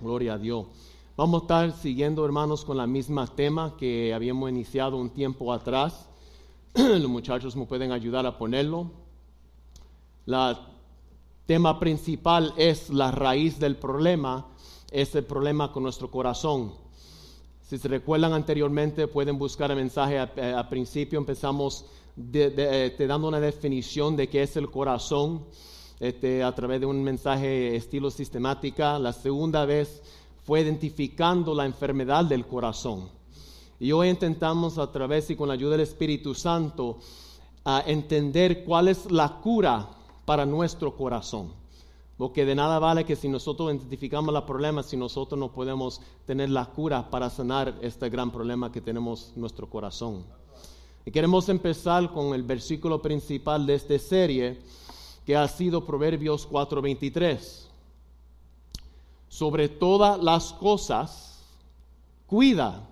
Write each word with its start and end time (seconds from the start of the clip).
Gloria 0.00 0.34
a 0.34 0.38
Dios. 0.38 0.66
Vamos 1.16 1.40
a 1.40 1.44
estar 1.44 1.72
siguiendo, 1.72 2.24
hermanos, 2.24 2.64
con 2.64 2.76
la 2.76 2.86
misma 2.86 3.26
tema 3.26 3.76
que 3.76 4.14
habíamos 4.14 4.48
iniciado 4.48 4.96
un 4.96 5.10
tiempo 5.10 5.52
atrás. 5.52 6.08
Los 6.74 7.08
muchachos 7.08 7.56
me 7.56 7.66
pueden 7.66 7.90
ayudar 7.90 8.24
a 8.24 8.38
ponerlo. 8.38 8.92
El 10.24 10.56
tema 11.46 11.80
principal 11.80 12.54
es 12.56 12.90
la 12.90 13.10
raíz 13.10 13.58
del 13.58 13.74
problema, 13.74 14.46
es 14.92 15.16
el 15.16 15.24
problema 15.24 15.72
con 15.72 15.82
nuestro 15.82 16.12
corazón. 16.12 16.74
Si 17.62 17.76
se 17.76 17.88
recuerdan 17.88 18.32
anteriormente, 18.32 19.08
pueden 19.08 19.36
buscar 19.36 19.72
el 19.72 19.78
mensaje 19.78 20.20
a, 20.20 20.68
principio. 20.68 21.18
Empezamos 21.18 21.86
te 22.30 23.06
dando 23.08 23.26
una 23.26 23.40
definición 23.40 24.14
de 24.14 24.28
qué 24.28 24.42
es 24.42 24.56
el 24.56 24.70
corazón 24.70 25.44
este, 26.00 26.42
a 26.42 26.54
través 26.54 26.80
de 26.80 26.86
un 26.86 27.02
mensaje 27.02 27.74
estilo 27.76 28.10
sistemática. 28.10 28.98
La 28.98 29.12
segunda 29.12 29.64
vez 29.64 30.02
fue 30.44 30.60
identificando 30.60 31.54
la 31.54 31.66
enfermedad 31.66 32.24
del 32.24 32.46
corazón. 32.46 33.08
Y 33.80 33.92
hoy 33.92 34.08
intentamos 34.08 34.78
a 34.78 34.90
través 34.90 35.30
y 35.30 35.36
con 35.36 35.48
la 35.48 35.54
ayuda 35.54 35.72
del 35.72 35.82
Espíritu 35.82 36.34
Santo 36.34 36.98
a 37.64 37.82
entender 37.86 38.64
cuál 38.64 38.88
es 38.88 39.10
la 39.10 39.40
cura 39.40 39.88
para 40.24 40.46
nuestro 40.46 40.96
corazón. 40.96 41.52
Porque 42.16 42.44
de 42.44 42.54
nada 42.54 42.80
vale 42.80 43.04
que 43.04 43.14
si 43.14 43.28
nosotros 43.28 43.72
identificamos 43.72 44.34
los 44.34 44.42
problemas, 44.42 44.86
si 44.86 44.96
nosotros 44.96 45.38
no 45.38 45.52
podemos 45.52 46.00
tener 46.26 46.50
la 46.50 46.66
cura 46.66 47.08
para 47.08 47.30
sanar 47.30 47.78
este 47.80 48.10
gran 48.10 48.32
problema 48.32 48.72
que 48.72 48.80
tenemos 48.80 49.32
en 49.34 49.42
nuestro 49.42 49.70
corazón. 49.70 50.24
Y 51.04 51.12
queremos 51.12 51.48
empezar 51.48 52.12
con 52.12 52.34
el 52.34 52.42
versículo 52.42 53.00
principal 53.00 53.64
de 53.66 53.74
esta 53.74 53.98
serie, 53.98 54.58
que 55.28 55.36
ha 55.36 55.46
sido 55.46 55.84
Proverbios 55.84 56.48
4:23 56.48 57.68
sobre 59.28 59.68
todas 59.68 60.18
las 60.22 60.54
cosas, 60.54 61.44
cuida 62.26 62.88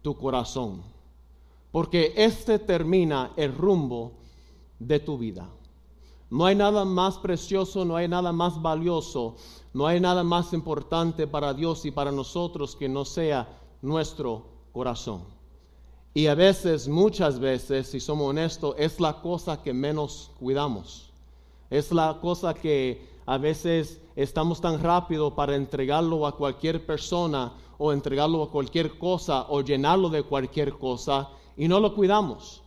tu 0.00 0.16
corazón, 0.16 0.80
porque 1.70 2.14
este 2.16 2.58
termina 2.58 3.32
el 3.36 3.54
rumbo 3.54 4.12
de 4.78 5.00
tu 5.00 5.18
vida. 5.18 5.50
No 6.30 6.46
hay 6.46 6.54
nada 6.54 6.86
más 6.86 7.18
precioso, 7.18 7.84
no 7.84 7.94
hay 7.94 8.08
nada 8.08 8.32
más 8.32 8.62
valioso, 8.62 9.36
no 9.74 9.86
hay 9.86 10.00
nada 10.00 10.24
más 10.24 10.54
importante 10.54 11.26
para 11.26 11.52
Dios 11.52 11.84
y 11.84 11.90
para 11.90 12.10
nosotros 12.10 12.74
que 12.74 12.88
no 12.88 13.04
sea 13.04 13.46
nuestro 13.82 14.46
corazón. 14.72 15.24
Y 16.14 16.28
a 16.28 16.34
veces, 16.34 16.88
muchas 16.88 17.38
veces, 17.38 17.88
si 17.88 18.00
somos 18.00 18.30
honestos, 18.30 18.74
es 18.78 18.98
la 18.98 19.20
cosa 19.20 19.62
que 19.62 19.74
menos 19.74 20.30
cuidamos. 20.40 21.12
Es 21.70 21.92
la 21.92 22.18
cosa 22.20 22.54
que 22.54 23.06
a 23.26 23.38
veces 23.38 24.00
estamos 24.14 24.60
tan 24.60 24.80
rápido 24.82 25.34
para 25.34 25.56
entregarlo 25.56 26.26
a 26.26 26.36
cualquier 26.36 26.86
persona 26.86 27.52
o 27.78 27.92
entregarlo 27.92 28.42
a 28.42 28.50
cualquier 28.50 28.98
cosa 28.98 29.46
o 29.48 29.60
llenarlo 29.60 30.08
de 30.08 30.22
cualquier 30.22 30.72
cosa 30.74 31.28
y 31.56 31.68
no 31.68 31.80
lo 31.80 31.94
cuidamos. 31.94 32.62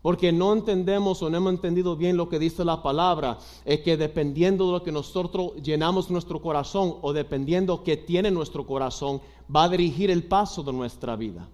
Porque 0.00 0.32
no 0.32 0.52
entendemos 0.52 1.22
o 1.22 1.30
no 1.30 1.38
hemos 1.38 1.54
entendido 1.54 1.96
bien 1.96 2.16
lo 2.16 2.28
que 2.28 2.38
dice 2.38 2.62
la 2.62 2.82
palabra, 2.82 3.38
es 3.64 3.80
que 3.80 3.96
dependiendo 3.96 4.66
de 4.66 4.72
lo 4.72 4.82
que 4.82 4.92
nosotros 4.92 5.52
llenamos 5.62 6.10
nuestro 6.10 6.42
corazón 6.42 6.96
o 7.00 7.12
dependiendo 7.14 7.82
que 7.82 7.96
tiene 7.96 8.30
nuestro 8.30 8.66
corazón, 8.66 9.22
va 9.54 9.64
a 9.64 9.68
dirigir 9.70 10.10
el 10.10 10.24
paso 10.24 10.62
de 10.62 10.74
nuestra 10.74 11.16
vida. 11.16 11.48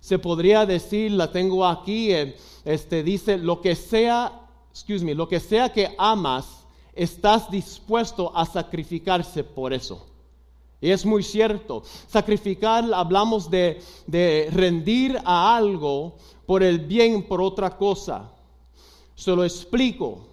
Se 0.00 0.18
podría 0.18 0.66
decir, 0.66 1.12
la 1.12 1.30
tengo 1.30 1.64
aquí, 1.64 2.10
eh, 2.10 2.36
este 2.64 3.04
dice, 3.04 3.38
lo 3.38 3.60
que 3.60 3.76
sea, 3.76 4.41
excuse 4.72 5.04
me, 5.04 5.14
lo 5.14 5.28
que 5.28 5.38
sea 5.38 5.70
que 5.70 5.94
amas, 5.98 6.64
estás 6.94 7.50
dispuesto 7.50 8.34
a 8.34 8.46
sacrificarse 8.46 9.44
por 9.44 9.72
eso. 9.72 10.06
Y 10.80 10.90
es 10.90 11.06
muy 11.06 11.22
cierto. 11.22 11.82
Sacrificar, 12.08 12.84
hablamos 12.92 13.50
de, 13.50 13.80
rendir 14.50 15.18
a 15.24 15.56
algo 15.56 16.14
por 16.46 16.62
el 16.62 16.80
bien, 16.80 17.22
por 17.22 17.40
otra 17.40 17.76
cosa. 17.76 18.32
Se 19.14 19.30
lo 19.30 19.44
explico. 19.44 20.26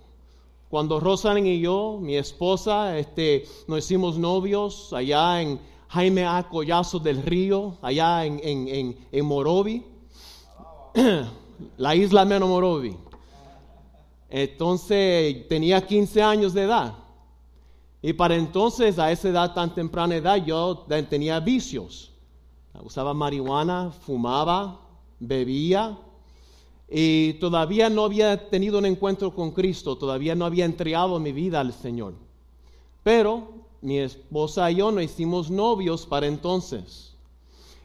Cuando 0.70 1.00
Rosalind 1.00 1.48
y 1.48 1.62
yo, 1.62 2.00
mi 2.02 2.16
esposa, 2.16 2.98
este, 2.98 3.46
nos 3.68 3.80
hicimos 3.80 4.18
novios 4.18 4.94
allá 4.94 5.42
en 5.42 5.60
Jaime 5.90 6.26
A. 6.26 6.48
Collazo 6.50 7.00
del 7.00 7.24
Río, 7.24 7.78
allá 7.82 8.26
en, 8.26 8.40
en, 8.44 8.98
en 9.12 9.26
Morovi, 9.26 9.84
la 11.78 11.96
isla 11.96 12.26
menos 12.26 12.50
Morovi. 12.50 13.09
Entonces 14.30 15.48
tenía 15.48 15.86
15 15.86 16.22
años 16.22 16.54
de 16.54 16.64
edad. 16.64 16.94
Y 18.02 18.14
para 18.14 18.36
entonces, 18.36 18.98
a 18.98 19.12
esa 19.12 19.30
edad 19.30 19.54
tan 19.54 19.74
temprana 19.74 20.16
edad, 20.16 20.44
yo 20.46 20.86
tenía 21.10 21.40
vicios. 21.40 22.12
Usaba 22.82 23.14
marihuana, 23.14 23.92
fumaba, 23.92 24.80
bebía. 25.20 25.98
Y 26.90 27.34
todavía 27.34 27.90
no 27.90 28.06
había 28.06 28.50
tenido 28.50 28.80
un 28.80 28.86
encuentro 28.86 29.34
con 29.34 29.52
Cristo, 29.52 29.98
todavía 29.98 30.34
no 30.34 30.46
había 30.46 30.66
entregado 30.66 31.20
mi 31.20 31.32
vida 31.32 31.60
al 31.60 31.74
Señor. 31.74 32.14
Pero 33.04 33.54
mi 33.82 34.00
esposa 34.00 34.72
y 34.72 34.76
yo 34.76 34.92
nos 34.92 35.04
hicimos 35.04 35.52
novios 35.52 36.06
para 36.06 36.28
entonces. 36.28 37.16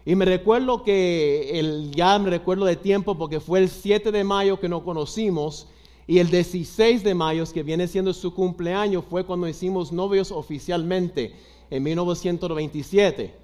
Y 0.07 0.15
me 0.15 0.25
recuerdo 0.25 0.85
que, 0.85 1.59
el, 1.59 1.91
ya 1.91 2.19
me 2.19 2.31
recuerdo 2.31 2.67
de 2.67 2.77
tiempo 2.77 3.17
porque 3.17 3.41
fue 3.41 3.61
el 3.61 3.69
7 3.69 4.13
de 4.13 4.25
mayo 4.25 4.61
que 4.61 4.69
nos 4.69 4.83
conocimos 4.83 5.67
y 6.07 6.19
el 6.19 6.31
16 6.31 7.03
de 7.03 7.15
mayo, 7.15 7.45
que 7.53 7.63
viene 7.63 7.89
siendo 7.89 8.13
su 8.13 8.35
cumpleaños, 8.35 9.05
fue 9.09 9.25
cuando 9.25 9.49
hicimos 9.49 9.91
novios 9.93 10.31
oficialmente, 10.31 11.35
en 11.71 11.83
1927. 11.83 13.35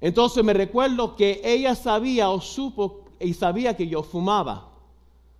Entonces 0.00 0.44
me 0.44 0.52
recuerdo 0.52 1.14
que 1.14 1.40
ella 1.44 1.74
sabía 1.74 2.30
o 2.30 2.40
supo 2.40 3.04
y 3.20 3.32
sabía 3.34 3.76
que 3.76 3.86
yo 3.86 4.02
fumaba. 4.02 4.70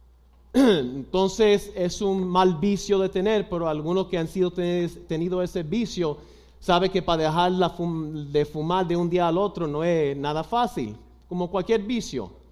Entonces 0.52 1.72
es 1.74 2.00
un 2.00 2.26
mal 2.28 2.54
vicio 2.54 3.00
de 3.00 3.08
tener, 3.08 3.48
pero 3.48 3.68
algunos 3.68 4.06
que 4.06 4.16
han 4.16 4.28
sido 4.28 4.52
tenido 4.52 5.42
ese 5.42 5.64
vicio 5.64 6.18
sabe 6.60 6.88
que 6.88 7.02
para 7.02 7.24
dejar 7.24 7.52
de 7.52 8.44
fumar 8.44 8.86
de 8.86 8.96
un 8.96 9.10
día 9.10 9.26
al 9.26 9.36
otro 9.36 9.66
no 9.66 9.82
es 9.82 10.16
nada 10.16 10.44
fácil, 10.44 10.96
como 11.28 11.50
cualquier 11.50 11.82
vicio 11.82 12.43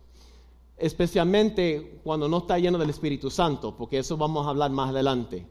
especialmente 0.82 2.00
cuando 2.02 2.28
no 2.28 2.38
está 2.38 2.58
lleno 2.58 2.76
del 2.76 2.90
Espíritu 2.90 3.30
Santo, 3.30 3.76
porque 3.76 3.98
eso 3.98 4.16
vamos 4.16 4.44
a 4.44 4.50
hablar 4.50 4.70
más 4.72 4.90
adelante. 4.90 5.46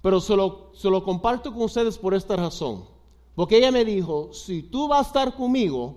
Pero 0.00 0.20
se 0.20 0.36
lo, 0.36 1.04
comparto 1.04 1.52
con 1.52 1.62
ustedes 1.62 1.98
por 1.98 2.14
esta 2.14 2.36
razón, 2.36 2.84
porque 3.34 3.58
ella 3.58 3.72
me 3.72 3.84
dijo, 3.84 4.32
si 4.32 4.62
tú 4.62 4.86
vas 4.86 5.00
a 5.00 5.08
estar 5.08 5.36
conmigo, 5.36 5.96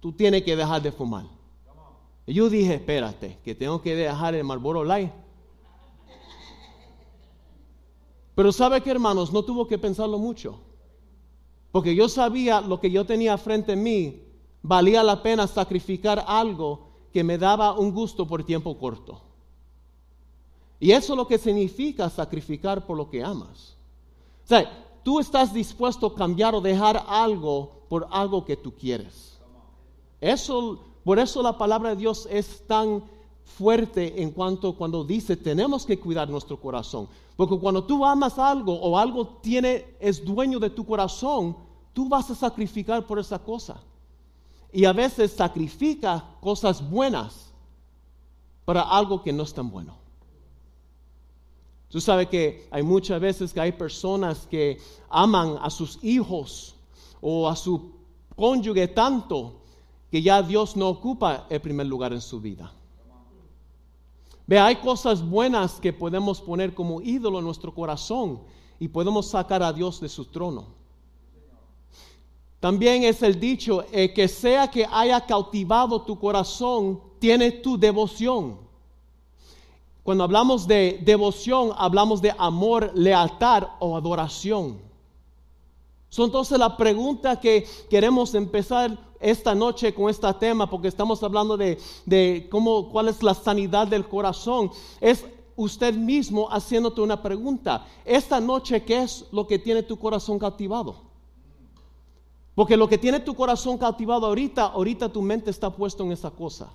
tú 0.00 0.12
tienes 0.12 0.42
que 0.42 0.54
dejar 0.54 0.82
de 0.82 0.92
fumar. 0.92 1.24
Y 2.26 2.34
yo 2.34 2.50
dije, 2.50 2.74
espérate, 2.74 3.38
que 3.42 3.54
tengo 3.54 3.80
que 3.80 3.96
dejar 3.96 4.34
el 4.34 4.44
Marlboro 4.44 4.84
Light. 4.84 5.10
Pero 8.34 8.52
sabe 8.52 8.82
que 8.82 8.90
hermanos, 8.90 9.32
no 9.32 9.42
tuvo 9.42 9.66
que 9.66 9.78
pensarlo 9.78 10.18
mucho. 10.18 10.60
Porque 11.72 11.94
yo 11.94 12.10
sabía 12.10 12.60
lo 12.60 12.78
que 12.78 12.90
yo 12.90 13.06
tenía 13.06 13.38
frente 13.38 13.72
a 13.72 13.76
mí, 13.76 14.22
valía 14.62 15.02
la 15.02 15.22
pena 15.22 15.46
sacrificar 15.46 16.22
algo 16.26 16.87
que 17.12 17.24
me 17.24 17.38
daba 17.38 17.78
un 17.78 17.92
gusto 17.92 18.26
por 18.26 18.44
tiempo 18.44 18.76
corto. 18.78 19.20
Y 20.80 20.92
eso 20.92 21.12
es 21.12 21.16
lo 21.16 21.26
que 21.26 21.38
significa 21.38 22.08
sacrificar 22.08 22.86
por 22.86 22.96
lo 22.96 23.10
que 23.10 23.22
amas. 23.22 23.76
O 24.44 24.48
sea, 24.48 24.86
tú 25.02 25.18
estás 25.18 25.52
dispuesto 25.52 26.06
a 26.06 26.14
cambiar 26.14 26.54
o 26.54 26.60
dejar 26.60 27.04
algo 27.08 27.72
por 27.88 28.06
algo 28.10 28.44
que 28.44 28.56
tú 28.56 28.72
quieres. 28.72 29.38
Eso, 30.20 30.78
por 31.04 31.18
eso 31.18 31.42
la 31.42 31.56
palabra 31.56 31.90
de 31.90 31.96
Dios 31.96 32.28
es 32.30 32.66
tan 32.66 33.02
fuerte 33.42 34.22
en 34.22 34.30
cuanto 34.30 34.76
cuando 34.76 35.04
dice 35.04 35.36
tenemos 35.36 35.84
que 35.84 35.98
cuidar 35.98 36.28
nuestro 36.28 36.60
corazón. 36.60 37.08
Porque 37.36 37.58
cuando 37.58 37.84
tú 37.84 38.04
amas 38.04 38.38
algo 38.38 38.74
o 38.74 38.98
algo 38.98 39.26
tiene, 39.40 39.96
es 40.00 40.24
dueño 40.24 40.58
de 40.58 40.70
tu 40.70 40.84
corazón, 40.84 41.56
tú 41.92 42.08
vas 42.08 42.30
a 42.30 42.34
sacrificar 42.34 43.06
por 43.06 43.18
esa 43.18 43.38
cosa 43.38 43.80
y 44.72 44.84
a 44.84 44.92
veces 44.92 45.32
sacrifica 45.32 46.24
cosas 46.40 46.88
buenas 46.88 47.52
para 48.64 48.82
algo 48.82 49.22
que 49.22 49.32
no 49.32 49.44
es 49.44 49.54
tan 49.54 49.70
bueno. 49.70 49.96
Tú 51.88 52.00
sabes 52.00 52.28
que 52.28 52.68
hay 52.70 52.82
muchas 52.82 53.18
veces 53.20 53.52
que 53.52 53.60
hay 53.60 53.72
personas 53.72 54.46
que 54.46 54.78
aman 55.08 55.56
a 55.62 55.70
sus 55.70 55.98
hijos 56.04 56.74
o 57.20 57.48
a 57.48 57.56
su 57.56 57.92
cónyuge 58.36 58.88
tanto 58.88 59.62
que 60.10 60.20
ya 60.20 60.42
Dios 60.42 60.76
no 60.76 60.88
ocupa 60.88 61.46
el 61.48 61.60
primer 61.60 61.86
lugar 61.86 62.12
en 62.12 62.20
su 62.20 62.40
vida. 62.40 62.72
Ve, 64.46 64.58
hay 64.58 64.76
cosas 64.76 65.22
buenas 65.22 65.80
que 65.80 65.92
podemos 65.92 66.40
poner 66.40 66.74
como 66.74 67.02
ídolo 67.02 67.38
en 67.38 67.44
nuestro 67.44 67.74
corazón 67.74 68.40
y 68.78 68.88
podemos 68.88 69.28
sacar 69.28 69.62
a 69.62 69.72
Dios 69.72 70.00
de 70.00 70.08
su 70.08 70.26
trono. 70.26 70.77
También 72.60 73.04
es 73.04 73.22
el 73.22 73.38
dicho, 73.38 73.84
que 73.90 74.28
sea 74.28 74.68
que 74.68 74.86
haya 74.90 75.24
cautivado 75.24 76.02
tu 76.02 76.18
corazón, 76.18 77.00
tiene 77.18 77.50
tu 77.52 77.78
devoción. 77.78 78.58
Cuando 80.02 80.24
hablamos 80.24 80.66
de 80.66 81.00
devoción, 81.02 81.72
hablamos 81.76 82.22
de 82.22 82.34
amor, 82.38 82.90
lealtad 82.94 83.64
o 83.78 83.96
adoración. 83.96 84.78
So, 86.08 86.24
entonces 86.24 86.58
la 86.58 86.76
pregunta 86.76 87.38
que 87.38 87.66
queremos 87.90 88.34
empezar 88.34 88.98
esta 89.20 89.54
noche 89.54 89.92
con 89.92 90.08
este 90.08 90.32
tema, 90.34 90.68
porque 90.70 90.88
estamos 90.88 91.22
hablando 91.22 91.56
de, 91.56 91.78
de 92.06 92.48
cómo, 92.50 92.88
cuál 92.88 93.08
es 93.08 93.22
la 93.22 93.34
sanidad 93.34 93.86
del 93.86 94.08
corazón, 94.08 94.70
es 95.00 95.26
usted 95.56 95.92
mismo 95.92 96.48
haciéndote 96.48 97.02
una 97.02 97.20
pregunta. 97.20 97.86
Esta 98.04 98.40
noche, 98.40 98.82
¿qué 98.84 99.02
es 99.02 99.26
lo 99.30 99.46
que 99.46 99.58
tiene 99.58 99.82
tu 99.82 99.98
corazón 99.98 100.38
cautivado? 100.38 101.07
Porque 102.58 102.76
lo 102.76 102.88
que 102.88 102.98
tiene 102.98 103.20
tu 103.20 103.36
corazón 103.36 103.78
cautivado 103.78 104.26
ahorita, 104.26 104.64
ahorita 104.64 105.12
tu 105.12 105.22
mente 105.22 105.48
está 105.48 105.70
puesto 105.70 106.02
en 106.02 106.10
esa 106.10 106.32
cosa. 106.32 106.72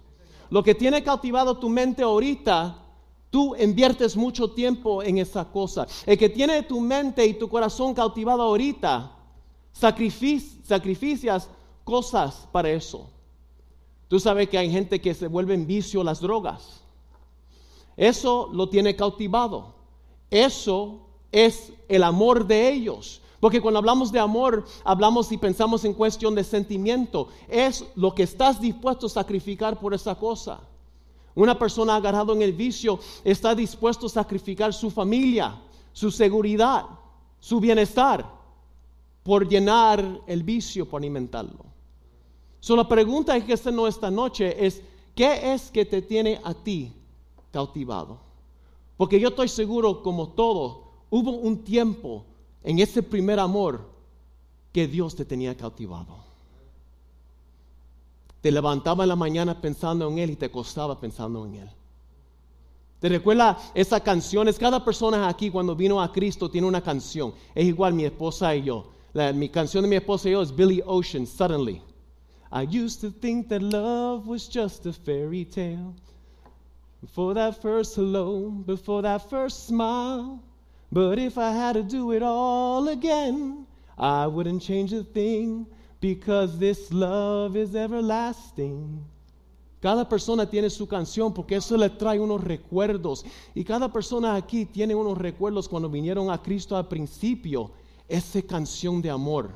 Lo 0.49 0.63
que 0.63 0.73
tiene 0.73 1.03
cautivado 1.03 1.57
tu 1.57 1.67
mente 1.67 2.03
ahorita, 2.03 2.81
tú 3.29 3.53
inviertes 3.57 4.15
mucho 4.15 4.51
tiempo 4.51 5.03
en 5.03 5.17
esa 5.17 5.43
cosa. 5.43 5.85
El 6.05 6.17
que 6.17 6.29
tiene 6.29 6.63
tu 6.63 6.79
mente 6.79 7.25
y 7.25 7.33
tu 7.33 7.49
corazón 7.49 7.93
cautivado 7.93 8.43
ahorita, 8.43 9.11
sacrificias 9.73 11.49
cosas 11.83 12.47
para 12.53 12.69
eso. 12.69 13.09
Tú 14.07 14.21
sabes 14.21 14.47
que 14.47 14.57
hay 14.57 14.71
gente 14.71 15.01
que 15.01 15.13
se 15.13 15.27
vuelve 15.27 15.53
en 15.53 15.67
vicio 15.67 16.01
las 16.01 16.21
drogas. 16.21 16.79
Eso 17.97 18.49
lo 18.53 18.69
tiene 18.69 18.95
cautivado. 18.95 19.75
Eso 20.31 21.01
es 21.29 21.73
el 21.89 22.03
amor 22.03 22.47
de 22.47 22.71
ellos. 22.71 23.19
Porque 23.43 23.59
cuando 23.59 23.79
hablamos 23.79 24.09
de 24.09 24.21
amor, 24.21 24.63
hablamos 24.85 25.29
y 25.33 25.37
pensamos 25.37 25.83
en 25.83 25.93
cuestión 25.93 26.33
de 26.33 26.45
sentimiento. 26.45 27.27
Es 27.49 27.83
lo 27.93 28.15
que 28.15 28.23
estás 28.23 28.61
dispuesto 28.61 29.07
a 29.07 29.09
sacrificar 29.09 29.77
por 29.77 29.93
esa 29.93 30.15
cosa. 30.15 30.61
Una 31.35 31.59
persona 31.59 31.97
agarrado 31.97 32.31
en 32.31 32.41
el 32.41 32.53
vicio 32.53 32.99
está 33.21 33.53
dispuesto 33.53 34.05
a 34.05 34.09
sacrificar 34.09 34.73
su 34.73 34.89
familia, 34.89 35.61
su 35.91 36.09
seguridad, 36.09 36.85
su 37.41 37.59
bienestar, 37.59 38.25
por 39.23 39.45
llenar 39.45 40.21
el 40.25 40.41
vicio, 40.41 40.89
por 40.89 41.01
alimentarlo. 41.01 41.65
La 42.69 42.87
pregunta 42.87 43.37
que 43.45 43.59
no 43.73 43.87
esta 43.87 44.09
noche 44.09 44.65
es, 44.65 44.81
¿qué 45.13 45.53
es 45.53 45.69
que 45.69 45.83
te 45.83 46.01
tiene 46.01 46.39
a 46.45 46.53
ti 46.53 46.93
cautivado. 47.51 48.19
Porque 48.95 49.19
yo 49.19 49.27
estoy 49.27 49.49
seguro, 49.49 50.01
como 50.01 50.29
todo, 50.29 50.93
hubo 51.09 51.31
un 51.31 51.65
tiempo 51.65 52.23
en 52.63 52.79
ese 52.79 53.03
primer 53.03 53.39
amor 53.39 53.89
que 54.71 54.87
Dios 54.87 55.15
te 55.15 55.25
tenía 55.25 55.55
cautivado. 55.55 56.17
Te 58.41 58.51
levantaba 58.51 59.03
en 59.03 59.09
la 59.09 59.15
mañana 59.15 59.61
pensando 59.61 60.09
en 60.09 60.17
Él 60.19 60.31
y 60.31 60.35
te 60.35 60.45
acostaba 60.45 60.99
pensando 60.99 61.45
en 61.45 61.55
Él. 61.55 61.69
¿Te 62.99 63.09
recuerda 63.09 63.57
esas 63.73 64.01
canciones? 64.01 64.57
Cada 64.57 64.83
persona 64.83 65.27
aquí 65.27 65.49
cuando 65.49 65.75
vino 65.75 66.01
a 66.01 66.11
Cristo 66.11 66.49
tiene 66.49 66.67
una 66.67 66.81
canción. 66.81 67.33
Es 67.53 67.65
igual 67.65 67.93
mi 67.93 68.05
esposa 68.05 68.55
y 68.55 68.63
yo. 68.63 68.91
mi 69.33 69.49
canción 69.49 69.83
de 69.83 69.89
mi 69.89 69.95
esposa 69.97 70.29
y 70.29 70.31
yo 70.31 70.41
es 70.41 70.55
Billy 70.55 70.81
Ocean, 70.85 71.27
Suddenly. 71.27 71.81
I 72.51 72.63
used 72.63 73.01
to 73.01 73.11
think 73.11 73.49
that 73.49 73.61
love 73.61 74.27
was 74.27 74.47
just 74.47 74.85
a 74.85 74.93
fairy 74.93 75.43
tale. 75.43 75.95
Before 77.01 77.33
that 77.33 77.61
first 77.61 77.95
hello, 77.95 78.49
before 78.49 79.01
that 79.01 79.29
first 79.29 79.67
smile. 79.67 80.39
But 80.93 81.17
if 81.17 81.39
I 81.39 81.49
had 81.49 81.73
to 81.73 81.81
do 81.81 82.11
it 82.11 82.21
all 82.21 82.87
again, 82.89 83.65
I 83.97 84.27
wouldn't 84.27 84.61
change 84.61 84.93
a 84.93 85.03
thing 85.03 85.65
because 85.99 86.59
this 86.59 86.93
love 86.93 87.55
is 87.55 87.73
everlasting. 87.73 89.03
Cada 89.81 90.07
persona 90.07 90.47
tiene 90.47 90.69
su 90.69 90.85
canción 90.85 91.33
porque 91.33 91.55
eso 91.55 91.75
le 91.77 91.89
trae 91.89 92.19
unos 92.19 92.43
recuerdos. 92.43 93.25
Y 93.55 93.63
cada 93.63 93.91
persona 93.91 94.35
aquí 94.35 94.65
tiene 94.65 94.93
unos 94.93 95.17
recuerdos 95.17 95.67
cuando 95.67 95.89
vinieron 95.89 96.29
a 96.29 96.39
Cristo 96.39 96.77
al 96.77 96.87
principio. 96.87 97.71
Esa 98.07 98.43
canción 98.43 99.01
de 99.01 99.09
amor. 99.09 99.49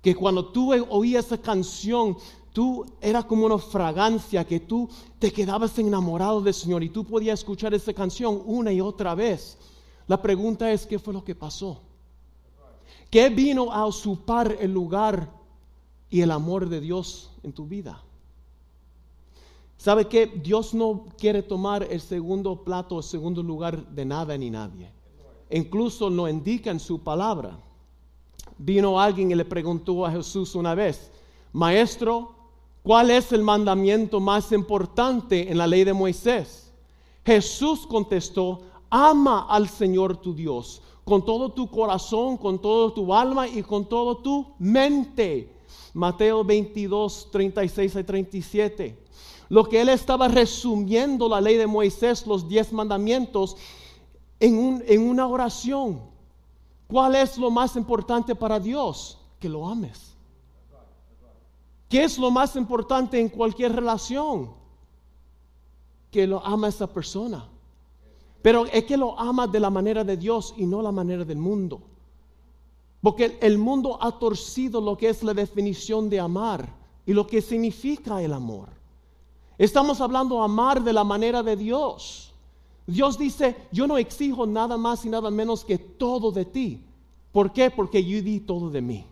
Que 0.00 0.14
cuando 0.14 0.46
tú 0.46 0.72
oías 0.88 1.26
esa 1.26 1.38
canción, 1.38 2.16
tú 2.52 2.86
era 3.00 3.24
como 3.24 3.44
una 3.44 3.58
fragancia 3.58 4.46
que 4.46 4.60
tú 4.60 4.88
te 5.18 5.32
quedabas 5.32 5.76
enamorado 5.80 6.40
del 6.40 6.54
Señor 6.54 6.84
y 6.84 6.90
tú 6.90 7.02
podías 7.04 7.40
escuchar 7.40 7.74
esa 7.74 7.92
canción 7.92 8.40
una 8.46 8.72
y 8.72 8.80
otra 8.80 9.16
vez. 9.16 9.58
La 10.08 10.20
pregunta 10.20 10.72
es, 10.72 10.84
¿qué 10.84 10.98
fue 10.98 11.14
lo 11.14 11.22
que 11.22 11.36
pasó? 11.36 11.80
¿Qué 13.10 13.28
vino 13.28 13.72
a 13.72 13.86
usurpar 13.86 14.56
el 14.58 14.72
lugar 14.72 15.30
y 16.10 16.20
el 16.20 16.32
amor 16.32 16.68
de 16.68 16.80
Dios 16.80 17.30
en 17.44 17.52
tu 17.52 17.66
vida? 17.66 18.02
¿Sabe 19.76 20.08
que 20.08 20.26
Dios 20.26 20.74
no 20.74 21.06
quiere 21.16 21.42
tomar 21.42 21.84
el 21.84 22.00
segundo 22.00 22.64
plato, 22.64 22.98
el 22.98 23.04
segundo 23.04 23.42
lugar 23.42 23.86
de 23.86 24.04
nada 24.04 24.36
ni 24.36 24.50
nadie? 24.50 24.90
Incluso 25.50 26.10
lo 26.10 26.28
indica 26.28 26.72
en 26.72 26.80
su 26.80 27.00
palabra. 27.00 27.56
Vino 28.58 29.00
alguien 29.00 29.30
y 29.30 29.36
le 29.36 29.44
preguntó 29.44 30.04
a 30.04 30.10
Jesús 30.10 30.56
una 30.56 30.74
vez, 30.74 31.12
Maestro, 31.52 32.34
¿Cuál 32.88 33.10
es 33.10 33.32
el 33.32 33.42
mandamiento 33.42 34.18
más 34.18 34.50
importante 34.50 35.50
en 35.50 35.58
la 35.58 35.66
ley 35.66 35.84
de 35.84 35.92
Moisés? 35.92 36.72
Jesús 37.22 37.86
contestó, 37.86 38.62
ama 38.90 39.46
al 39.48 39.68
Señor 39.68 40.16
tu 40.16 40.34
Dios 40.34 40.82
con 41.08 41.24
todo 41.24 41.48
tu 41.48 41.70
corazón, 41.70 42.36
con 42.36 42.58
todo 42.58 42.92
tu 42.92 43.14
alma 43.14 43.48
y 43.48 43.62
con 43.62 43.86
todo 43.86 44.18
tu 44.18 44.46
mente. 44.58 45.50
Mateo 45.94 46.44
22, 46.44 47.28
36 47.32 47.96
y 47.96 48.04
37. 48.04 49.04
Lo 49.48 49.64
que 49.64 49.80
él 49.80 49.88
estaba 49.88 50.28
resumiendo 50.28 51.26
la 51.26 51.40
ley 51.40 51.56
de 51.56 51.66
Moisés, 51.66 52.26
los 52.26 52.46
diez 52.46 52.74
mandamientos, 52.74 53.56
en, 54.38 54.84
en 54.86 55.08
una 55.08 55.26
oración. 55.26 56.02
¿Cuál 56.86 57.14
es 57.14 57.38
lo 57.38 57.50
más 57.50 57.74
importante 57.76 58.34
para 58.34 58.60
Dios? 58.60 59.18
Que 59.40 59.48
lo 59.48 59.66
ames. 59.66 60.14
¿Qué 61.88 62.04
es 62.04 62.18
lo 62.18 62.30
más 62.30 62.54
importante 62.54 63.18
en 63.18 63.30
cualquier 63.30 63.74
relación? 63.74 64.50
Que 66.10 66.26
lo 66.26 66.44
ama 66.44 66.68
esa 66.68 66.86
persona. 66.86 67.48
Pero 68.48 68.64
es 68.64 68.84
que 68.84 68.96
lo 68.96 69.14
ama 69.20 69.46
de 69.46 69.60
la 69.60 69.68
manera 69.68 70.02
de 70.02 70.16
Dios 70.16 70.54
y 70.56 70.64
no 70.64 70.80
la 70.80 70.90
manera 70.90 71.22
del 71.22 71.36
mundo. 71.36 71.82
Porque 73.02 73.36
el 73.42 73.58
mundo 73.58 73.98
ha 74.00 74.18
torcido 74.18 74.80
lo 74.80 74.96
que 74.96 75.10
es 75.10 75.22
la 75.22 75.34
definición 75.34 76.08
de 76.08 76.18
amar 76.18 76.66
y 77.04 77.12
lo 77.12 77.26
que 77.26 77.42
significa 77.42 78.22
el 78.22 78.32
amor. 78.32 78.70
Estamos 79.58 80.00
hablando 80.00 80.42
amar 80.42 80.82
de 80.82 80.94
la 80.94 81.04
manera 81.04 81.42
de 81.42 81.56
Dios. 81.56 82.32
Dios 82.86 83.18
dice, 83.18 83.54
yo 83.70 83.86
no 83.86 83.98
exijo 83.98 84.46
nada 84.46 84.78
más 84.78 85.04
y 85.04 85.10
nada 85.10 85.30
menos 85.30 85.62
que 85.62 85.76
todo 85.76 86.32
de 86.32 86.46
ti. 86.46 86.82
¿Por 87.32 87.52
qué? 87.52 87.70
Porque 87.70 88.02
yo 88.02 88.22
di 88.22 88.40
todo 88.40 88.70
de 88.70 88.80
mí. 88.80 89.04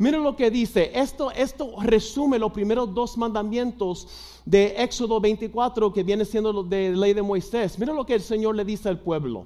Miren 0.00 0.22
lo 0.22 0.34
que 0.34 0.50
dice. 0.50 0.90
Esto, 0.94 1.30
esto 1.30 1.74
resume 1.78 2.38
los 2.38 2.52
primeros 2.52 2.94
dos 2.94 3.18
mandamientos 3.18 4.08
de 4.46 4.82
Éxodo 4.82 5.20
24 5.20 5.92
que 5.92 6.02
viene 6.02 6.24
siendo 6.24 6.62
de 6.62 6.96
ley 6.96 7.12
de 7.12 7.20
Moisés. 7.20 7.78
Miren 7.78 7.94
lo 7.94 8.06
que 8.06 8.14
el 8.14 8.22
Señor 8.22 8.56
le 8.56 8.64
dice 8.64 8.88
al 8.88 8.98
pueblo. 8.98 9.44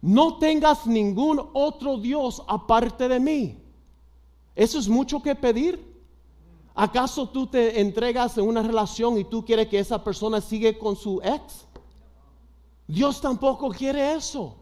No 0.00 0.38
tengas 0.38 0.86
ningún 0.86 1.44
otro 1.52 1.98
Dios 1.98 2.40
aparte 2.46 3.08
de 3.08 3.18
mí. 3.18 3.58
¿Eso 4.54 4.78
es 4.78 4.88
mucho 4.88 5.20
que 5.20 5.34
pedir? 5.34 5.84
¿Acaso 6.76 7.28
tú 7.28 7.48
te 7.48 7.80
entregas 7.80 8.38
en 8.38 8.46
una 8.46 8.62
relación 8.62 9.18
y 9.18 9.24
tú 9.24 9.44
quieres 9.44 9.66
que 9.66 9.80
esa 9.80 10.04
persona 10.04 10.40
siga 10.40 10.78
con 10.78 10.94
su 10.94 11.20
ex? 11.24 11.66
Dios 12.86 13.20
tampoco 13.20 13.68
quiere 13.70 14.14
eso. 14.14 14.54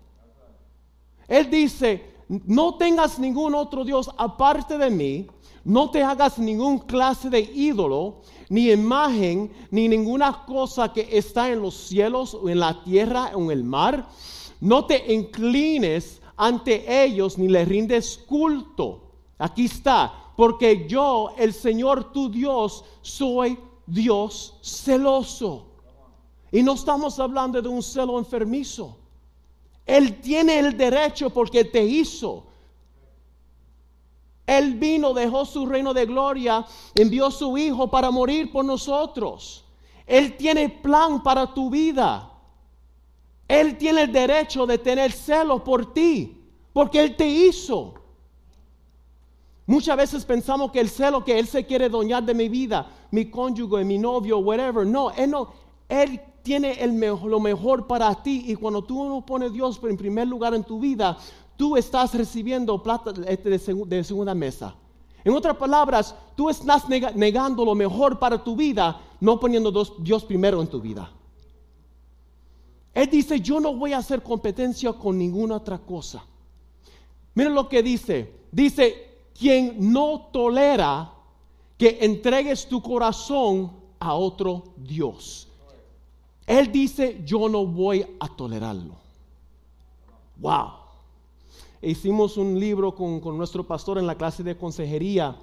Él 1.28 1.50
dice, 1.50 2.16
no 2.28 2.76
tengas 2.76 3.18
ningún 3.18 3.54
otro 3.54 3.84
Dios 3.84 4.10
aparte 4.16 4.78
de 4.78 4.90
mí, 4.90 5.26
no 5.66 5.90
te 5.90 6.00
hagas 6.00 6.38
ningún 6.38 6.78
clase 6.78 7.28
de 7.28 7.40
ídolo, 7.40 8.18
ni 8.48 8.70
imagen, 8.70 9.52
ni 9.72 9.88
ninguna 9.88 10.44
cosa 10.46 10.92
que 10.92 11.08
está 11.10 11.50
en 11.50 11.60
los 11.60 11.74
cielos 11.74 12.34
o 12.34 12.48
en 12.48 12.60
la 12.60 12.84
tierra 12.84 13.32
o 13.34 13.42
en 13.42 13.50
el 13.50 13.64
mar. 13.64 14.08
No 14.60 14.86
te 14.86 15.12
inclines 15.12 16.22
ante 16.36 17.04
ellos 17.04 17.36
ni 17.36 17.48
les 17.48 17.66
rindes 17.66 18.16
culto. 18.16 19.10
Aquí 19.38 19.64
está, 19.64 20.14
porque 20.36 20.86
yo, 20.86 21.30
el 21.36 21.52
Señor 21.52 22.12
tu 22.12 22.30
Dios, 22.30 22.84
soy 23.02 23.58
Dios 23.88 24.54
celoso. 24.62 25.66
Y 26.52 26.62
no 26.62 26.74
estamos 26.74 27.18
hablando 27.18 27.60
de 27.60 27.68
un 27.68 27.82
celo 27.82 28.20
enfermizo. 28.20 28.96
Él 29.84 30.20
tiene 30.20 30.60
el 30.60 30.76
derecho 30.76 31.28
porque 31.30 31.64
te 31.64 31.82
hizo. 31.82 32.44
Él 34.46 34.74
vino, 34.74 35.12
dejó 35.12 35.44
su 35.44 35.66
reino 35.66 35.92
de 35.92 36.06
gloria, 36.06 36.64
envió 36.94 37.30
su 37.30 37.58
Hijo 37.58 37.90
para 37.90 38.10
morir 38.10 38.52
por 38.52 38.64
nosotros. 38.64 39.64
Él 40.06 40.36
tiene 40.36 40.68
plan 40.68 41.22
para 41.22 41.52
tu 41.52 41.68
vida. 41.68 42.30
Él 43.48 43.76
tiene 43.76 44.02
el 44.02 44.12
derecho 44.12 44.66
de 44.66 44.78
tener 44.78 45.12
celo 45.12 45.62
por 45.62 45.92
ti, 45.92 46.40
porque 46.72 47.02
Él 47.02 47.16
te 47.16 47.26
hizo. 47.26 47.94
Muchas 49.66 49.96
veces 49.96 50.24
pensamos 50.24 50.70
que 50.70 50.80
el 50.80 50.88
celo 50.88 51.24
que 51.24 51.38
Él 51.38 51.46
se 51.46 51.66
quiere 51.66 51.88
doñar 51.88 52.24
de 52.24 52.34
mi 52.34 52.48
vida, 52.48 52.88
mi 53.10 53.28
cónyuge, 53.28 53.84
mi 53.84 53.98
novio, 53.98 54.38
whatever. 54.38 54.86
No, 54.86 55.10
Él 55.10 55.30
no. 55.30 55.50
Él 55.88 56.20
tiene 56.42 56.72
el 56.74 56.96
lo 57.00 57.40
mejor 57.40 57.88
para 57.88 58.14
ti 58.22 58.44
y 58.46 58.54
cuando 58.54 58.82
tú 58.84 59.04
no 59.08 59.26
pones 59.26 59.52
Dios 59.52 59.80
en 59.82 59.96
primer 59.96 60.28
lugar 60.28 60.54
en 60.54 60.62
tu 60.62 60.78
vida, 60.78 61.18
tú 61.56 61.76
estás 61.76 62.14
recibiendo 62.14 62.82
plata 62.82 63.12
de 63.12 64.04
segunda 64.04 64.34
mesa. 64.34 64.74
En 65.24 65.32
otras 65.32 65.56
palabras, 65.56 66.14
tú 66.36 66.48
estás 66.48 66.88
negando 66.88 67.64
lo 67.64 67.74
mejor 67.74 68.18
para 68.18 68.42
tu 68.42 68.54
vida, 68.54 69.00
no 69.20 69.40
poniendo 69.40 69.72
Dios 69.98 70.24
primero 70.24 70.60
en 70.60 70.68
tu 70.68 70.80
vida. 70.80 71.10
Él 72.94 73.10
dice, 73.10 73.40
yo 73.40 73.60
no 73.60 73.74
voy 73.74 73.92
a 73.92 73.98
hacer 73.98 74.22
competencia 74.22 74.92
con 74.92 75.18
ninguna 75.18 75.56
otra 75.56 75.78
cosa. 75.78 76.24
Miren 77.34 77.54
lo 77.54 77.68
que 77.68 77.82
dice. 77.82 78.32
Dice, 78.50 79.18
quien 79.38 79.92
no 79.92 80.28
tolera 80.32 81.12
que 81.76 81.98
entregues 82.00 82.66
tu 82.66 82.80
corazón 82.80 83.72
a 83.98 84.14
otro 84.14 84.64
Dios. 84.76 85.48
Él 86.46 86.70
dice, 86.70 87.22
yo 87.26 87.48
no 87.48 87.66
voy 87.66 88.06
a 88.20 88.28
tolerarlo. 88.28 88.94
Wow. 90.36 90.85
Hicimos 91.86 92.36
un 92.36 92.58
libro 92.58 92.96
con, 92.96 93.20
nuestro 93.38 93.62
pastor 93.62 93.98
en 93.98 94.08
la 94.08 94.16
clase 94.16 94.42
de 94.42 94.56
consejería 94.56 95.36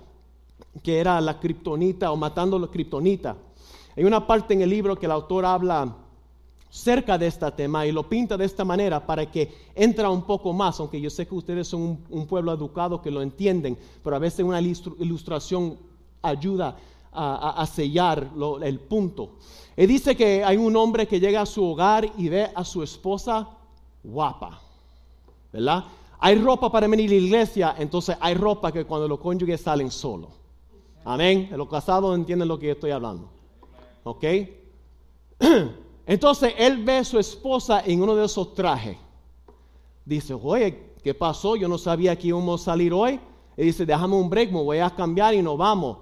que 0.83 0.99
era 0.99 1.21
la 1.21 1.39
kriptonita 1.39 2.11
o 2.11 2.17
matando 2.17 2.59
la 2.59 2.67
kriptonita. 2.67 3.37
Hay 3.95 4.03
una 4.03 4.27
parte 4.27 4.53
en 4.53 4.61
el 4.61 4.69
libro 4.69 4.97
que 4.97 5.05
el 5.05 5.13
autor 5.13 5.45
habla 5.45 5.95
cerca 6.69 7.17
de 7.17 7.27
este 7.27 7.49
tema 7.51 7.85
y 7.85 7.93
lo 7.93 8.09
pinta 8.09 8.35
de 8.35 8.43
esta 8.43 8.65
manera 8.65 9.05
para 9.05 9.31
que 9.31 9.53
entra 9.73 10.09
un 10.09 10.23
poco 10.23 10.51
más, 10.51 10.81
aunque 10.81 10.99
yo 10.99 11.09
sé 11.09 11.25
que 11.25 11.33
ustedes 11.33 11.65
son 11.65 12.03
un, 12.09 12.27
pueblo 12.27 12.51
educado 12.51 13.01
que 13.01 13.09
lo 13.09 13.21
entienden, 13.21 13.77
pero 14.03 14.17
a 14.17 14.19
veces 14.19 14.43
una 14.43 14.59
ilustración 14.59 15.77
ayuda 16.21 16.75
a, 17.13 17.65
sellar 17.67 18.29
el 18.63 18.79
punto. 18.81 19.37
Y 19.77 19.85
dice 19.85 20.13
que 20.17 20.43
hay 20.43 20.57
un 20.57 20.75
hombre 20.75 21.07
que 21.07 21.21
llega 21.21 21.39
a 21.39 21.45
su 21.45 21.63
hogar 21.63 22.05
y 22.17 22.27
ve 22.27 22.49
a 22.53 22.65
su 22.65 22.83
esposa 22.83 23.47
guapa, 24.03 24.59
¿verdad? 25.53 25.85
Hay 26.25 26.35
ropa 26.35 26.71
para 26.71 26.87
venir 26.87 27.09
a 27.09 27.13
la 27.15 27.19
iglesia, 27.19 27.75
entonces 27.77 28.15
hay 28.21 28.33
ropa 28.33 28.71
que 28.71 28.85
cuando 28.85 29.09
los 29.09 29.19
cónyuges 29.19 29.59
salen 29.59 29.91
solo. 29.91 30.29
Amén. 31.03 31.49
Los 31.53 31.67
casados 31.67 32.15
entienden 32.15 32.47
lo 32.47 32.57
que 32.57 32.67
yo 32.67 32.71
estoy 32.71 32.91
hablando. 32.91 33.29
¿Ok? 34.05 34.23
Entonces 36.07 36.53
él 36.57 36.81
ve 36.81 36.99
a 36.99 37.03
su 37.03 37.19
esposa 37.19 37.83
en 37.85 38.01
uno 38.01 38.15
de 38.15 38.23
esos 38.23 38.53
trajes. 38.53 38.95
Dice, 40.05 40.33
oye, 40.33 40.93
¿qué 41.03 41.13
pasó? 41.13 41.57
Yo 41.57 41.67
no 41.67 41.77
sabía 41.77 42.17
que 42.17 42.29
íbamos 42.29 42.61
a 42.61 42.65
salir 42.71 42.93
hoy. 42.93 43.19
Y 43.57 43.63
dice, 43.63 43.85
déjame 43.85 44.15
un 44.15 44.29
break, 44.29 44.49
me 44.49 44.63
voy 44.63 44.77
a 44.77 44.89
cambiar 44.95 45.33
y 45.33 45.41
nos 45.41 45.57
vamos. 45.57 45.97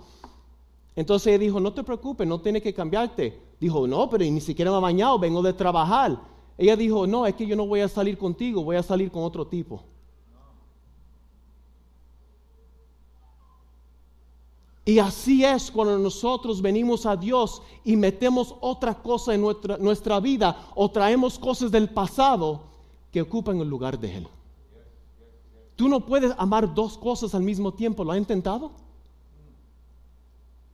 Entonces 0.95 1.33
él 1.33 1.39
dijo, 1.39 1.59
no 1.59 1.73
te 1.73 1.81
preocupes, 1.83 2.27
no 2.27 2.39
tienes 2.39 2.61
que 2.61 2.75
cambiarte. 2.75 3.39
Dijo, 3.59 3.87
no, 3.87 4.07
pero 4.07 4.23
ni 4.23 4.39
siquiera 4.39 4.69
me 4.69 4.77
he 4.77 4.81
bañado, 4.81 5.17
vengo 5.17 5.41
de 5.41 5.53
trabajar. 5.53 6.15
Ella 6.59 6.75
dijo, 6.75 7.07
no, 7.07 7.25
es 7.25 7.33
que 7.33 7.47
yo 7.47 7.55
no 7.55 7.65
voy 7.65 7.79
a 7.79 7.87
salir 7.87 8.19
contigo, 8.19 8.63
voy 8.63 8.75
a 8.75 8.83
salir 8.83 9.09
con 9.09 9.23
otro 9.23 9.47
tipo. 9.47 9.81
Y 14.83 14.97
así 14.97 15.45
es 15.45 15.69
cuando 15.69 15.97
nosotros 15.99 16.61
venimos 16.61 17.05
a 17.05 17.15
Dios 17.15 17.61
y 17.83 17.95
metemos 17.95 18.55
otra 18.61 18.95
cosa 18.95 19.35
en 19.35 19.41
nuestra, 19.41 20.19
vida 20.19 20.69
o 20.75 20.89
traemos 20.89 21.37
cosas 21.37 21.71
del 21.71 21.89
pasado 21.89 22.61
que 23.11 23.21
ocupan 23.21 23.59
el 23.59 23.69
lugar 23.69 23.99
de 23.99 24.17
Él. 24.17 24.27
Tú 25.75 25.87
no 25.87 25.99
puedes 26.05 26.33
amar 26.37 26.73
dos 26.73 26.97
cosas 26.97 27.35
al 27.35 27.43
mismo 27.43 27.71
tiempo. 27.73 28.03
¿Lo 28.03 28.11
has 28.11 28.17
intentado? 28.17 28.71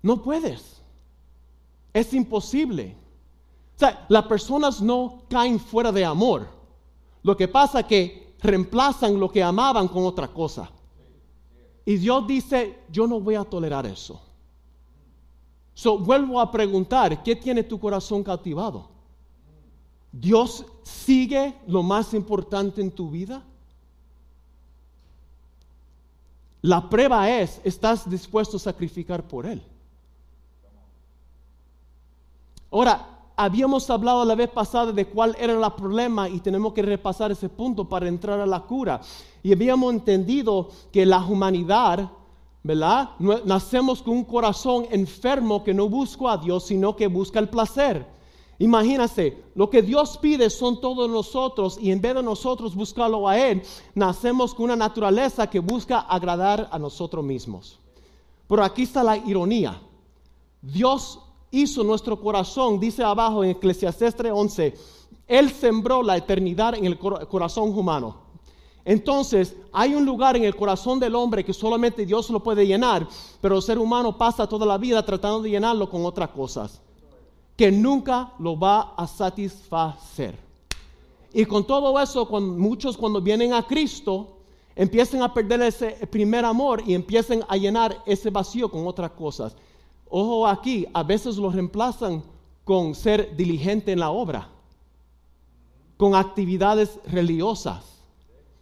No 0.02 0.22
puedes. 0.22 0.82
Es 1.94 2.14
imposible. 2.14 2.96
O 3.76 3.80
sea, 3.80 4.06
las 4.10 4.26
personas 4.26 4.82
no 4.82 5.24
caen 5.30 5.60
fuera 5.60 5.92
de 5.92 6.06
amor. 6.06 6.48
Lo 7.24 7.36
que 7.36 7.48
pasa 7.48 7.82
es 7.82 7.86
que 7.88 8.36
reemplazan 8.40 9.20
lo 9.20 9.30
que 9.30 9.44
amaban 9.44 9.88
con 9.88 10.06
otra 10.06 10.30
cosa. 10.30 10.72
Y 11.88 11.96
Dios 11.96 12.28
dice, 12.28 12.80
yo 12.92 13.08
no 13.08 13.22
voy 13.22 13.36
a 13.36 13.46
tolerar 13.46 13.86
eso. 13.86 14.20
So, 15.74 15.98
vuelvo 15.98 16.42
a 16.42 16.52
preguntar, 16.52 17.24
¿qué 17.24 17.34
tiene 17.34 17.64
tu 17.64 17.80
corazón 17.80 18.26
cautivado? 18.26 18.90
¿Dios 20.12 20.66
sigue 20.84 21.56
lo 21.66 21.84
más 21.84 22.14
importante 22.14 22.82
en 22.82 22.92
tu 22.92 23.10
vida? 23.10 23.42
La 26.62 26.90
prueba 26.90 27.30
es, 27.30 27.62
¿estás 27.64 28.10
dispuesto 28.10 28.58
a 28.58 28.60
sacrificar 28.60 29.26
por 29.26 29.46
Él? 29.46 29.64
Ahora, 32.70 33.17
habíamos 33.38 33.88
hablado 33.92 34.26
la 34.26 34.34
vez 34.34 34.50
pasada 34.50 34.92
de 34.92 35.06
cuál 35.06 35.38
era 35.40 35.54
el 35.54 35.74
problema 35.74 36.28
y 36.28 36.40
tenemos 36.40 36.74
que 36.74 36.82
repasar 36.82 37.32
ese 37.32 37.48
punto 37.48 37.88
para 37.88 38.08
entrar 38.08 38.40
a 38.40 38.48
la 38.48 38.62
cura. 38.62 39.00
Y 39.44 39.54
habíamos 39.54 39.94
entendido 39.94 40.70
que 40.92 41.06
la 41.06 41.20
humanidad, 41.20 42.10
¿verdad? 42.64 43.12
Nacemos 43.46 44.02
con 44.02 44.16
un 44.16 44.24
corazón 44.26 44.88
enfermo 44.90 45.64
que 45.64 45.74
no 45.74 45.88
busca 45.88 46.32
a 46.32 46.38
Dios, 46.38 46.66
sino 46.66 46.96
que 46.96 47.06
busca 47.06 47.38
el 47.38 47.48
placer. 47.48 48.08
Imagínate, 48.58 49.44
lo 49.54 49.70
que 49.70 49.84
Dios 49.84 50.18
pide 50.18 50.50
son 50.50 50.82
todos 50.82 51.08
nosotros 51.08 51.78
y 51.80 51.92
en 51.92 52.02
vez 52.02 52.16
de 52.16 52.24
nosotros 52.24 52.74
buscarlo 52.74 53.28
a 53.28 53.38
Él, 53.38 53.62
nacemos 53.94 54.56
con 54.56 54.66
una 54.66 54.76
naturaleza 54.76 55.48
que 55.48 55.60
busca 55.60 56.00
agradar 56.00 56.68
a 56.72 56.80
nosotros 56.80 57.24
mismos. 57.24 57.80
Pero 58.48 58.64
aquí 58.64 58.82
está 58.82 59.04
la 59.04 59.16
ironía. 59.16 59.80
Dios 60.60 61.20
hizo 61.52 61.84
nuestro 61.84 62.20
corazón, 62.20 62.80
dice 62.80 63.04
abajo 63.04 63.44
en 63.44 63.52
Eclesiastes 63.52 64.16
3:11, 64.16 64.74
Él 65.28 65.52
sembró 65.52 66.04
la 66.04 66.18
eternidad 66.18 66.76
en 66.76 66.86
el 66.86 66.98
corazón 66.98 67.78
humano. 67.78 68.28
Entonces, 68.86 69.54
hay 69.74 69.96
un 69.96 70.06
lugar 70.06 70.38
en 70.38 70.46
el 70.46 70.56
corazón 70.56 70.98
del 70.98 71.14
hombre 71.14 71.44
que 71.44 71.52
solamente 71.54 72.06
Dios 72.06 72.30
lo 72.30 72.42
puede 72.42 72.66
llenar, 72.66 73.06
pero 73.42 73.58
el 73.58 73.62
ser 73.62 73.78
humano 73.78 74.18
pasa 74.18 74.48
toda 74.48 74.66
la 74.66 74.78
vida 74.78 75.06
tratando 75.06 75.42
de 75.42 75.50
llenarlo 75.50 75.90
con 75.90 76.06
otras 76.06 76.30
cosas, 76.30 76.80
que 77.58 77.70
nunca 77.70 78.32
lo 78.40 78.58
va 78.58 78.94
a 78.96 79.06
satisfacer. 79.06 80.40
Y 81.34 81.44
con 81.46 81.68
todo 81.68 82.00
eso, 82.00 82.26
muchos 82.40 82.96
cuando 82.96 83.20
vienen 83.20 83.54
a 83.54 83.68
Cristo, 83.68 84.38
empiezan 84.74 85.22
a 85.22 85.34
perder 85.34 85.64
ese 85.64 86.08
primer 86.08 86.46
amor 86.46 86.82
y 86.86 86.94
empiezan 86.94 87.44
a 87.50 87.58
llenar 87.58 88.02
ese 88.06 88.30
vacío 88.30 88.72
con 88.72 88.88
otras 88.88 89.12
cosas. 89.12 89.54
Ojo 90.10 90.48
aquí, 90.48 90.86
a 90.94 91.04
veces 91.04 91.38
lo 91.38 91.50
reemplazan 91.50 92.24
con 92.64 92.96
ser 92.96 93.36
diligente 93.36 93.92
en 93.92 94.00
la 94.00 94.10
obra, 94.10 94.50
con 95.98 96.16
actividades 96.16 97.00
religiosas. 97.06 98.04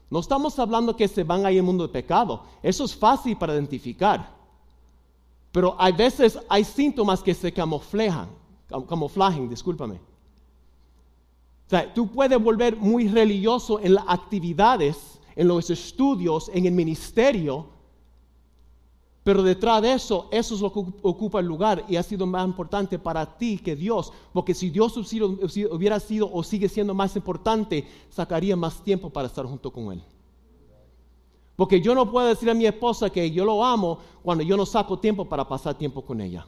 No 0.09 0.19
estamos 0.19 0.57
hablando 0.59 0.95
que 0.95 1.07
se 1.07 1.23
van 1.23 1.45
ahí 1.45 1.57
el 1.57 1.63
mundo 1.63 1.87
de 1.87 1.93
pecado. 1.93 2.43
Eso 2.61 2.85
es 2.85 2.95
fácil 2.95 3.37
para 3.37 3.53
identificar. 3.53 4.33
Pero 5.51 5.75
hay 5.79 5.93
veces 5.93 6.37
hay 6.49 6.63
síntomas 6.63 7.23
que 7.23 7.33
se 7.33 7.51
camuflejan, 7.51 8.29
camuflajen, 8.87 9.49
discúlpame. 9.49 9.95
O 9.95 11.69
sea, 11.69 11.91
tú 11.93 12.07
puedes 12.07 12.41
volver 12.41 12.75
muy 12.75 13.07
religioso 13.07 13.79
en 13.79 13.95
las 13.95 14.05
actividades, 14.07 15.19
en 15.35 15.47
los 15.47 15.69
estudios, 15.69 16.51
en 16.53 16.65
el 16.65 16.73
ministerio, 16.73 17.67
pero 19.25 19.41
detrás 19.41 19.81
de 19.81 19.91
eso, 19.91 20.27
eso 20.29 20.53
es 20.53 20.61
lo 20.61 20.71
que 20.71 20.83
ocupa 21.01 21.39
el 21.39 21.47
lugar 21.47 21.83
y 21.87 21.95
ha 21.95 22.03
sido 22.03 22.27
más 22.27 22.45
importante 22.45 22.99
para 22.99 23.39
ti 23.39 23.57
que 23.57 23.75
Dios. 23.75 24.13
Porque 24.31 24.53
si 24.53 24.69
Dios 24.69 24.95
hubiera 24.95 25.99
sido 25.99 26.31
o 26.31 26.43
sigue 26.43 26.69
siendo 26.69 26.93
más 26.93 27.15
importante, 27.15 27.87
sacaría 28.07 28.55
más 28.55 28.83
tiempo 28.83 29.09
para 29.09 29.27
estar 29.27 29.43
junto 29.47 29.73
con 29.73 29.91
Él. 29.91 30.03
Porque 31.55 31.81
yo 31.81 31.95
no 31.95 32.11
puedo 32.11 32.27
decir 32.27 32.51
a 32.51 32.53
mi 32.53 32.67
esposa 32.67 33.09
que 33.09 33.31
yo 33.31 33.45
lo 33.45 33.65
amo 33.65 33.97
cuando 34.21 34.43
yo 34.43 34.55
no 34.55 34.63
saco 34.63 34.99
tiempo 34.99 35.25
para 35.25 35.47
pasar 35.47 35.73
tiempo 35.73 36.05
con 36.05 36.21
ella. 36.21 36.45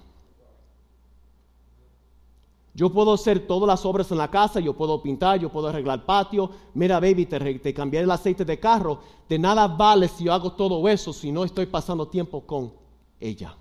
Yo 2.77 2.91
puedo 2.91 3.12
hacer 3.12 3.48
todas 3.48 3.67
las 3.67 3.84
obras 3.88 4.12
en 4.12 4.19
la 4.19 4.29
casa, 4.29 4.60
yo 4.60 4.72
puedo 4.72 5.01
pintar, 5.01 5.39
yo 5.39 5.51
puedo 5.51 5.67
arreglar 5.67 6.05
patio. 6.05 6.51
Mira, 6.75 7.00
baby, 7.00 7.25
te, 7.25 7.57
te 7.57 7.74
cambié 7.74 8.01
el 8.01 8.12
aceite 8.12 8.46
de 8.46 8.60
carro. 8.60 9.00
De 9.27 9.39
nada 9.39 9.67
vale 9.67 10.07
si 10.07 10.25
yo 10.25 10.34
hago 10.34 10.51
todo 10.51 10.88
eso 10.88 11.12
si 11.12 11.31
no 11.31 11.43
estoy 11.43 11.65
pasando 11.65 12.07
tiempo 12.07 12.41
con 12.41 12.72
ella. 13.19 13.57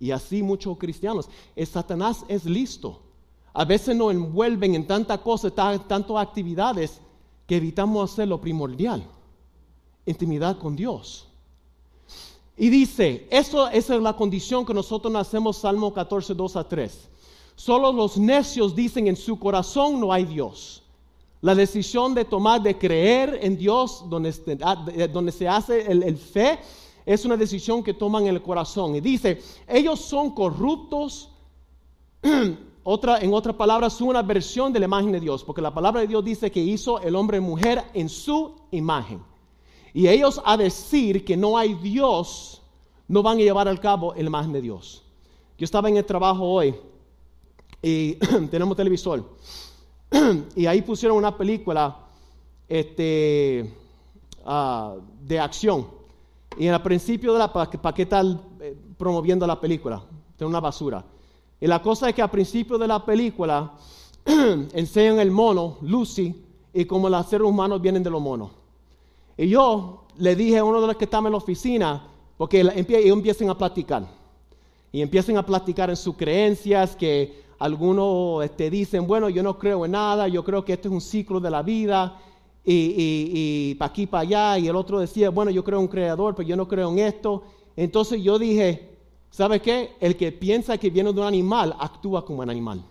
Y 0.00 0.10
así 0.10 0.42
muchos 0.42 0.76
cristianos. 0.76 1.28
El 1.54 1.68
Satanás 1.68 2.24
es 2.26 2.46
listo. 2.46 2.98
A 3.52 3.64
veces 3.64 3.94
nos 3.94 4.10
envuelven 4.10 4.74
en 4.74 4.84
tanta 4.84 5.16
cosa, 5.18 5.48
tantas 5.48 6.16
actividades, 6.16 7.00
que 7.46 7.58
evitamos 7.58 8.10
hacer 8.10 8.26
lo 8.26 8.40
primordial. 8.40 9.06
Intimidad 10.04 10.58
con 10.58 10.74
Dios. 10.74 11.28
Y 12.56 12.70
dice, 12.70 13.28
eso, 13.30 13.68
esa 13.68 13.94
es 13.94 14.02
la 14.02 14.16
condición 14.16 14.66
que 14.66 14.74
nosotros 14.74 15.12
nacemos, 15.12 15.58
Salmo 15.58 15.94
14, 15.94 16.34
2 16.34 16.56
a 16.56 16.68
3. 16.68 17.08
Solo 17.58 17.92
los 17.92 18.16
necios 18.16 18.72
dicen 18.72 19.08
en 19.08 19.16
su 19.16 19.36
corazón 19.36 19.98
no 19.98 20.12
hay 20.12 20.24
Dios. 20.24 20.80
La 21.40 21.56
decisión 21.56 22.14
de 22.14 22.24
tomar, 22.24 22.62
de 22.62 22.78
creer 22.78 23.40
en 23.42 23.58
Dios, 23.58 24.04
donde, 24.08 24.32
ah, 24.62 24.86
donde 25.12 25.32
se 25.32 25.48
hace 25.48 25.90
el, 25.90 26.16
fe, 26.16 26.60
es 27.04 27.24
una 27.24 27.36
decisión 27.36 27.82
que 27.82 27.94
toman 27.94 28.28
en 28.28 28.36
el 28.36 28.42
corazón. 28.42 28.94
Y 28.94 29.00
dice, 29.00 29.42
ellos 29.66 29.98
son 29.98 30.36
corruptos, 30.36 31.30
otra, 32.84 33.18
en 33.18 33.34
otras 33.34 33.56
palabras, 33.56 34.00
una 34.00 34.22
versión 34.22 34.72
de 34.72 34.78
la 34.78 34.84
imagen 34.84 35.10
de 35.10 35.18
Dios, 35.18 35.42
porque 35.42 35.60
la 35.60 35.74
palabra 35.74 36.02
de 36.02 36.06
Dios 36.06 36.24
dice 36.24 36.52
que 36.52 36.60
hizo 36.60 37.00
el 37.00 37.16
hombre 37.16 37.38
y 37.38 37.40
mujer 37.40 37.82
en 37.92 38.08
su 38.08 38.54
imagen. 38.70 39.20
Y 39.92 40.06
ellos 40.06 40.40
a 40.44 40.56
decir 40.56 41.24
que 41.24 41.36
no 41.36 41.58
hay 41.58 41.74
Dios, 41.74 42.62
no 43.08 43.20
van 43.20 43.38
a 43.38 43.42
llevar 43.42 43.66
al 43.66 43.80
cabo 43.80 44.14
la 44.14 44.22
imagen 44.22 44.52
de 44.52 44.62
Dios. 44.62 45.02
Yo 45.58 45.64
estaba 45.64 45.88
en 45.88 45.96
el 45.96 46.04
trabajo 46.04 46.44
hoy 46.44 46.72
y 47.82 48.14
tenemos 48.50 48.76
televisor. 48.76 49.24
y 50.56 50.66
ahí 50.66 50.82
pusieron 50.82 51.16
una 51.16 51.36
película 51.36 51.96
este, 52.68 53.72
ah, 54.44 54.96
de 55.22 55.40
acción. 55.40 55.86
Y 56.56 56.66
en 56.66 56.74
el 56.74 56.82
principio 56.82 57.32
de 57.32 57.38
la, 57.38 57.52
¿para 57.52 57.94
qué 57.94 58.06
tal 58.06 58.40
eh, 58.60 58.76
promoviendo 58.96 59.46
la 59.46 59.60
película? 59.60 60.02
De 60.36 60.44
una 60.44 60.60
basura. 60.60 61.04
Y 61.60 61.66
la 61.66 61.82
cosa 61.82 62.08
es 62.08 62.14
que 62.14 62.22
al 62.22 62.30
principio 62.30 62.78
de 62.78 62.86
la 62.86 63.04
película 63.04 63.72
enseñan 64.24 65.18
el 65.20 65.30
mono, 65.30 65.78
Lucy, 65.82 66.44
y 66.72 66.84
como 66.84 67.08
los 67.08 67.26
seres 67.26 67.46
humanos 67.46 67.80
vienen 67.80 68.02
de 68.02 68.10
los 68.10 68.20
monos. 68.20 68.50
Y 69.36 69.48
yo 69.48 70.04
le 70.16 70.34
dije 70.34 70.58
a 70.58 70.64
uno 70.64 70.80
de 70.80 70.88
los 70.88 70.96
que 70.96 71.04
estaban 71.04 71.26
en 71.26 71.32
la 71.32 71.38
oficina, 71.38 72.08
porque 72.36 72.60
ellos 72.60 73.16
empiezan 73.16 73.50
a 73.50 73.56
platicar. 73.56 74.06
Y 74.90 75.02
empiezan 75.02 75.36
a 75.36 75.44
platicar 75.44 75.90
en 75.90 75.96
sus 75.96 76.16
creencias, 76.16 76.96
que 76.96 77.44
algunos 77.58 78.40
te 78.40 78.44
este, 78.46 78.70
dicen, 78.70 79.06
bueno, 79.06 79.28
yo 79.28 79.42
no 79.42 79.58
creo 79.58 79.84
en 79.84 79.92
nada, 79.92 80.28
yo 80.28 80.44
creo 80.44 80.64
que 80.64 80.74
este 80.74 80.88
es 80.88 80.94
un 80.94 81.00
ciclo 81.00 81.40
de 81.40 81.50
la 81.50 81.62
vida, 81.62 82.20
y, 82.64 82.94
y, 83.70 83.74
para 83.76 83.90
aquí, 83.90 84.06
para 84.06 84.22
allá. 84.22 84.58
Y 84.58 84.68
el 84.68 84.76
otro 84.76 85.00
decía, 85.00 85.30
bueno, 85.30 85.50
yo 85.50 85.64
creo 85.64 85.78
en 85.78 85.84
un 85.84 85.88
creador, 85.88 86.34
pero 86.34 86.46
yo 86.46 86.54
no 86.54 86.68
creo 86.68 86.90
en 86.90 86.98
esto. 86.98 87.42
Entonces 87.76 88.22
yo 88.22 88.38
dije, 88.38 88.88
¿Sabe 89.30 89.60
qué? 89.60 89.94
El 90.00 90.16
que 90.16 90.32
piensa 90.32 90.78
que 90.78 90.90
viene 90.90 91.12
de 91.12 91.20
un 91.20 91.26
animal 91.26 91.76
actúa 91.78 92.24
como 92.24 92.42
un 92.42 92.50
animal. 92.50 92.82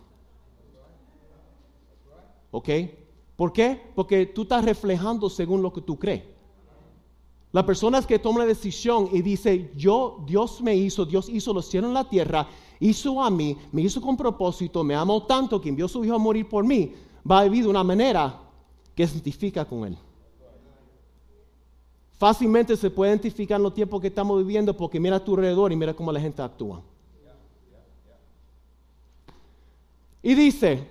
¿Ok? 2.50 2.68
¿Por 3.36 3.52
qué? 3.52 3.80
Porque 3.94 4.26
tú 4.26 4.42
estás 4.42 4.64
reflejando 4.64 5.28
según 5.28 5.62
lo 5.62 5.72
que 5.72 5.80
tú 5.80 5.98
crees. 5.98 6.22
La 7.52 7.64
persona 7.64 8.02
que 8.02 8.18
toma 8.18 8.40
la 8.40 8.46
decisión 8.46 9.08
y 9.12 9.22
dice, 9.22 9.72
yo, 9.74 10.22
Dios 10.26 10.60
me 10.60 10.74
hizo, 10.74 11.06
Dios 11.06 11.28
hizo 11.28 11.54
los 11.54 11.66
cielos 11.66 11.88
en 11.88 11.94
la 11.94 12.08
tierra, 12.08 12.46
hizo 12.78 13.22
a 13.22 13.30
mí, 13.30 13.56
me 13.72 13.82
hizo 13.82 14.00
con 14.02 14.16
propósito, 14.16 14.84
me 14.84 14.94
amó 14.94 15.22
tanto 15.24 15.60
que 15.60 15.70
envió 15.70 15.86
a 15.86 15.88
su 15.88 16.04
hijo 16.04 16.14
a 16.14 16.18
morir 16.18 16.46
por 16.48 16.64
mí, 16.64 16.92
va 17.28 17.40
a 17.40 17.44
vivir 17.44 17.64
de 17.64 17.70
una 17.70 17.82
manera 17.82 18.38
que 18.94 19.06
se 19.06 19.14
identifica 19.14 19.64
con 19.64 19.86
él. 19.86 19.98
Fácilmente 22.18 22.76
se 22.76 22.90
puede 22.90 23.12
identificar 23.12 23.56
en 23.56 23.62
los 23.62 23.74
tiempos 23.74 24.00
que 24.00 24.08
estamos 24.08 24.38
viviendo 24.38 24.76
porque 24.76 24.98
mira 24.98 25.16
a 25.16 25.24
tu 25.24 25.34
alrededor 25.34 25.72
y 25.72 25.76
mira 25.76 25.94
cómo 25.94 26.12
la 26.12 26.20
gente 26.20 26.42
actúa. 26.42 26.82
Y 30.20 30.34
dice, 30.34 30.86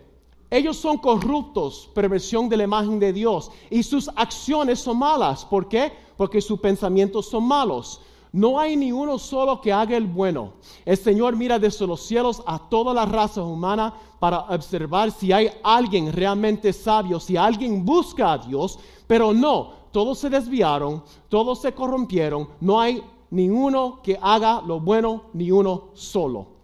ellos 0.49 0.77
son 0.77 0.97
corruptos, 0.97 1.89
perversión 1.93 2.47
de 2.47 2.57
la 2.57 2.63
imagen 2.63 2.99
de 2.99 3.11
Dios, 3.11 3.51
y 3.69 3.83
sus 3.83 4.09
acciones 4.15 4.79
son 4.79 4.99
malas. 4.99 5.43
¿Por 5.43 5.67
qué? 5.67 5.91
Porque 6.15 6.41
sus 6.41 6.59
pensamientos 6.59 7.27
son 7.27 7.45
malos. 7.45 8.01
No 8.31 8.59
hay 8.59 8.75
ni 8.75 8.91
uno 8.91 9.17
solo 9.19 9.59
que 9.59 9.73
haga 9.73 9.97
el 9.97 10.05
bueno. 10.05 10.53
El 10.85 10.97
Señor 10.97 11.35
mira 11.35 11.59
desde 11.59 11.87
los 11.87 12.01
cielos 12.01 12.41
a 12.45 12.59
toda 12.69 12.93
la 12.93 13.05
raza 13.05 13.41
humana 13.41 13.93
para 14.19 14.39
observar 14.41 15.11
si 15.11 15.31
hay 15.31 15.49
alguien 15.63 16.11
realmente 16.13 16.71
sabio, 16.71 17.19
si 17.19 17.35
alguien 17.35 17.83
busca 17.85 18.33
a 18.33 18.37
Dios, 18.37 18.79
pero 19.05 19.33
no, 19.33 19.73
todos 19.91 20.19
se 20.19 20.29
desviaron, 20.29 21.03
todos 21.29 21.61
se 21.61 21.73
corrompieron, 21.73 22.49
no 22.61 22.79
hay 22.79 23.03
ni 23.31 23.49
uno 23.49 23.99
que 24.01 24.17
haga 24.21 24.61
lo 24.61 24.79
bueno, 24.79 25.23
ni 25.33 25.51
uno 25.51 25.89
solo. 25.93 26.56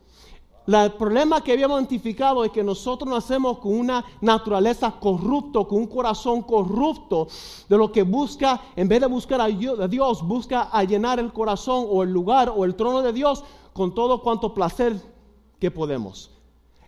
El 0.65 0.93
problema 0.93 1.41
que 1.41 1.51
habíamos 1.51 1.79
identificado 1.79 2.43
es 2.45 2.51
que 2.51 2.63
nosotros 2.63 3.09
nacemos 3.09 3.59
con 3.59 3.77
una 3.77 4.03
naturaleza 4.21 4.91
corrupta, 4.91 5.59
con 5.65 5.79
un 5.79 5.87
corazón 5.87 6.41
corrupto, 6.41 7.27
de 7.67 7.77
lo 7.77 7.91
que 7.91 8.03
busca, 8.03 8.61
en 8.75 8.87
vez 8.87 9.01
de 9.01 9.07
buscar 9.07 9.41
a 9.41 9.47
Dios, 9.47 10.25
busca 10.25 10.69
a 10.71 10.83
llenar 10.83 11.19
el 11.19 11.33
corazón 11.33 11.85
o 11.89 12.03
el 12.03 12.11
lugar 12.11 12.51
o 12.55 12.63
el 12.63 12.75
trono 12.75 13.01
de 13.01 13.11
Dios 13.11 13.43
con 13.73 13.93
todo 13.93 14.21
cuanto 14.21 14.53
placer 14.53 15.01
que 15.59 15.69
podemos. 15.69 16.31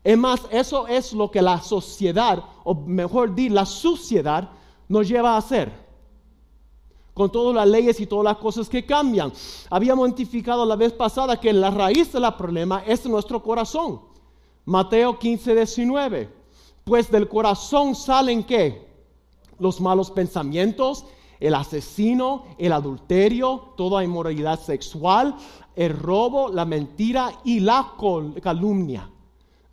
Es 0.04 0.18
más, 0.18 0.42
eso 0.52 0.88
es 0.88 1.14
lo 1.14 1.32
que 1.32 1.42
la 1.42 1.62
sociedad, 1.62 2.44
o 2.64 2.76
mejor 2.76 3.34
decir, 3.34 3.52
la 3.52 3.66
suciedad 3.66 4.52
nos 4.88 5.08
lleva 5.08 5.34
a 5.34 5.38
hacer 5.38 5.85
con 7.16 7.32
todas 7.32 7.56
las 7.56 7.68
leyes 7.68 8.00
y 8.02 8.06
todas 8.06 8.26
las 8.26 8.38
cosas 8.38 8.68
que 8.68 8.86
cambian. 8.86 9.32
Habíamos 9.70 10.06
identificado 10.10 10.66
la 10.66 10.76
vez 10.76 10.92
pasada 10.92 11.40
que 11.40 11.54
la 11.54 11.72
raíz 11.72 12.12
del 12.12 12.26
problema 12.38 12.84
es 12.86 13.06
nuestro 13.06 13.42
corazón. 13.42 14.02
Mateo 14.66 15.18
15, 15.18 15.56
19. 15.56 16.30
Pues 16.84 17.10
del 17.10 17.30
corazón 17.30 17.96
salen 17.96 18.44
qué? 18.44 18.86
Los 19.60 19.80
malos 19.80 20.12
pensamientos, 20.12 21.06
el 21.40 21.56
asesino, 21.56 22.44
el 22.58 22.74
adulterio, 22.74 23.74
toda 23.78 24.04
inmoralidad 24.04 24.60
sexual, 24.60 25.38
el 25.74 25.98
robo, 25.98 26.50
la 26.50 26.66
mentira 26.66 27.32
y 27.46 27.62
la 27.62 27.94
calumnia. 28.44 29.10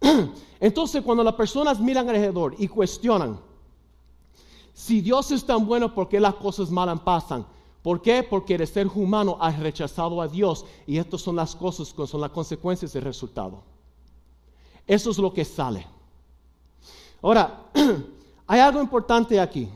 Entonces 0.60 1.02
cuando 1.02 1.24
las 1.24 1.34
personas 1.34 1.80
miran 1.80 2.08
alrededor 2.08 2.54
y 2.56 2.68
cuestionan, 2.68 3.40
si 4.74 5.00
Dios 5.00 5.30
es 5.30 5.44
tan 5.44 5.66
bueno, 5.66 5.94
¿por 5.94 6.08
qué 6.08 6.18
las 6.18 6.34
cosas 6.34 6.70
malas 6.70 7.00
pasan? 7.00 7.46
¿Por 7.82 8.00
qué? 8.00 8.22
Porque 8.22 8.54
el 8.54 8.66
ser 8.66 8.86
humano 8.86 9.36
ha 9.40 9.50
rechazado 9.50 10.20
a 10.22 10.28
Dios 10.28 10.64
y 10.86 10.98
estas 10.98 11.20
son 11.20 11.36
las 11.36 11.54
cosas, 11.54 11.88
son 11.88 12.20
las 12.20 12.30
consecuencias 12.30 12.92
del 12.92 13.02
resultado. 13.02 13.62
Eso 14.86 15.10
es 15.10 15.18
lo 15.18 15.32
que 15.32 15.44
sale. 15.44 15.86
Ahora, 17.20 17.66
hay 18.46 18.60
algo 18.60 18.80
importante 18.80 19.38
aquí. 19.38 19.68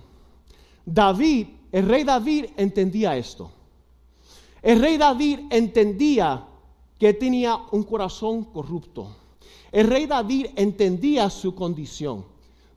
David, 0.85 1.49
el 1.73 1.89
rey 1.89 2.05
David 2.05 2.47
entendía 2.57 3.17
esto. 3.17 3.51
El 4.63 4.81
rey 4.81 4.97
David 4.97 5.41
entendía 5.51 6.47
que 6.99 7.13
tenía 7.13 7.57
un 7.73 7.83
corazón 7.83 8.45
corrupto. 8.45 9.09
El 9.71 9.89
rey 9.89 10.07
David 10.07 10.47
entendía 10.57 11.29
su 11.29 11.55
condición. 11.55 12.25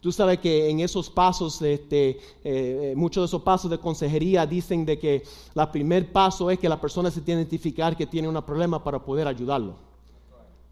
Tú 0.02 0.14
sabes 0.14 0.40
que 0.40 0.70
en 0.70 0.80
esos 0.80 1.10
pasos, 1.10 1.62
este, 1.62 2.20
eh, 2.44 2.94
muchos 2.96 3.24
de 3.24 3.26
esos 3.26 3.42
pasos 3.42 3.70
de 3.70 3.78
consejería 3.78 4.46
dicen 4.46 4.86
de 4.86 4.98
que 4.98 5.24
el 5.56 5.68
primer 5.70 6.12
paso 6.12 6.50
es 6.50 6.58
que 6.58 6.70
la 6.70 6.80
persona 6.80 7.12
se 7.12 7.20
tiene 7.22 7.42
que 7.42 7.50
identificar 7.50 7.98
que 7.98 8.08
tiene 8.08 8.30
un 8.30 8.42
problema 8.44 8.82
para 8.82 9.04
poder 9.04 9.28
ayudarlo. 9.28 9.90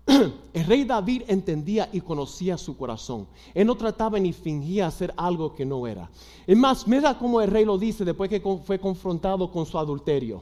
El 0.53 0.65
rey 0.65 0.85
David 0.85 1.23
entendía 1.27 1.89
y 1.91 1.99
conocía 1.99 2.57
su 2.57 2.77
corazón. 2.77 3.27
Él 3.53 3.67
no 3.67 3.75
trataba 3.75 4.17
ni 4.17 4.31
fingía 4.31 4.87
hacer 4.87 5.13
algo 5.17 5.53
que 5.53 5.65
no 5.65 5.85
era. 5.85 6.09
Es 6.45 6.57
más, 6.57 6.87
mira 6.87 7.17
cómo 7.17 7.41
el 7.41 7.51
rey 7.51 7.65
lo 7.65 7.77
dice 7.77 8.05
después 8.05 8.29
que 8.29 8.39
fue 8.39 8.79
confrontado 8.79 9.51
con 9.51 9.65
su 9.65 9.77
adulterio. 9.77 10.41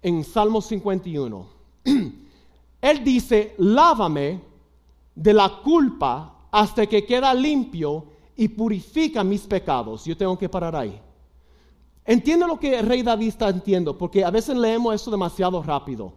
En 0.00 0.24
Salmo 0.24 0.62
51. 0.62 1.46
Él 2.80 3.04
dice, 3.04 3.54
lávame 3.58 4.40
de 5.14 5.32
la 5.34 5.60
culpa 5.62 6.34
hasta 6.54 6.86
que 6.86 7.04
queda 7.04 7.34
limpio 7.34 8.04
y 8.36 8.46
purifica 8.46 9.24
mis 9.24 9.40
pecados. 9.40 10.04
Yo 10.04 10.16
tengo 10.16 10.38
que 10.38 10.48
parar 10.48 10.76
ahí. 10.76 11.00
Entiende 12.04 12.46
lo 12.46 12.60
que 12.60 12.78
el 12.78 12.86
rey 12.86 13.02
David 13.02 13.26
está 13.26 13.48
entiendo, 13.48 13.98
porque 13.98 14.24
a 14.24 14.30
veces 14.30 14.56
leemos 14.56 14.94
eso 14.94 15.10
demasiado 15.10 15.60
rápido. 15.64 16.12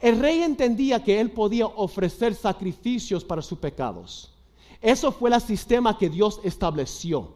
El 0.00 0.18
rey 0.18 0.42
entendía 0.42 1.04
que 1.04 1.20
él 1.20 1.30
podía 1.30 1.66
ofrecer 1.66 2.34
sacrificios 2.34 3.22
para 3.22 3.40
sus 3.42 3.58
pecados. 3.58 4.34
Eso 4.80 5.12
fue 5.12 5.32
el 5.32 5.40
sistema 5.40 5.96
que 5.96 6.10
Dios 6.10 6.40
estableció. 6.42 7.28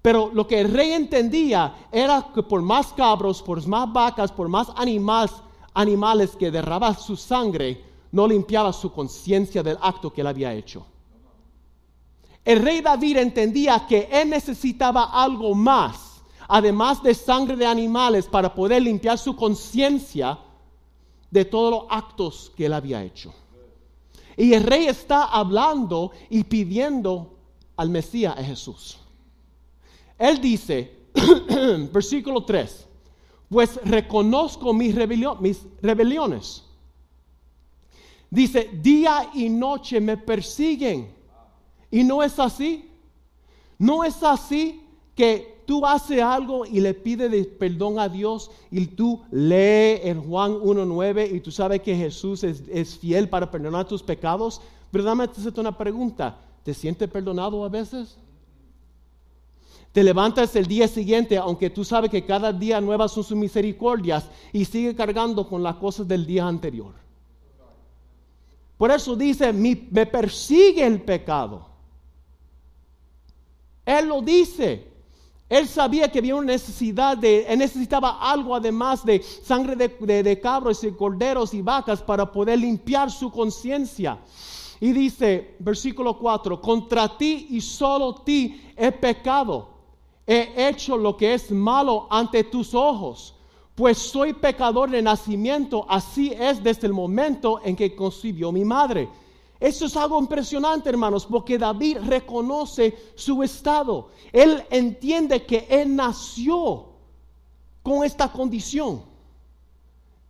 Pero 0.00 0.30
lo 0.32 0.46
que 0.46 0.60
el 0.60 0.72
rey 0.72 0.92
entendía 0.92 1.88
era 1.90 2.30
que 2.32 2.44
por 2.44 2.62
más 2.62 2.92
cabros, 2.92 3.42
por 3.42 3.66
más 3.66 3.92
vacas, 3.92 4.30
por 4.30 4.48
más 4.48 4.68
animales, 4.76 5.34
animales 5.74 6.36
que 6.36 6.52
derraba 6.52 6.94
su 6.94 7.16
sangre, 7.16 7.87
no 8.12 8.26
limpiaba 8.26 8.72
su 8.72 8.92
conciencia 8.92 9.62
del 9.62 9.78
acto 9.80 10.12
que 10.12 10.20
él 10.20 10.26
había 10.26 10.52
hecho. 10.54 10.86
El 12.44 12.62
rey 12.62 12.80
David 12.80 13.18
entendía 13.18 13.86
que 13.86 14.08
él 14.10 14.30
necesitaba 14.30 15.04
algo 15.12 15.54
más, 15.54 16.22
además 16.48 17.02
de 17.02 17.14
sangre 17.14 17.56
de 17.56 17.66
animales, 17.66 18.26
para 18.26 18.54
poder 18.54 18.82
limpiar 18.82 19.18
su 19.18 19.36
conciencia 19.36 20.38
de 21.30 21.44
todos 21.44 21.70
los 21.70 21.84
actos 21.90 22.50
que 22.56 22.66
él 22.66 22.72
había 22.72 23.02
hecho. 23.02 23.34
Y 24.36 24.54
el 24.54 24.62
rey 24.62 24.86
está 24.86 25.24
hablando 25.24 26.12
y 26.30 26.44
pidiendo 26.44 27.36
al 27.76 27.90
Mesías 27.90 28.34
a 28.38 28.42
Jesús. 28.42 28.98
Él 30.16 30.40
dice, 30.40 31.08
versículo 31.92 32.44
3, 32.44 32.86
pues 33.50 33.78
reconozco 33.84 34.72
mis, 34.72 34.94
mis 35.40 35.66
rebeliones 35.82 36.64
Dice, 38.30 38.70
día 38.82 39.30
y 39.34 39.48
noche 39.48 40.00
me 40.00 40.16
persiguen. 40.16 41.12
Y 41.90 42.04
no 42.04 42.22
es 42.22 42.38
así. 42.38 42.90
No 43.78 44.04
es 44.04 44.22
así 44.22 44.82
que 45.14 45.62
tú 45.66 45.84
haces 45.84 46.22
algo 46.22 46.64
y 46.64 46.80
le 46.80 46.94
pides 46.94 47.46
perdón 47.46 47.98
a 47.98 48.08
Dios 48.08 48.50
y 48.70 48.86
tú 48.86 49.20
lees 49.30 50.00
en 50.04 50.22
Juan 50.22 50.52
1.9 50.52 51.34
y 51.34 51.40
tú 51.40 51.50
sabes 51.50 51.82
que 51.82 51.94
Jesús 51.94 52.42
es, 52.42 52.98
fiel 52.98 53.28
para 53.28 53.50
perdonar 53.50 53.86
tus 53.86 54.02
pecados, 54.02 54.60
pero 54.90 55.04
dame 55.04 55.28
una 55.56 55.76
pregunta, 55.76 56.38
¿te 56.62 56.72
sientes 56.72 57.08
perdonado 57.10 57.64
a 57.64 57.68
veces? 57.68 58.16
Te 59.92 60.02
levantas 60.02 60.54
el 60.56 60.66
día 60.66 60.88
siguiente, 60.88 61.36
aunque 61.36 61.68
tú 61.68 61.84
sabes 61.84 62.10
que 62.10 62.24
cada 62.24 62.52
día 62.52 62.80
nuevas 62.80 63.12
son 63.12 63.24
sus 63.24 63.36
misericordias, 63.36 64.26
y 64.52 64.64
sigue 64.64 64.94
cargando 64.94 65.48
con 65.48 65.62
las 65.62 65.76
cosas 65.76 66.06
del 66.08 66.24
día 66.24 66.46
anterior. 66.46 66.94
Por 68.78 68.90
eso 68.90 69.14
dice, 69.14 69.52
me 69.52 70.06
persigue 70.06 70.86
el 70.86 71.02
pecado. 71.02 71.66
Él 73.84 74.08
lo 74.08 74.22
dice. 74.22 74.86
Él 75.48 75.66
sabía 75.66 76.10
que 76.10 76.18
había 76.18 76.36
una 76.36 76.52
necesidad 76.52 77.16
de, 77.16 77.46
él 77.46 77.58
necesitaba 77.58 78.18
algo 78.20 78.54
además 78.54 79.04
de 79.04 79.22
sangre 79.22 79.74
de, 79.76 80.22
de 80.22 80.40
cabros 80.40 80.84
y 80.84 80.92
corderos 80.92 81.54
y 81.54 81.62
vacas 81.62 82.02
para 82.02 82.30
poder 82.30 82.58
limpiar 82.58 83.10
su 83.10 83.30
conciencia. 83.30 84.18
Y 84.78 84.92
dice, 84.92 85.56
versículo 85.58 86.18
4, 86.18 86.60
contra 86.60 87.16
ti 87.18 87.48
y 87.50 87.60
solo 87.60 88.14
ti 88.16 88.72
he 88.76 88.92
pecado 88.92 89.78
he 90.28 90.68
hecho 90.68 90.98
lo 90.98 91.16
que 91.16 91.32
es 91.32 91.50
malo 91.50 92.06
ante 92.10 92.44
tus 92.44 92.74
ojos, 92.74 93.34
pues 93.78 93.96
soy 93.96 94.32
pecador 94.32 94.90
de 94.90 95.00
nacimiento, 95.00 95.86
así 95.88 96.32
es 96.36 96.60
desde 96.64 96.88
el 96.88 96.92
momento 96.92 97.60
en 97.62 97.76
que 97.76 97.94
concibió 97.94 98.50
mi 98.50 98.64
madre. 98.64 99.08
Eso 99.60 99.86
es 99.86 99.96
algo 99.96 100.18
impresionante, 100.18 100.88
hermanos, 100.88 101.24
porque 101.24 101.56
David 101.56 101.98
reconoce 102.04 103.12
su 103.14 103.40
estado. 103.40 104.08
Él 104.32 104.64
entiende 104.68 105.46
que 105.46 105.68
él 105.70 105.94
nació 105.94 106.86
con 107.84 108.04
esta 108.04 108.32
condición. 108.32 109.00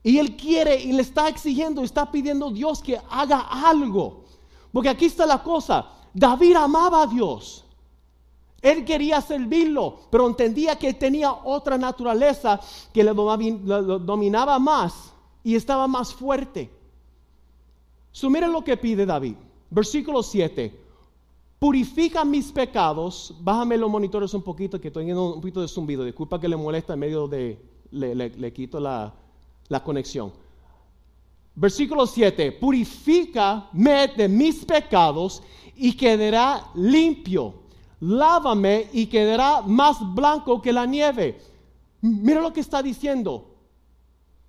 Y 0.02 0.18
él 0.18 0.36
quiere 0.36 0.78
y 0.82 0.92
le 0.92 1.00
está 1.00 1.26
exigiendo, 1.28 1.82
está 1.82 2.12
pidiendo 2.12 2.48
a 2.48 2.52
Dios 2.52 2.82
que 2.82 3.00
haga 3.08 3.40
algo. 3.40 4.24
Porque 4.70 4.90
aquí 4.90 5.06
está 5.06 5.24
la 5.24 5.42
cosa. 5.42 5.86
David 6.12 6.56
amaba 6.56 7.04
a 7.04 7.06
Dios. 7.06 7.64
Él 8.60 8.84
quería 8.84 9.20
servirlo, 9.20 10.00
pero 10.10 10.26
entendía 10.26 10.76
que 10.76 10.92
tenía 10.94 11.32
otra 11.32 11.78
naturaleza 11.78 12.60
que 12.92 13.04
le 13.04 13.12
dominaba 13.12 14.58
más 14.58 15.12
y 15.44 15.54
estaba 15.54 15.86
más 15.86 16.12
fuerte. 16.12 16.70
So, 18.10 18.28
miren 18.28 18.52
lo 18.52 18.64
que 18.64 18.76
pide 18.76 19.06
David. 19.06 19.36
Versículo 19.70 20.24
7. 20.24 20.74
Purifica 21.60 22.24
mis 22.24 22.50
pecados. 22.50 23.34
Bájame 23.40 23.76
los 23.76 23.90
monitores 23.90 24.34
un 24.34 24.42
poquito, 24.42 24.80
que 24.80 24.88
estoy 24.88 25.08
en 25.08 25.18
un 25.18 25.34
poquito 25.34 25.60
de 25.60 25.68
zumbido. 25.68 26.04
Disculpa 26.04 26.40
que 26.40 26.48
le 26.48 26.56
molesta 26.56 26.94
en 26.94 26.98
medio 26.98 27.28
de. 27.28 27.58
Le, 27.90 28.52
quito 28.52 28.80
la, 28.80 29.14
la 29.68 29.84
conexión. 29.84 30.32
Versículo 31.54 32.06
7. 32.06 32.52
Purifícame 32.52 34.08
de 34.16 34.28
mis 34.28 34.64
pecados 34.64 35.42
y 35.76 35.96
quedará 35.96 36.70
limpio 36.74 37.67
lávame 38.00 38.88
y 38.92 39.06
quedará 39.06 39.62
más 39.62 39.98
blanco 40.14 40.60
que 40.60 40.72
la 40.72 40.86
nieve. 40.86 41.40
Mira 42.00 42.40
lo 42.40 42.52
que 42.52 42.60
está 42.60 42.82
diciendo. 42.82 43.54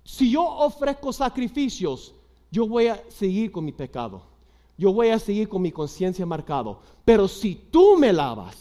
Si 0.04 0.30
yo 0.30 0.44
ofrezco 0.44 1.12
sacrificios, 1.12 2.14
yo 2.50 2.66
voy 2.66 2.88
a 2.88 3.02
seguir 3.08 3.52
con 3.52 3.64
mi 3.64 3.72
pecado. 3.72 4.22
Yo 4.76 4.92
voy 4.92 5.08
a 5.08 5.18
seguir 5.18 5.48
con 5.48 5.62
mi 5.62 5.70
conciencia 5.70 6.24
marcado. 6.24 6.80
Pero 7.04 7.28
si 7.28 7.54
tú 7.54 7.96
me 7.98 8.12
lavas, 8.12 8.56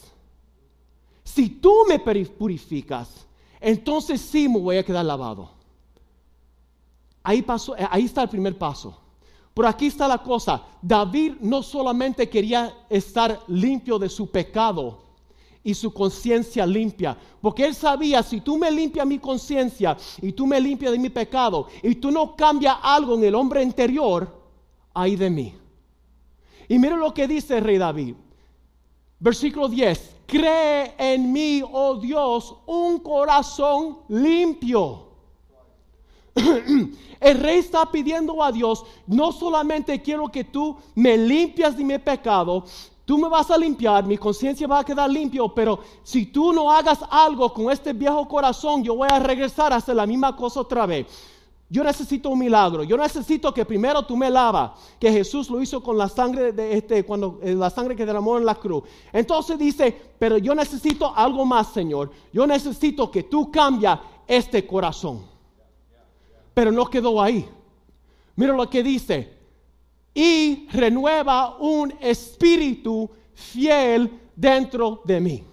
si 1.24 1.50
tú 1.50 1.86
me 1.88 2.00
purificas, 2.00 3.26
entonces 3.60 4.20
sí 4.20 4.50
me 4.50 4.60
voy 4.60 4.78
a 4.78 4.84
quedar 4.84 5.06
lavado. 5.06 5.52
Ahí, 7.24 7.42
pasó, 7.42 7.76
ahí 7.90 8.06
está 8.06 8.24
el 8.24 8.30
primer 8.30 8.58
paso. 8.58 9.00
Pero 9.60 9.68
aquí 9.68 9.88
está 9.88 10.08
la 10.08 10.20
cosa. 10.20 10.64
David 10.82 11.34
no 11.42 11.62
solamente 11.62 12.30
quería 12.30 12.74
estar 12.90 13.42
limpio 13.50 14.00
de 14.00 14.08
su 14.08 14.32
pecado 14.32 15.02
y 15.62 15.74
su 15.74 15.94
conciencia 15.94 16.66
limpia, 16.66 17.18
porque 17.42 17.66
él 17.66 17.76
sabía, 17.76 18.24
si 18.24 18.40
tú 18.40 18.58
me 18.58 18.72
limpias 18.72 19.06
mi 19.06 19.20
conciencia 19.20 19.98
y 20.22 20.32
tú 20.32 20.48
me 20.48 20.62
limpias 20.62 20.94
de 20.94 20.98
mi 20.98 21.10
pecado 21.10 21.68
y 21.84 21.96
tú 21.96 22.10
no 22.10 22.38
cambias 22.38 22.78
algo 22.82 23.16
en 23.16 23.26
el 23.26 23.36
hombre 23.36 23.62
interior, 23.62 24.34
hay 24.94 25.18
de 25.18 25.30
mí. 25.30 25.54
Y 26.70 26.80
mira 26.80 26.96
lo 26.96 27.14
que 27.14 27.28
dice 27.28 27.58
el 27.58 27.66
rey 27.66 27.78
David. 27.78 28.16
Versículo 29.20 29.68
10. 29.68 30.16
Cree 30.26 30.96
en 30.98 31.34
mí, 31.34 31.62
oh 31.70 31.98
Dios, 31.98 32.56
un 32.66 33.00
corazón 33.00 33.98
limpio 34.08 35.09
El 37.20 37.40
rey 37.40 37.60
está 37.60 37.86
pidiendo 37.92 38.42
a 38.44 38.52
Dios, 38.52 38.86
no 39.08 39.32
solamente 39.32 40.02
quiero 40.02 40.30
que 40.30 40.44
tú 40.44 40.78
me 40.96 41.18
limpias 41.18 41.76
de 41.76 41.84
mi 41.84 41.98
pecado, 41.98 42.64
tú 43.04 43.18
me 43.18 43.28
vas 43.28 43.52
a 43.52 43.58
limpiar, 43.58 44.06
mi 44.06 44.18
conciencia 44.18 44.68
va 44.68 44.80
a 44.80 44.86
quedar 44.86 45.10
limpio, 45.10 45.54
pero 45.54 45.80
si 46.04 46.28
tú 46.28 46.54
no 46.54 46.72
hagas 46.72 47.00
algo 47.10 47.54
con 47.54 47.72
este 47.72 47.92
viejo 47.92 48.28
corazón, 48.28 48.84
yo 48.84 48.96
voy 48.96 49.10
a 49.12 49.20
regresar 49.20 49.74
a 49.74 49.78
hacer 49.78 49.96
la 49.96 50.06
misma 50.06 50.36
cosa 50.36 50.62
otra 50.62 50.86
vez. 50.86 51.08
Yo 51.72 51.84
necesito 51.84 52.30
un 52.30 52.40
milagro. 52.40 52.84
Yo 52.84 52.98
necesito 52.98 53.54
que 53.54 53.64
primero 53.64 54.04
tú 54.04 54.18
me 54.18 54.30
lavas, 54.30 54.72
que 55.00 55.12
Jesús 55.12 55.50
lo 55.52 55.62
hizo 55.62 55.84
con 55.84 55.98
la 55.98 56.10
sangre 56.10 56.52
de 56.52 56.78
este, 56.78 57.06
cuando 57.06 57.40
eh, 57.44 57.54
la 57.54 57.70
sangre 57.70 57.96
que 57.96 58.06
derramó 58.06 58.38
en 58.40 58.46
la 58.46 58.56
cruz. 58.56 58.84
Entonces 59.14 59.58
dice, 59.60 59.96
pero 60.18 60.40
yo 60.40 60.56
necesito 60.56 61.16
algo 61.16 61.46
más, 61.46 61.68
Señor. 61.72 62.12
Yo 62.34 62.48
necesito 62.48 63.12
que 63.12 63.24
tú 63.24 63.52
cambias 63.52 64.00
este 64.28 64.66
corazón. 64.66 65.22
Pero 66.54 66.72
no 66.72 66.86
quedó 66.86 67.22
ahí. 67.22 67.48
Mira 68.36 68.54
lo 68.54 68.70
que 68.70 68.84
dice. 68.84 69.34
Y 70.14 70.68
renueva 70.72 71.58
un 71.58 71.94
espíritu 72.00 73.10
fiel 73.34 74.12
dentro 74.36 75.02
de 75.06 75.20
mí. 75.20 75.44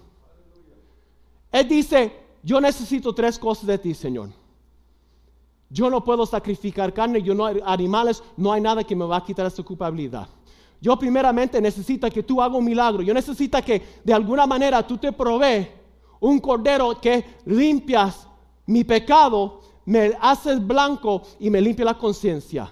Él 1.52 1.68
dice, 1.68 2.12
yo 2.42 2.60
necesito 2.60 3.14
tres 3.14 3.38
cosas 3.38 3.66
de 3.66 3.78
ti, 3.78 3.94
Señor. 3.94 4.30
Yo 5.68 5.90
no 5.90 6.04
puedo 6.04 6.24
sacrificar 6.26 6.92
carne, 6.92 7.22
yo 7.22 7.34
no 7.34 7.46
animales, 7.46 8.22
no 8.36 8.52
hay 8.52 8.60
nada 8.60 8.84
que 8.84 8.94
me 8.94 9.04
va 9.04 9.16
a 9.16 9.24
quitar 9.24 9.46
esa 9.46 9.62
culpabilidad. 9.62 10.28
Yo 10.80 10.96
primeramente 10.98 11.60
necesito 11.60 12.08
que 12.10 12.22
tú 12.22 12.40
hagas 12.40 12.58
un 12.58 12.64
milagro. 12.64 13.02
Yo 13.02 13.12
necesito 13.14 13.60
que 13.62 13.82
de 14.04 14.12
alguna 14.12 14.46
manera 14.46 14.86
tú 14.86 14.98
te 14.98 15.10
provees 15.12 15.68
un 16.20 16.38
cordero 16.38 17.00
que 17.00 17.24
limpias 17.46 18.28
mi 18.66 18.84
pecado 18.84 19.60
me 19.86 20.12
haces 20.20 20.64
blanco 20.64 21.22
y 21.40 21.48
me 21.48 21.60
limpia 21.60 21.84
la 21.84 21.96
conciencia. 21.96 22.70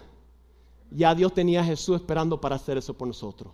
Ya 0.90 1.14
Dios 1.14 1.32
tenía 1.32 1.60
a 1.60 1.64
Jesús 1.64 1.96
esperando 1.96 2.40
para 2.40 2.56
hacer 2.56 2.76
eso 2.76 2.92
por 2.94 3.08
nosotros. 3.08 3.52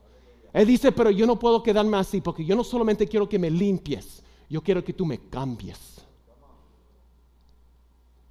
Él 0.52 0.66
dice, 0.66 0.90
pero 0.90 1.10
yo 1.10 1.26
no 1.26 1.38
puedo 1.38 1.62
quedarme 1.62 1.96
así 1.96 2.20
porque 2.20 2.44
yo 2.44 2.56
no 2.56 2.64
solamente 2.64 3.06
quiero 3.06 3.28
que 3.28 3.38
me 3.38 3.50
limpies, 3.50 4.22
yo 4.48 4.62
quiero 4.62 4.82
que 4.82 4.92
tú 4.92 5.06
me 5.06 5.18
cambies. 5.28 6.00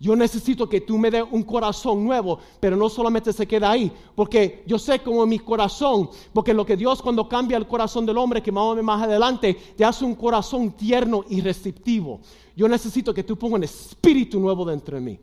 Yo 0.01 0.15
necesito 0.15 0.69
que 0.69 0.79
tú 0.79 0.97
me 0.97 1.11
des 1.11 1.25
un 1.29 1.43
corazón 1.43 2.05
nuevo, 2.05 2.39
pero 2.61 2.77
no 2.77 2.87
solamente 2.87 3.33
se 3.33 3.45
queda 3.45 3.71
ahí, 3.71 3.91
porque 4.15 4.63
yo 4.65 4.79
sé 4.79 4.99
como 4.99 5.25
mi 5.25 5.39
corazón, 5.39 6.09
porque 6.33 6.53
lo 6.53 6.65
que 6.65 6.77
Dios 6.77 7.01
cuando 7.01 7.27
cambia 7.27 7.57
el 7.57 7.67
corazón 7.67 8.05
del 8.05 8.17
hombre, 8.17 8.41
que 8.41 8.51
más, 8.51 8.81
más 8.81 9.03
adelante, 9.03 9.53
te 9.75 9.83
hace 9.83 10.05
un 10.05 10.15
corazón 10.15 10.71
tierno 10.71 11.25
y 11.27 11.41
receptivo. 11.41 12.21
Yo 12.59 12.67
necesito 12.67 13.13
que 13.13 13.23
tú 13.23 13.37
pongas 13.37 13.57
un 13.59 13.63
espíritu 13.63 14.37
nuevo 14.37 14.65
dentro 14.65 14.97
de 14.97 15.01
mí. 15.01 15.17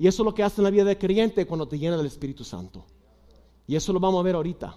Y 0.00 0.08
eso 0.08 0.22
es 0.22 0.24
lo 0.24 0.34
que 0.34 0.42
hace 0.42 0.60
en 0.60 0.64
la 0.64 0.70
vida 0.70 0.82
de 0.82 0.98
creyente 0.98 1.46
cuando 1.46 1.68
te 1.68 1.78
llena 1.78 1.96
del 1.96 2.06
Espíritu 2.06 2.42
Santo. 2.42 2.84
Y 3.68 3.76
eso 3.76 3.92
lo 3.92 4.00
vamos 4.00 4.18
a 4.18 4.24
ver 4.24 4.34
ahorita. 4.34 4.76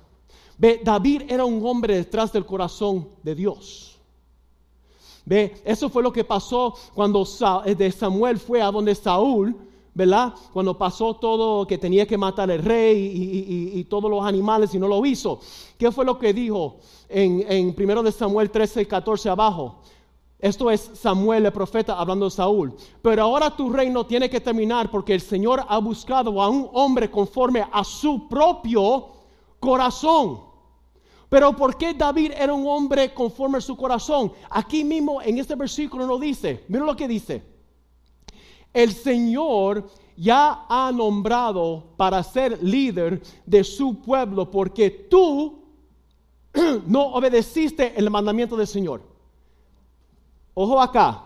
Ve, 0.56 0.82
David 0.84 1.24
era 1.28 1.46
un 1.46 1.66
hombre 1.66 1.96
detrás 1.96 2.32
del 2.32 2.46
corazón 2.46 3.10
de 3.24 3.34
Dios. 3.34 3.98
Ve, 5.26 5.60
eso 5.66 5.90
fue 5.90 6.04
lo 6.04 6.14
que 6.14 6.24
pasó 6.24 6.76
cuando 6.94 7.28
eh, 7.66 7.92
Samuel 7.92 8.38
fue 8.38 8.62
a 8.62 8.70
donde 8.70 8.94
Saúl, 8.94 9.58
¿verdad? 9.92 10.36
Cuando 10.54 10.78
pasó 10.78 11.16
todo 11.16 11.66
que 11.66 11.80
tenía 11.80 12.06
que 12.06 12.20
matar 12.20 12.52
al 12.52 12.60
rey 12.60 13.74
y, 13.74 13.84
todos 13.86 14.12
los 14.12 14.24
animales 14.24 14.76
y 14.76 14.78
no 14.78 14.88
lo 14.88 15.04
hizo. 15.08 15.40
¿Qué 15.76 15.92
fue 15.92 16.06
lo 16.06 16.20
que 16.20 16.34
dijo 16.34 16.78
en, 17.10 17.44
en 17.52 17.76
1 17.76 18.04
de 18.04 18.12
Samuel 18.12 18.52
13, 18.52 18.86
14 18.86 19.28
abajo? 19.28 19.82
Esto 20.40 20.72
es 20.72 20.92
Samuel 20.94 21.46
el 21.46 21.52
profeta 21.52 22.00
hablando 22.00 22.26
de 22.26 22.32
Saúl. 22.32 22.74
Pero 23.02 23.24
ahora 23.24 23.56
tu 23.56 23.70
reino 23.70 24.06
tiene 24.06 24.30
que 24.30 24.40
terminar 24.40 24.90
porque 24.90 25.14
el 25.14 25.22
Señor 25.22 25.66
ha 25.68 25.78
buscado 25.80 26.42
a 26.42 26.48
un 26.48 26.70
hombre 26.72 27.12
conforme 27.12 27.66
a 27.70 27.84
su 27.84 28.30
propio 28.30 29.10
corazón. 29.60 30.40
Pero 31.28 31.56
¿por 31.56 31.78
qué 31.78 31.94
David 31.94 32.32
era 32.38 32.54
un 32.54 32.66
hombre 32.68 33.14
conforme 33.14 33.58
a 33.58 33.62
su 33.62 33.76
corazón? 33.76 34.32
Aquí 34.50 34.86
mismo 34.86 35.22
en 35.22 35.38
este 35.38 35.56
versículo 35.56 36.08
no 36.08 36.18
dice, 36.18 36.64
mira 36.70 36.86
lo 36.86 36.96
que 36.96 37.08
dice. 37.08 37.44
El 38.74 38.94
Señor 38.94 39.90
ya 40.16 40.66
ha 40.70 40.92
nombrado 40.94 41.96
para 41.98 42.24
ser 42.24 42.64
líder 42.64 43.22
de 43.46 43.64
su 43.64 44.02
pueblo 44.02 44.50
porque 44.50 44.90
tú 44.90 45.66
no 46.88 47.08
obedeciste 47.08 47.94
el 47.98 48.10
mandamiento 48.10 48.56
del 48.56 48.68
Señor. 48.68 49.09
Ojo 50.62 50.82
acá, 50.82 51.24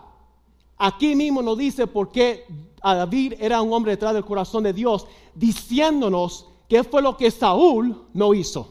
aquí 0.78 1.16
mismo 1.16 1.42
nos 1.42 1.58
dice 1.58 1.88
por 1.88 2.12
qué 2.12 2.46
David 2.80 3.34
era 3.40 3.60
un 3.62 3.72
hombre 3.72 3.90
detrás 3.90 4.14
del 4.14 4.24
corazón 4.24 4.62
de 4.62 4.72
Dios, 4.72 5.08
diciéndonos 5.34 6.46
qué 6.68 6.84
fue 6.84 7.02
lo 7.02 7.16
que 7.16 7.32
Saúl 7.32 8.00
no 8.12 8.32
hizo. 8.32 8.68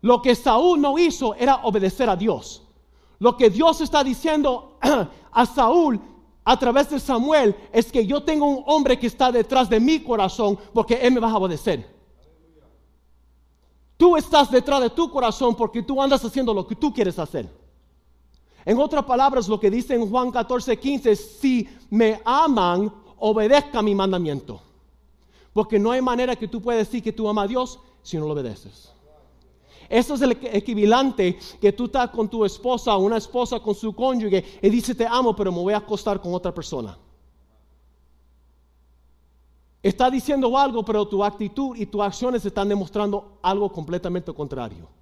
Lo 0.00 0.22
que 0.22 0.34
Saúl 0.34 0.80
no 0.80 0.98
hizo 0.98 1.34
era 1.34 1.56
obedecer 1.64 2.08
a 2.08 2.16
Dios. 2.16 2.62
Lo 3.18 3.36
que 3.36 3.50
Dios 3.50 3.82
está 3.82 4.02
diciendo 4.02 4.78
a 5.32 5.44
Saúl 5.44 6.00
a 6.42 6.58
través 6.58 6.88
de 6.88 6.98
Samuel 6.98 7.54
es 7.74 7.92
que 7.92 8.06
yo 8.06 8.22
tengo 8.22 8.46
un 8.46 8.64
hombre 8.64 8.98
que 8.98 9.08
está 9.08 9.30
detrás 9.30 9.68
de 9.68 9.80
mi 9.80 10.00
corazón 10.00 10.58
porque 10.72 10.94
él 10.94 11.12
me 11.12 11.20
va 11.20 11.30
a 11.30 11.36
obedecer. 11.36 11.86
Tú 13.98 14.16
estás 14.16 14.50
detrás 14.50 14.80
de 14.80 14.88
tu 14.88 15.10
corazón 15.10 15.54
porque 15.54 15.82
tú 15.82 16.00
andas 16.00 16.24
haciendo 16.24 16.54
lo 16.54 16.66
que 16.66 16.74
tú 16.74 16.90
quieres 16.90 17.18
hacer. 17.18 17.59
En 18.64 18.78
otras 18.78 19.04
palabras, 19.04 19.48
lo 19.48 19.58
que 19.58 19.70
dice 19.70 19.94
en 19.94 20.08
Juan 20.08 20.30
14, 20.30 20.78
15, 20.78 21.16
si 21.16 21.68
me 21.88 22.20
aman, 22.24 22.92
obedezca 23.18 23.82
mi 23.82 23.94
mandamiento. 23.94 24.60
Porque 25.52 25.78
no 25.78 25.90
hay 25.90 26.02
manera 26.02 26.36
que 26.36 26.48
tú 26.48 26.60
puedas 26.60 26.86
decir 26.86 27.02
que 27.02 27.12
tú 27.12 27.28
amas 27.28 27.44
a 27.46 27.48
Dios 27.48 27.80
si 28.02 28.16
no 28.16 28.26
lo 28.26 28.32
obedeces. 28.32 28.92
Eso 29.88 30.14
es 30.14 30.22
el 30.22 30.32
equivalente 30.52 31.36
que 31.60 31.72
tú 31.72 31.86
estás 31.86 32.10
con 32.10 32.28
tu 32.28 32.44
esposa 32.44 32.96
o 32.96 33.00
una 33.00 33.16
esposa 33.16 33.58
con 33.58 33.74
su 33.74 33.92
cónyuge 33.92 34.44
y 34.62 34.70
dice 34.70 34.94
te 34.94 35.04
amo, 35.04 35.34
pero 35.34 35.50
me 35.50 35.58
voy 35.58 35.74
a 35.74 35.78
acostar 35.78 36.20
con 36.20 36.32
otra 36.32 36.54
persona. 36.54 36.96
Está 39.82 40.10
diciendo 40.10 40.56
algo, 40.56 40.84
pero 40.84 41.08
tu 41.08 41.24
actitud 41.24 41.76
y 41.76 41.86
tus 41.86 42.02
acciones 42.02 42.44
están 42.44 42.68
demostrando 42.68 43.38
algo 43.42 43.72
completamente 43.72 44.32
contrario. 44.32 44.99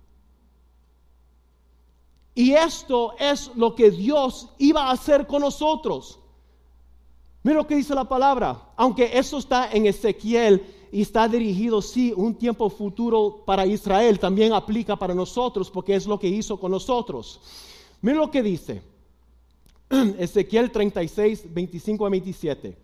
Y 2.38 2.52
esto 2.52 3.14
es 3.18 3.50
lo 3.56 3.74
que 3.74 3.90
Dios 3.90 4.50
iba 4.58 4.84
a 4.84 4.92
hacer 4.92 5.26
con 5.26 5.42
nosotros. 5.42 6.20
Mira 7.42 7.56
lo 7.56 7.66
que 7.66 7.74
dice 7.74 7.96
la 7.96 8.08
palabra. 8.08 8.70
Aunque 8.76 9.10
eso 9.18 9.38
está 9.38 9.72
en 9.72 9.86
Ezequiel 9.86 10.64
y 10.92 11.02
está 11.02 11.26
dirigido, 11.26 11.82
sí, 11.82 12.12
un 12.16 12.36
tiempo 12.36 12.70
futuro 12.70 13.42
para 13.44 13.66
Israel, 13.66 14.20
también 14.20 14.52
aplica 14.52 14.94
para 14.94 15.16
nosotros 15.16 15.68
porque 15.68 15.96
es 15.96 16.06
lo 16.06 16.16
que 16.16 16.28
hizo 16.28 16.60
con 16.60 16.70
nosotros. 16.70 17.40
Mira 18.02 18.18
lo 18.18 18.30
que 18.30 18.44
dice. 18.44 18.82
Ezequiel 19.90 20.70
36, 20.70 21.52
25 21.52 22.06
a 22.06 22.08
27. 22.08 22.78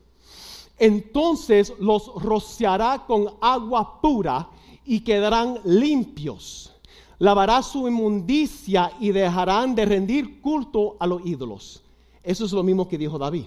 Entonces 0.81 1.73
los 1.79 2.13
rociará 2.17 3.05
con 3.07 3.29
agua 3.41 4.01
pura 4.01 4.51
y 4.85 4.99
quedarán 5.05 5.61
limpios. 5.63 6.74
Lavará 7.19 7.63
su 7.63 7.87
inmundicia 7.89 8.93
y 9.01 9.13
dejarán 9.13 9.75
de 9.75 9.85
rendir 9.85 10.41
culto 10.41 10.97
a 10.99 11.07
los 11.07 11.25
ídolos. 11.25 11.83
Eso 12.23 12.45
es 12.45 12.53
lo 12.53 12.63
mismo 12.63 12.89
que 12.89 12.99
dijo 12.99 13.19
David. 13.19 13.47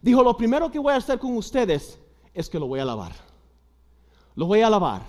Dijo, 0.00 0.22
lo 0.22 0.36
primero 0.36 0.70
que 0.70 0.78
voy 0.78 0.92
a 0.92 0.96
hacer 0.96 1.18
con 1.18 1.36
ustedes 1.36 1.98
es 2.32 2.48
que 2.48 2.58
lo 2.58 2.66
voy 2.66 2.80
a 2.80 2.84
lavar 2.84 3.28
lo 4.38 4.46
voy 4.46 4.60
a 4.60 4.70
lavar, 4.70 5.02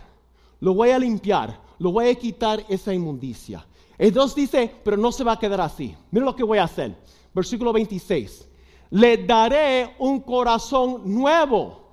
lo 0.59 0.73
voy 0.73 0.89
a 0.89 0.97
limpiar, 0.97 1.61
lo 1.77 1.91
voy 1.91 2.07
a 2.07 2.15
quitar 2.15 2.65
esa 2.67 2.91
inmundicia. 2.91 3.63
Dios 3.95 4.33
dice, 4.33 4.73
pero 4.83 4.97
no 4.97 5.11
se 5.11 5.23
va 5.23 5.33
a 5.33 5.39
quedar 5.39 5.61
así. 5.61 5.95
Mira 6.09 6.25
lo 6.25 6.35
que 6.35 6.43
voy 6.43 6.57
a 6.57 6.63
hacer. 6.63 6.95
Versículo 7.31 7.71
26. 7.71 8.47
Le 8.89 9.17
daré 9.17 9.93
un 9.99 10.19
corazón 10.21 11.03
nuevo. 11.05 11.88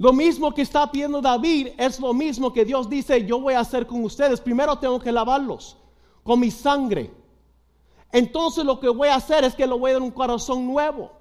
Lo 0.00 0.14
mismo 0.14 0.54
que 0.54 0.62
está 0.62 0.90
pidiendo 0.90 1.20
David 1.20 1.68
es 1.76 2.00
lo 2.00 2.14
mismo 2.14 2.54
que 2.54 2.64
Dios 2.64 2.88
dice, 2.88 3.22
yo 3.26 3.38
voy 3.38 3.52
a 3.52 3.60
hacer 3.60 3.86
con 3.86 4.02
ustedes. 4.02 4.40
Primero 4.40 4.78
tengo 4.78 4.98
que 4.98 5.12
lavarlos 5.12 5.76
con 6.22 6.40
mi 6.40 6.50
sangre. 6.50 7.10
Entonces 8.10 8.64
lo 8.64 8.80
que 8.80 8.88
voy 8.88 9.08
a 9.08 9.16
hacer 9.16 9.44
es 9.44 9.54
que 9.54 9.66
le 9.66 9.74
voy 9.74 9.90
a 9.90 9.94
dar 9.94 10.02
un 10.02 10.10
corazón 10.10 10.66
nuevo. 10.66 11.12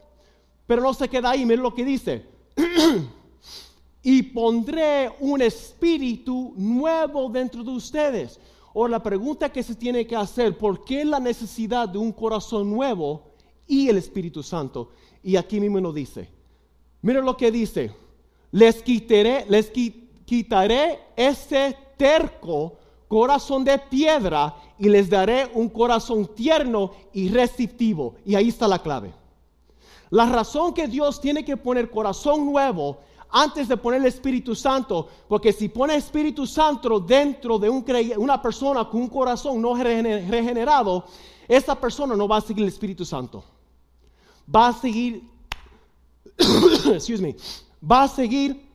Pero 0.66 0.82
no 0.82 0.94
se 0.94 1.10
queda 1.10 1.32
ahí, 1.32 1.46
mira 1.46 1.62
lo 1.62 1.76
que 1.76 1.84
dice. 1.84 2.26
y 4.02 4.24
pondré 4.24 5.12
un 5.20 5.42
espíritu 5.42 6.54
nuevo 6.56 7.28
dentro 7.28 7.66
de 7.66 7.72
ustedes. 7.72 8.40
O 8.72 8.88
la 8.88 9.04
pregunta 9.04 9.52
que 9.52 9.62
se 9.62 9.76
tiene 9.76 10.08
que 10.08 10.16
hacer, 10.16 10.58
¿por 10.58 10.86
qué 10.86 11.04
la 11.04 11.20
necesidad 11.20 11.90
de 11.90 11.98
un 11.98 12.14
corazón 12.14 12.72
nuevo 12.72 13.24
y 13.68 13.90
el 13.90 13.98
Espíritu 13.98 14.42
Santo? 14.42 14.92
Y 15.22 15.36
aquí 15.36 15.60
mismo 15.60 15.82
nos 15.82 15.94
dice, 15.94 16.30
mira 17.02 17.20
lo 17.20 17.36
que 17.36 17.52
dice, 17.52 17.92
les 18.52 18.82
quitaré, 18.82 19.46
les 19.50 19.72
ese 21.16 21.78
terco 21.98 22.78
corazón 23.08 23.64
de 23.64 23.78
piedra 23.78 24.56
y 24.78 24.88
les 24.88 25.10
daré 25.10 25.50
un 25.54 25.70
corazón 25.70 26.28
tierno 26.36 26.92
y 27.14 27.30
receptivo. 27.30 28.16
Y 28.26 28.36
ahí 28.36 28.50
está 28.50 28.68
la 28.68 28.80
clave. 28.82 29.14
La 30.12 30.26
razón 30.28 30.74
que 30.74 30.88
Dios 30.88 31.20
tiene 31.20 31.44
que 31.44 31.58
poner 31.58 31.90
corazón 31.90 32.46
nuevo 32.46 33.00
antes 33.32 33.68
de 33.68 33.78
poner 33.78 34.02
el 34.02 34.08
Espíritu 34.08 34.56
Santo, 34.56 35.08
porque 35.28 35.54
si 35.54 35.70
pone 35.70 35.96
Espíritu 35.96 36.48
Santo 36.48 37.00
dentro 37.00 37.60
de 37.60 37.70
una 37.70 38.42
persona 38.42 38.86
con 38.90 39.02
un 39.02 39.08
corazón 39.08 39.62
no 39.62 39.76
regenerado, 39.76 41.06
esa 41.48 41.76
persona 41.76 42.16
no 42.16 42.28
va 42.28 42.38
a 42.38 42.42
seguir 42.42 42.64
el 42.64 42.70
Espíritu 42.70 43.06
Santo. 43.06 43.44
Va 44.54 44.70
a 44.70 44.74
seguir, 44.74 45.24
excuse 46.38 47.22
me, 47.22 47.36
va 47.84 48.04
a 48.04 48.08
seguir 48.08 48.68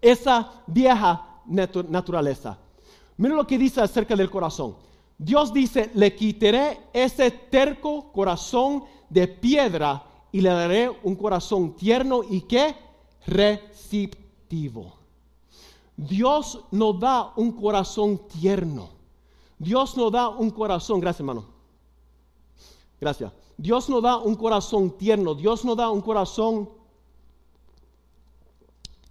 esa 0.00 0.62
vieja 0.66 1.42
naturaleza. 1.46 2.58
Mira 3.16 3.34
lo 3.34 3.46
que 3.46 3.58
dice 3.58 3.80
acerca 3.80 4.16
del 4.16 4.30
corazón. 4.30 4.76
Dios 5.18 5.52
dice, 5.52 5.90
le 5.94 6.14
quitaré 6.14 6.80
ese 6.92 7.30
terco 7.30 8.10
corazón 8.12 8.84
de 9.10 9.28
piedra 9.28 10.02
y 10.32 10.40
le 10.40 10.48
daré 10.48 10.90
un 11.02 11.14
corazón 11.16 11.74
tierno 11.74 12.22
y 12.28 12.42
que 12.42 12.74
receptivo. 13.26 14.94
Dios 15.96 16.60
nos 16.70 16.98
da 16.98 17.32
un 17.36 17.52
corazón 17.52 18.22
tierno. 18.28 18.88
Dios 19.58 19.94
nos 19.98 20.10
da 20.10 20.30
un 20.30 20.50
corazón, 20.50 21.00
gracias 21.00 21.20
hermano. 21.20 21.44
Gracias. 22.98 23.32
Dios 23.58 23.90
nos 23.90 24.02
da 24.02 24.16
un 24.16 24.34
corazón 24.34 24.96
tierno. 24.96 25.34
Dios 25.34 25.64
nos 25.66 25.76
da 25.76 25.90
un 25.90 26.00
corazón 26.00 26.70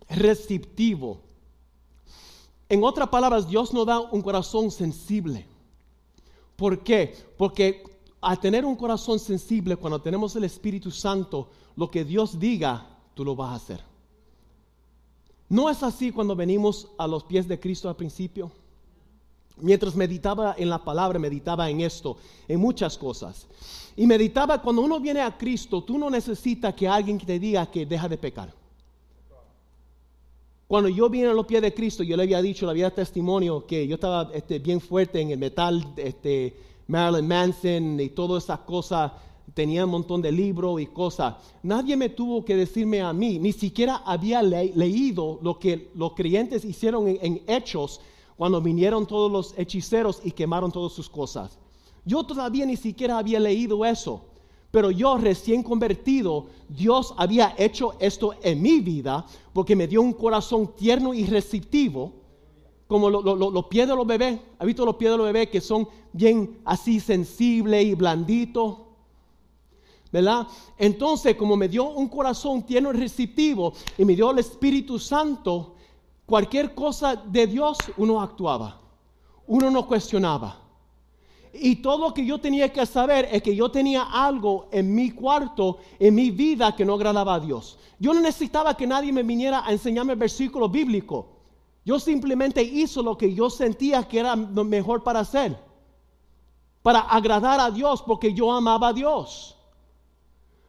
receptivo. 0.09 1.21
En 2.67 2.83
otras 2.83 3.09
palabras, 3.09 3.47
Dios 3.47 3.73
nos 3.73 3.85
da 3.85 3.99
un 3.99 4.21
corazón 4.21 4.71
sensible. 4.71 5.45
¿Por 6.55 6.83
qué? 6.83 7.15
Porque 7.37 7.83
al 8.21 8.39
tener 8.39 8.65
un 8.65 8.75
corazón 8.75 9.19
sensible, 9.19 9.75
cuando 9.75 10.01
tenemos 10.01 10.35
el 10.35 10.43
Espíritu 10.43 10.91
Santo, 10.91 11.49
lo 11.75 11.89
que 11.89 12.03
Dios 12.03 12.39
diga, 12.39 12.85
tú 13.13 13.23
lo 13.23 13.35
vas 13.35 13.51
a 13.51 13.55
hacer. 13.55 13.89
¿No 15.47 15.69
es 15.69 15.81
así 15.81 16.11
cuando 16.11 16.35
venimos 16.35 16.89
a 16.97 17.07
los 17.07 17.23
pies 17.23 17.47
de 17.47 17.59
Cristo 17.59 17.89
al 17.89 17.95
principio? 17.95 18.51
Mientras 19.57 19.95
meditaba 19.95 20.55
en 20.57 20.69
la 20.69 20.83
palabra, 20.83 21.17
meditaba 21.17 21.69
en 21.69 21.81
esto, 21.81 22.17
en 22.47 22.59
muchas 22.59 22.97
cosas. 22.97 23.47
Y 23.95 24.05
meditaba, 24.05 24.61
cuando 24.61 24.81
uno 24.81 24.99
viene 24.99 25.21
a 25.21 25.37
Cristo, 25.37 25.83
tú 25.83 25.97
no 25.97 26.09
necesitas 26.09 26.73
que 26.75 26.87
alguien 26.87 27.17
te 27.17 27.39
diga 27.39 27.65
que 27.69 27.85
deja 27.85 28.07
de 28.07 28.17
pecar. 28.17 28.58
Cuando 30.69 30.87
yo 30.87 31.09
vine 31.09 31.25
a 31.25 31.33
los 31.33 31.47
pies 31.47 31.63
de 31.63 31.73
Cristo, 31.73 32.03
yo 32.03 32.15
le 32.15 32.21
había 32.21 32.43
dicho, 32.43 32.67
le 32.67 32.73
había 32.73 32.93
testimonio 32.93 33.65
que 33.65 33.87
yo 33.87 33.95
estaba 33.95 34.29
este, 34.35 34.59
bien 34.59 34.79
fuerte 34.79 35.19
en 35.19 35.31
el 35.31 35.39
metal, 35.39 35.83
este, 35.97 36.55
Marilyn 36.85 37.27
Manson 37.27 37.99
y 37.99 38.09
todas 38.09 38.43
esas 38.43 38.59
cosas 38.59 39.13
tenía 39.55 39.83
un 39.83 39.89
montón 39.89 40.21
de 40.21 40.31
libros 40.31 40.79
y 40.79 40.85
cosas. 40.85 41.37
Nadie 41.63 41.97
me 41.97 42.09
tuvo 42.09 42.45
que 42.45 42.55
decirme 42.55 43.01
a 43.01 43.11
mí, 43.13 43.39
ni 43.39 43.51
siquiera 43.51 44.03
había 44.05 44.43
leído 44.43 45.39
lo 45.41 45.57
que 45.57 45.89
los 45.95 46.13
creyentes 46.13 46.63
hicieron 46.63 47.07
en, 47.07 47.41
Hechos 47.47 47.99
cuando 48.37 48.61
vinieron 48.61 49.07
todos 49.07 49.31
los 49.31 49.57
hechiceros 49.57 50.21
y 50.23 50.29
quemaron 50.29 50.71
todas 50.71 50.93
sus 50.93 51.09
cosas. 51.09 51.57
Yo 52.05 52.23
todavía 52.23 52.67
ni 52.67 52.77
siquiera 52.77 53.17
había 53.17 53.39
leído 53.39 53.83
eso. 53.85 54.21
Pero 54.71 54.91
yo 54.91 55.17
recién 55.17 55.63
convertido, 55.63 56.47
Dios 56.67 57.13
había 57.17 57.55
hecho 57.57 57.95
esto 57.99 58.35
en 58.43 58.61
mi 58.61 58.79
vida 58.79 59.25
porque 59.51 59.75
me 59.75 59.87
dio 59.87 60.01
un 60.01 60.13
corazón 60.13 60.73
tierno 60.75 61.13
y 61.13 61.25
receptivo, 61.25 62.13
como 62.87 63.09
los 63.09 63.65
pies 63.65 63.87
de 63.87 63.95
los 63.95 64.05
bebés. 64.05 64.39
¿Ha 64.59 64.65
visto 64.65 64.85
los 64.85 64.95
pies 64.95 65.11
de 65.11 65.17
los 65.17 65.25
bebés 65.25 65.49
que 65.49 65.61
son 65.61 65.87
bien 66.13 66.59
así 66.65 66.99
sensibles 66.99 67.85
y 67.85 67.95
blanditos? 67.95 68.77
¿verdad? 70.11 70.47
Entonces, 70.77 71.35
como 71.35 71.55
me 71.55 71.67
dio 71.67 71.89
un 71.89 72.07
corazón 72.07 72.63
tierno 72.63 72.91
y 72.91 72.97
receptivo 72.97 73.73
y 73.97 74.05
me 74.05 74.15
dio 74.15 74.31
el 74.31 74.39
Espíritu 74.39 74.97
Santo, 74.97 75.75
cualquier 76.25 76.73
cosa 76.73 77.15
de 77.15 77.47
Dios 77.47 77.77
uno 77.97 78.21
actuaba, 78.21 78.79
uno 79.47 79.69
no 79.69 79.87
cuestionaba. 79.87 80.68
Y 81.53 81.77
todo 81.77 82.09
lo 82.09 82.13
que 82.13 82.25
yo 82.25 82.39
tenía 82.39 82.71
que 82.71 82.85
saber 82.85 83.27
es 83.31 83.41
que 83.41 83.55
yo 83.55 83.69
tenía 83.71 84.03
algo 84.03 84.67
en 84.71 84.93
mi 84.93 85.11
cuarto, 85.11 85.79
en 85.97 86.15
mi 86.15 86.31
vida 86.31 86.75
que 86.75 86.85
no 86.85 86.93
agradaba 86.93 87.35
a 87.35 87.39
Dios. 87.39 87.77
Yo 87.99 88.13
no 88.13 88.21
necesitaba 88.21 88.77
que 88.77 88.87
nadie 88.87 89.11
me 89.11 89.23
viniera 89.23 89.65
a 89.65 89.71
enseñarme 89.71 90.13
el 90.13 90.19
versículo 90.19 90.69
bíblico. 90.69 91.27
Yo 91.83 91.99
simplemente 91.99 92.61
hice 92.61 93.01
lo 93.01 93.17
que 93.17 93.33
yo 93.33 93.49
sentía 93.49 94.07
que 94.07 94.19
era 94.19 94.35
lo 94.35 94.63
mejor 94.63 95.03
para 95.03 95.21
hacer, 95.21 95.57
para 96.81 96.99
agradar 96.99 97.59
a 97.59 97.71
Dios 97.71 98.03
porque 98.03 98.33
yo 98.33 98.51
amaba 98.51 98.89
a 98.89 98.93
Dios. 98.93 99.57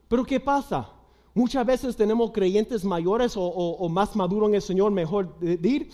Pero 0.08 0.24
¿qué 0.24 0.40
pasa? 0.40 0.88
Muchas 1.34 1.64
veces 1.64 1.96
tenemos 1.96 2.32
creyentes 2.32 2.84
mayores 2.84 3.34
o, 3.36 3.88
más 3.88 4.16
maduros 4.16 4.48
en 4.48 4.56
el 4.56 4.62
Señor, 4.62 4.90
mejor 4.90 5.38
decir, 5.38 5.90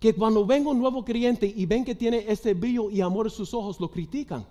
que 0.00 0.14
cuando 0.14 0.46
venga 0.46 0.70
un 0.70 0.78
nuevo 0.78 1.04
creyente 1.04 1.52
y 1.54 1.66
ven 1.66 1.84
que 1.84 1.94
tiene 1.94 2.24
ese 2.28 2.54
brillo 2.54 2.90
y 2.90 3.00
amor 3.00 3.26
en 3.26 3.30
sus 3.30 3.52
ojos, 3.52 3.80
lo 3.80 3.90
critican. 3.90 4.46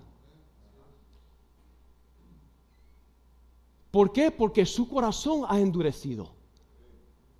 ¿Por 3.90 4.12
qué? 4.12 4.30
Porque 4.30 4.66
su 4.66 4.88
corazón 4.88 5.44
ha 5.48 5.58
endurecido. 5.58 6.30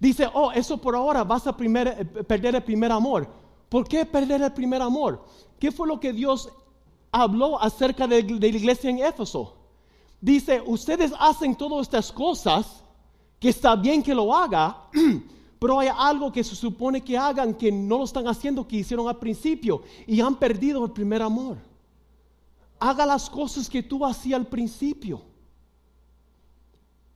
Dice, 0.01 0.29
oh, 0.33 0.53
eso 0.53 0.79
por 0.79 0.95
ahora 0.95 1.25
vas 1.25 1.47
a 1.47 1.51
eh, 1.51 2.05
perder 2.05 2.55
el 2.55 2.63
primer 2.63 2.93
amor. 2.93 3.29
¿Por 3.69 3.87
qué 3.87 4.07
perder 4.07 4.41
el 4.43 4.53
primer 4.53 4.81
amor? 4.81 5.25
¿Qué 5.59 5.71
fue 5.71 5.87
lo 5.87 6.01
que 6.01 6.13
Dios 6.13 6.51
habló 7.11 7.61
acerca 7.61 8.07
de, 8.07 8.23
la 8.23 8.47
iglesia 8.47 8.91
en 8.91 9.01
Éfeso? 9.01 9.57
Dice, 10.21 10.63
ustedes 10.65 11.13
hacen 11.19 11.55
todas 11.55 11.83
estas 11.83 12.11
cosas, 12.11 12.83
que 13.39 13.51
está 13.51 13.77
bien 13.77 14.03
que 14.03 14.15
lo 14.15 14.35
haga, 14.35 14.89
pero 15.59 15.81
hay 15.81 15.89
algo 15.95 16.31
que 16.31 16.45
se 16.45 16.55
supone 16.55 17.03
que 17.03 17.17
hagan 17.17 17.55
que 17.55 17.73
no 17.73 17.99
lo 17.99 18.05
están 18.05 18.29
haciendo 18.29 18.67
que 18.67 18.77
hicieron 18.77 19.09
al 19.09 19.19
principio 19.19 19.83
y 20.07 20.21
han 20.21 20.37
perdido 20.37 20.85
el 20.85 20.93
primer 20.93 21.23
amor. 21.23 21.57
Haga 22.79 23.05
las 23.05 23.29
cosas 23.29 23.69
que 23.69 23.83
tú 23.83 24.05
hacías 24.07 24.39
al 24.39 24.47
principio. 24.47 25.23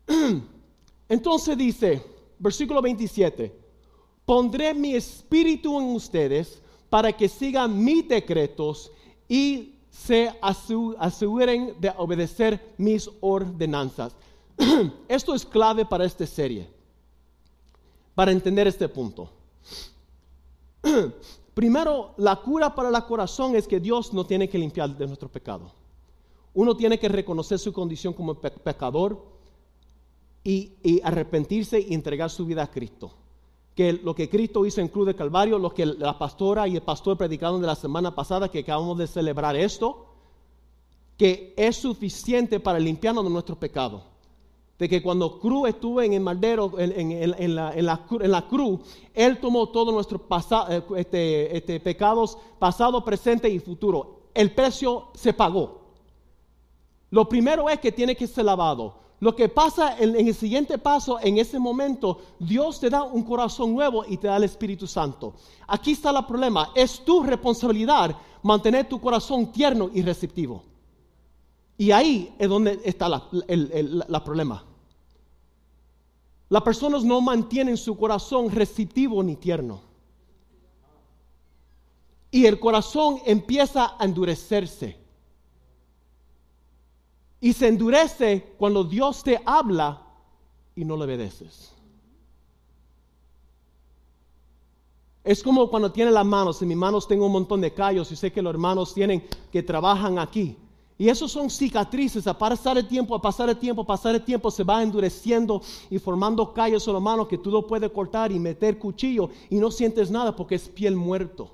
Entonces 1.09 1.57
dice, 1.57 2.02
versículo 2.38 2.83
27, 2.83 3.55
pondré 4.24 4.74
mi 4.74 4.94
espíritu 4.94 5.78
en 5.78 5.94
ustedes 5.94 6.61
para 6.90 7.12
que 7.12 7.28
sigan 7.28 7.83
mis 7.83 8.09
decretos 8.09 8.90
y 9.28 9.76
se 9.88 10.33
aseguren 10.40 11.74
de 11.81 11.92
obedecer 11.96 12.74
mis 12.76 13.09
ordenanzas. 13.20 14.16
Esto 15.09 15.35
es 15.35 15.44
clave 15.44 15.85
para 15.85 16.05
esta 16.05 16.26
serie, 16.26 16.68
para 18.14 18.33
entender 18.33 18.66
este 18.66 18.88
punto. 18.88 19.31
Primero, 21.55 22.14
la 22.16 22.37
cura 22.37 22.75
para 22.75 22.88
el 22.88 23.05
corazón 23.05 23.57
es 23.57 23.68
que 23.68 23.81
Dios 23.81 24.12
no 24.12 24.25
tiene 24.25 24.48
que 24.48 24.59
limpiar 24.59 24.96
de 24.96 25.07
nuestro 25.07 25.29
pecado. 25.29 25.72
Uno 26.55 26.77
tiene 26.77 26.98
que 26.98 27.09
reconocer 27.09 27.59
su 27.59 27.72
condición 27.72 28.12
como 28.12 28.35
pecador 28.35 29.22
y, 30.44 31.01
arrepentirse 31.03 31.81
y 31.81 31.94
entregar 31.94 32.31
su 32.31 32.46
vida 32.46 32.62
a 32.62 32.70
Cristo. 32.70 33.12
Que 33.75 33.92
lo 33.92 34.14
que 34.14 34.29
Cristo 34.29 34.66
hizo 34.66 34.81
en 34.81 34.88
Cruz 34.88 35.07
de 35.07 35.14
Calvario, 35.14 35.59
lo 35.59 35.72
que 35.72 35.87
la 35.87 36.18
pastora 36.18 36.68
y 36.68 36.77
el 36.77 36.83
pastor 36.83 37.16
predicaron 37.16 37.61
de 37.61 37.66
la 37.66 37.75
semana 37.75 38.14
pasada, 38.14 38.51
que 38.51 38.61
acabamos 38.61 38.98
de 38.98 39.07
celebrar 39.07 39.57
esto, 39.57 40.07
que 41.16 41.55
es 41.57 41.77
suficiente 41.77 42.61
para 42.61 42.79
limpiarnos 42.79 43.25
de 43.25 43.31
nuestro 43.31 43.57
pecado. 43.57 44.12
De 44.83 44.88
que 44.88 45.01
cuando 45.01 45.38
Cruz 45.38 45.68
estuvo 45.68 46.03
en 46.03 46.12
el 46.12 46.21
maldero, 46.21 46.73
en, 46.77 47.55
la, 47.55 48.47
cruz, 48.51 48.81
Él 49.14 49.38
tomó 49.38 49.68
todos 49.68 49.95
nuestros 49.95 50.23
eh, 50.68 50.83
este, 50.97 51.57
este, 51.57 51.79
pecados, 51.79 52.37
pasado, 52.59 53.05
presente 53.05 53.49
y 53.49 53.61
futuro. 53.61 54.23
El 54.35 54.53
precio 54.53 55.11
se 55.14 55.33
pagó. 55.35 55.83
Lo 57.11 57.29
primero 57.29 57.68
es 57.68 57.79
que 57.79 57.92
tiene 57.92 58.16
que 58.16 58.27
ser 58.27 58.45
lavado. 58.45 58.97
Lo 59.21 59.37
que 59.37 59.49
pasa 59.49 59.97
en, 60.01 60.16
el 60.16 60.35
siguiente 60.35 60.79
paso, 60.79 61.21
en 61.23 61.38
ese 61.38 61.61
momento, 61.61 62.18
Dios 62.40 62.81
te 62.81 62.90
da 62.90 63.05
un 63.05 63.23
corazón 63.23 63.73
nuevo 63.75 64.05
y 64.05 64.16
te 64.16 64.27
da 64.27 64.37
el 64.37 64.42
Espíritu 64.42 64.88
Santo. 64.88 65.35
Aquí 65.68 65.92
está 65.92 66.11
el 66.11 66.27
problema. 66.27 66.73
Es 66.75 67.05
tu 67.05 67.23
responsabilidad 67.23 68.16
mantener 68.42 68.88
tu 68.88 69.01
corazón 69.01 69.53
tierno 69.53 69.90
y 69.95 70.03
receptivo. 70.03 70.64
Y 71.79 71.92
ahí 71.92 72.35
es 72.37 72.49
donde 72.49 72.81
está 72.85 73.09
el, 73.47 74.05
problema. 74.25 74.71
Las 76.52 76.64
personas 76.64 77.02
no 77.02 77.22
mantienen 77.22 77.78
su 77.78 77.96
corazón 77.96 78.50
receptivo 78.50 79.22
ni 79.22 79.36
tierno. 79.36 79.80
Y 82.30 82.44
el 82.44 82.60
corazón 82.60 83.20
empieza 83.24 83.96
a 83.98 84.04
endurecerse. 84.04 84.98
Y 87.40 87.54
se 87.54 87.68
endurece 87.68 88.54
cuando 88.58 88.84
Dios 88.84 89.22
te 89.22 89.40
habla 89.46 90.02
y 90.76 90.84
no 90.84 90.94
le 90.98 91.04
obedeces. 91.04 91.72
Es 95.24 95.42
como 95.42 95.70
cuando 95.70 95.90
tiene 95.90 96.10
las 96.10 96.26
manos. 96.26 96.60
En 96.60 96.68
mis 96.68 96.76
manos 96.76 97.08
tengo 97.08 97.24
un 97.24 97.32
montón 97.32 97.62
de 97.62 97.72
callos 97.72 98.12
y 98.12 98.16
sé 98.16 98.30
que 98.30 98.42
los 98.42 98.52
hermanos 98.52 98.92
tienen 98.92 99.26
que 99.50 99.62
trabajan 99.62 100.18
aquí. 100.18 100.58
Y 101.02 101.08
esos 101.08 101.32
son 101.32 101.50
cicatrices. 101.50 102.28
A 102.28 102.38
pasar 102.38 102.78
el 102.78 102.86
tiempo, 102.86 103.12
a 103.16 103.20
pasar 103.20 103.48
el 103.48 103.56
tiempo, 103.56 103.82
a 103.82 103.86
pasar 103.86 104.14
el 104.14 104.22
tiempo, 104.22 104.52
se 104.52 104.62
va 104.62 104.84
endureciendo 104.84 105.60
y 105.90 105.98
formando 105.98 106.54
callos 106.54 106.86
en 106.86 106.92
las 106.92 107.02
manos 107.02 107.26
que 107.26 107.38
tú 107.38 107.50
lo 107.50 107.66
puedes 107.66 107.90
cortar 107.90 108.30
y 108.30 108.38
meter 108.38 108.78
cuchillo 108.78 109.28
y 109.50 109.56
no 109.56 109.72
sientes 109.72 110.12
nada 110.12 110.36
porque 110.36 110.54
es 110.54 110.68
piel 110.68 110.94
muerto. 110.94 111.50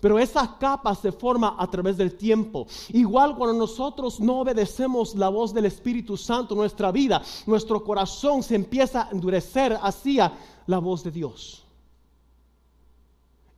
Pero 0.00 0.18
esa 0.18 0.58
capa 0.58 0.92
se 0.96 1.12
forma 1.12 1.54
a 1.56 1.70
través 1.70 1.96
del 1.96 2.16
tiempo. 2.16 2.66
Igual 2.88 3.36
cuando 3.36 3.56
nosotros 3.56 4.18
no 4.18 4.40
obedecemos 4.40 5.14
la 5.14 5.28
voz 5.28 5.54
del 5.54 5.66
Espíritu 5.66 6.16
Santo 6.16 6.56
nuestra 6.56 6.90
vida, 6.90 7.22
nuestro 7.46 7.84
corazón 7.84 8.42
se 8.42 8.56
empieza 8.56 9.02
a 9.02 9.10
endurecer 9.12 9.78
hacia 9.80 10.32
la 10.66 10.78
voz 10.80 11.04
de 11.04 11.12
Dios. 11.12 11.62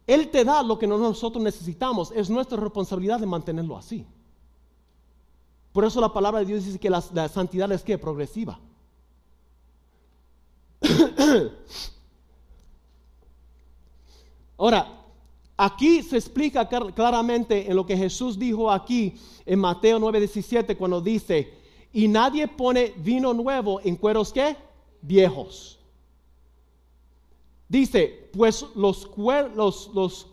Él 0.07 0.29
te 0.31 0.45
da 0.45 0.63
lo 0.63 0.79
que 0.79 0.87
nosotros 0.87 1.43
necesitamos. 1.43 2.13
Es 2.15 2.29
nuestra 2.29 2.59
responsabilidad 2.59 3.19
de 3.19 3.25
mantenerlo 3.25 3.79
así. 3.79 4.05
Por 5.73 5.85
eso 5.85 6.01
la 6.01 6.13
palabra 6.13 6.41
de 6.41 6.47
Dios 6.47 6.65
dice 6.65 6.79
que 6.79 6.91
la, 6.91 7.01
santidad 7.29 7.71
es 7.73 7.83
que 7.83 7.99
progresiva. 7.99 8.59
Ahora, 14.59 15.01
Aquí 15.63 16.03
se 16.03 16.17
explica 16.17 16.67
claramente 16.67 17.71
en 17.71 17.77
lo 17.77 17.85
que 17.85 17.95
Jesús 17.95 18.39
dijo 18.39 18.71
aquí 18.71 19.15
en 19.45 19.59
Mateo 19.59 19.99
9:17 20.01 20.75
cuando 20.75 21.03
dice, 21.03 21.53
y 21.93 22.09
nadie 22.09 22.49
pone 22.49 22.95
vino 22.97 23.35
nuevo 23.35 23.79
en 23.85 23.97
cueros 23.97 24.33
que 24.33 24.57
viejos. 25.03 25.79
Dice, 27.69 28.31
pues 28.33 28.65
los, 28.75 29.07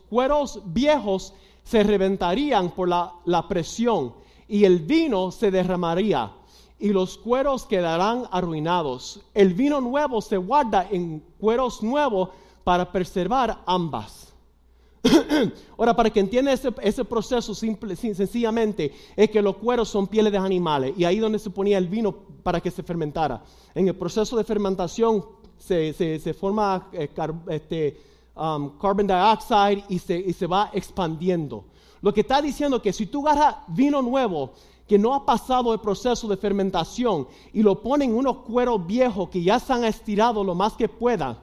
cueros 0.08 0.62
viejos 0.64 1.34
se 1.62 1.82
reventarían 1.82 2.70
por 2.70 2.88
la 2.88 3.48
presión 3.50 4.14
y 4.48 4.64
el 4.64 4.80
vino 4.80 5.30
se 5.30 5.50
derramaría 5.50 6.32
y 6.78 6.88
los 6.90 7.18
cueros 7.18 7.66
quedarán 7.66 8.24
arruinados. 8.30 9.20
El 9.34 9.54
vino 9.54 9.80
nuevo 9.80 10.20
se 10.20 10.36
guarda 10.36 10.88
en 10.90 11.22
cueros 11.38 11.82
nuevos 11.82 12.30
para 12.64 12.90
preservar 12.90 13.62
ambas. 13.66 14.32
Ahora, 15.78 15.94
para 15.94 16.10
que 16.10 16.20
entienda 16.20 16.52
ese, 16.52 17.04
proceso, 17.04 17.54
simple, 17.54 17.94
sencillamente, 17.96 18.92
es 19.16 19.30
que 19.30 19.42
los 19.42 19.56
cueros 19.56 19.88
son 19.88 20.06
pieles 20.06 20.32
de 20.32 20.38
animales 20.38 20.94
y 20.96 21.04
ahí 21.04 21.18
donde 21.18 21.38
se 21.38 21.50
ponía 21.50 21.78
el 21.78 21.88
vino 21.88 22.12
para 22.42 22.60
que 22.60 22.70
se 22.70 22.82
fermentara. 22.82 23.42
En 23.74 23.88
el 23.88 23.94
proceso 23.94 24.36
de 24.36 24.44
fermentación 24.44 25.24
se, 25.58 26.34
forma 26.38 26.88
eh, 26.92 27.08
este, 27.48 28.00
um, 28.36 28.76
carbon 28.78 29.06
dioxide 29.06 29.84
y 29.88 29.98
se, 29.98 30.18
y 30.18 30.32
se 30.32 30.46
va 30.46 30.70
expandiendo. 30.72 31.64
Lo 32.00 32.14
que 32.14 32.20
está 32.20 32.40
diciendo 32.40 32.80
que 32.80 32.92
si 32.92 33.06
tú 33.06 33.26
agarras 33.26 33.56
vino 33.68 34.02
nuevo 34.02 34.52
que 34.86 34.98
no 34.98 35.14
ha 35.14 35.26
pasado 35.26 35.72
el 35.74 35.80
proceso 35.80 36.26
de 36.28 36.36
fermentación 36.36 37.28
y 37.52 37.62
lo 37.62 37.82
ponen 37.82 38.10
en 38.10 38.16
unos 38.16 38.38
cueros 38.38 38.86
viejos 38.86 39.28
que 39.28 39.42
ya 39.42 39.60
se 39.60 39.72
han 39.72 39.84
estirado 39.84 40.42
lo 40.42 40.54
más 40.54 40.74
que 40.74 40.88
puedan, 40.88 41.38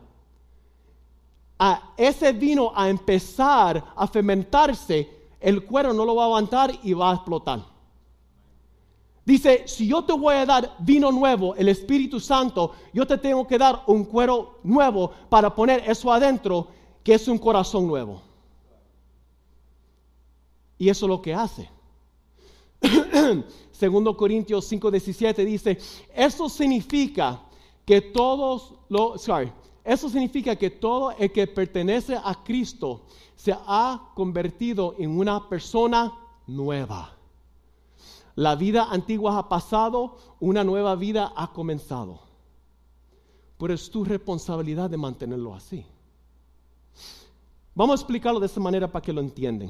a 1.59 1.93
ese 1.95 2.33
vino 2.33 2.71
a 2.75 2.89
empezar 2.89 3.83
a 3.95 4.07
fermentarse, 4.07 5.09
el 5.39 5.63
cuero 5.63 5.93
no 5.93 6.03
lo 6.03 6.15
va 6.15 6.23
a 6.23 6.25
aguantar 6.25 6.71
y 6.83 6.93
va 6.93 7.11
a 7.11 7.15
explotar. 7.15 7.63
Dice, 9.23 9.63
si 9.67 9.87
yo 9.87 10.03
te 10.03 10.13
voy 10.13 10.35
a 10.35 10.45
dar 10.45 10.75
vino 10.79 11.11
nuevo, 11.11 11.55
el 11.55 11.69
Espíritu 11.69 12.19
Santo, 12.19 12.73
yo 12.93 13.07
te 13.07 13.17
tengo 13.17 13.47
que 13.47 13.57
dar 13.57 13.83
un 13.87 14.05
cuero 14.05 14.59
nuevo 14.63 15.11
para 15.29 15.53
poner 15.53 15.83
eso 15.87 16.11
adentro, 16.11 16.67
que 17.03 17.15
es 17.15 17.27
un 17.27 17.37
corazón 17.39 17.87
nuevo. 17.87 18.21
Y 20.77 20.89
eso 20.89 21.05
es 21.05 21.09
lo 21.09 21.21
que 21.21 21.33
hace. 21.33 21.69
Segundo 23.71 24.15
Corintios 24.15 24.71
5:17 24.71 25.45
dice, 25.45 25.77
eso 26.13 26.49
significa 26.49 27.41
que 27.85 28.01
todos 28.01 28.73
los, 28.89 29.21
sorry, 29.21 29.51
eso 29.83 30.09
significa 30.09 30.55
que 30.55 30.69
todo 30.69 31.11
el 31.11 31.31
que 31.31 31.47
pertenece 31.47 32.15
a 32.15 32.43
Cristo 32.43 33.03
se 33.35 33.53
ha 33.53 34.11
convertido 34.15 34.95
en 34.97 35.17
una 35.17 35.47
persona 35.47 36.11
nueva. 36.47 37.15
La 38.35 38.55
vida 38.55 38.87
antigua 38.89 39.37
ha 39.37 39.47
pasado, 39.47 40.17
una 40.39 40.63
nueva 40.63 40.95
vida 40.95 41.31
ha 41.35 41.53
comenzado. 41.53 42.19
Pero 43.57 43.73
es 43.73 43.89
tu 43.89 44.03
responsabilidad 44.03 44.89
de 44.89 44.97
mantenerlo 44.97 45.53
así. 45.53 45.85
Vamos 47.73 47.99
a 47.99 48.01
explicarlo 48.01 48.39
de 48.39 48.47
esta 48.47 48.59
manera 48.59 48.91
para 48.91 49.03
que 49.03 49.13
lo 49.13 49.21
entiendan. 49.21 49.69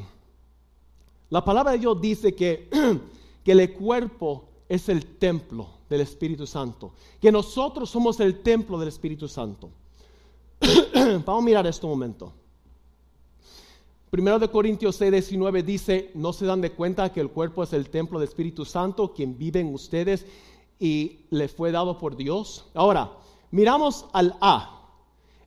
La 1.30 1.44
palabra 1.44 1.72
de 1.72 1.80
Dios 1.80 2.00
dice 2.00 2.36
que, 2.36 2.70
que 3.44 3.52
el 3.52 3.74
cuerpo 3.74 4.46
es 4.70 4.90
el 4.90 5.06
templo 5.18 5.68
del 5.90 6.02
Espíritu 6.02 6.48
Santo, 6.48 6.94
que 7.20 7.32
nosotros 7.32 7.90
somos 7.90 8.20
el 8.20 8.42
templo 8.42 8.78
del 8.78 8.90
Espíritu 8.90 9.28
Santo. 9.28 9.70
Vamos 11.26 11.42
a 11.42 11.46
mirar 11.46 11.68
esto 11.68 11.88
un 11.88 11.94
momento. 11.94 12.34
Primero 14.10 14.40
de 14.40 14.48
Corintios 14.48 14.96
6, 14.96 15.12
19 15.12 15.64
dice, 15.64 16.12
no 16.14 16.32
se 16.32 16.46
dan 16.46 16.62
de 16.62 16.72
cuenta 16.72 17.12
que 17.12 17.20
el 17.20 17.30
cuerpo 17.30 17.64
es 17.64 17.74
el 17.74 17.90
templo 17.90 18.20
del 18.20 18.30
Espíritu 18.30 18.64
Santo, 18.64 19.14
quien 19.14 19.38
vive 19.38 19.60
en 19.60 19.74
ustedes 19.74 20.26
y 20.80 21.26
le 21.32 21.48
fue 21.48 21.72
dado 21.72 21.98
por 21.98 22.16
Dios. 22.16 22.66
Ahora, 22.74 23.12
miramos 23.52 24.06
al 24.14 24.36
A. 24.40 24.72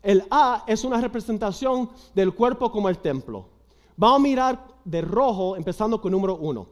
El 0.02 0.24
A 0.30 0.64
es 0.66 0.84
una 0.84 1.00
representación 1.00 1.88
del 2.14 2.34
cuerpo 2.34 2.70
como 2.70 2.88
el 2.88 2.98
templo. 2.98 3.46
Vamos 3.98 4.20
a 4.20 4.22
mirar 4.22 4.66
de 4.84 5.00
rojo, 5.00 5.56
empezando 5.56 6.00
con 6.00 6.12
número 6.12 6.36
uno. 6.36 6.68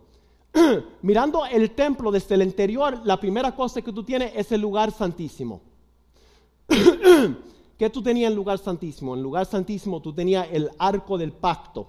Mirando 1.03 1.45
el 1.45 1.73
templo 1.73 2.13
desde 2.13 2.37
el 2.37 2.43
interior, 2.43 3.01
la 3.05 3.19
primera 3.19 3.55
cosa 3.55 3.83
que 3.83 3.93
tú 3.93 4.05
tienes 4.05 4.33
es 4.37 4.53
el 4.53 4.61
lugar 4.61 4.93
santísimo. 4.93 5.61
¿Qué 7.79 7.91
tú 7.91 8.01
tenías 8.01 8.29
en 8.29 8.33
el 8.33 8.37
lugar 8.37 8.59
santísimo? 8.59 9.15
En 9.15 9.19
el 9.19 9.25
lugar 9.25 9.45
santísimo 9.45 10.01
tú 10.01 10.13
tenías 10.13 10.47
el 10.53 10.71
arco 10.79 11.19
del 11.19 11.33
pacto. 11.33 11.89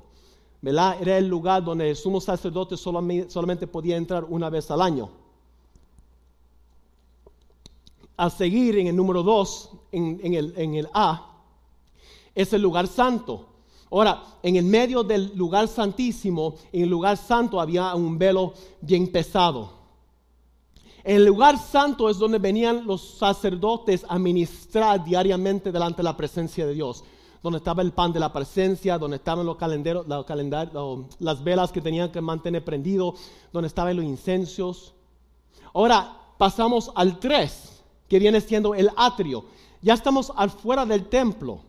¿verdad? 0.59 0.97
Era 0.99 1.19
el 1.19 1.27
lugar 1.27 1.63
donde 1.63 1.87
el 1.87 1.95
sumo 1.95 2.19
sacerdote 2.19 2.75
solamente, 2.75 3.67
podía 3.67 3.95
entrar 3.95 4.23
una 4.23 4.49
vez 4.49 4.71
al 4.71 4.81
año. 4.81 5.11
A 8.17 8.31
seguir 8.31 8.75
en 8.79 8.87
el 8.87 8.95
número 8.95 9.21
2, 9.21 9.69
en, 9.91 10.33
el, 10.33 10.53
en 10.57 10.73
el 10.73 10.89
A, 10.95 11.43
es 12.33 12.51
el 12.53 12.63
lugar 12.63 12.87
santo. 12.87 13.56
Ahora, 13.89 14.23
en 14.43 14.55
el 14.57 14.65
medio 14.65 15.03
del 15.03 15.31
lugar 15.35 15.67
santísimo, 15.67 16.55
en 16.71 16.83
el 16.83 16.89
lugar 16.89 17.17
santo 17.17 17.59
había 17.61 17.95
un 17.95 18.17
velo 18.17 18.53
bien 18.81 19.11
pesado. 19.11 19.77
En 21.03 21.15
el 21.17 21.25
lugar 21.25 21.57
santo 21.57 22.09
es 22.09 22.17
donde 22.17 22.37
venían 22.37 22.85
los 22.85 23.01
sacerdotes 23.17 24.05
a 24.09 24.19
ministrar 24.19 25.05
diariamente 25.05 25.71
delante 25.71 25.97
de 25.97 26.03
la 26.03 26.17
presencia 26.17 26.65
de 26.67 26.73
Dios. 26.73 27.03
Donde 27.41 27.59
estaba 27.59 27.81
el 27.81 27.93
pan 27.93 28.11
de 28.11 28.19
la 28.19 28.33
presencia, 28.33 28.97
donde 28.97 29.17
estaban 29.17 29.45
los 29.45 29.55
calenderos, 29.55 30.05
las 31.19 31.43
velas 31.43 31.71
que 31.71 31.79
tenían 31.79 32.11
que 32.11 32.19
mantener 32.19 32.65
prendido, 32.65 33.13
donde 33.53 33.67
estaban 33.67 33.95
los 33.95 34.03
incensios. 34.03 34.93
Ahora 35.73 36.13
pasamos 36.37 36.91
al 36.93 37.19
3, 37.19 37.83
que 38.09 38.19
viene 38.19 38.41
siendo 38.41 38.75
el 38.75 38.89
atrio. 38.97 39.45
Ya 39.81 39.93
estamos 39.93 40.33
afuera 40.35 40.85
del 40.85 41.07
templo. 41.07 41.61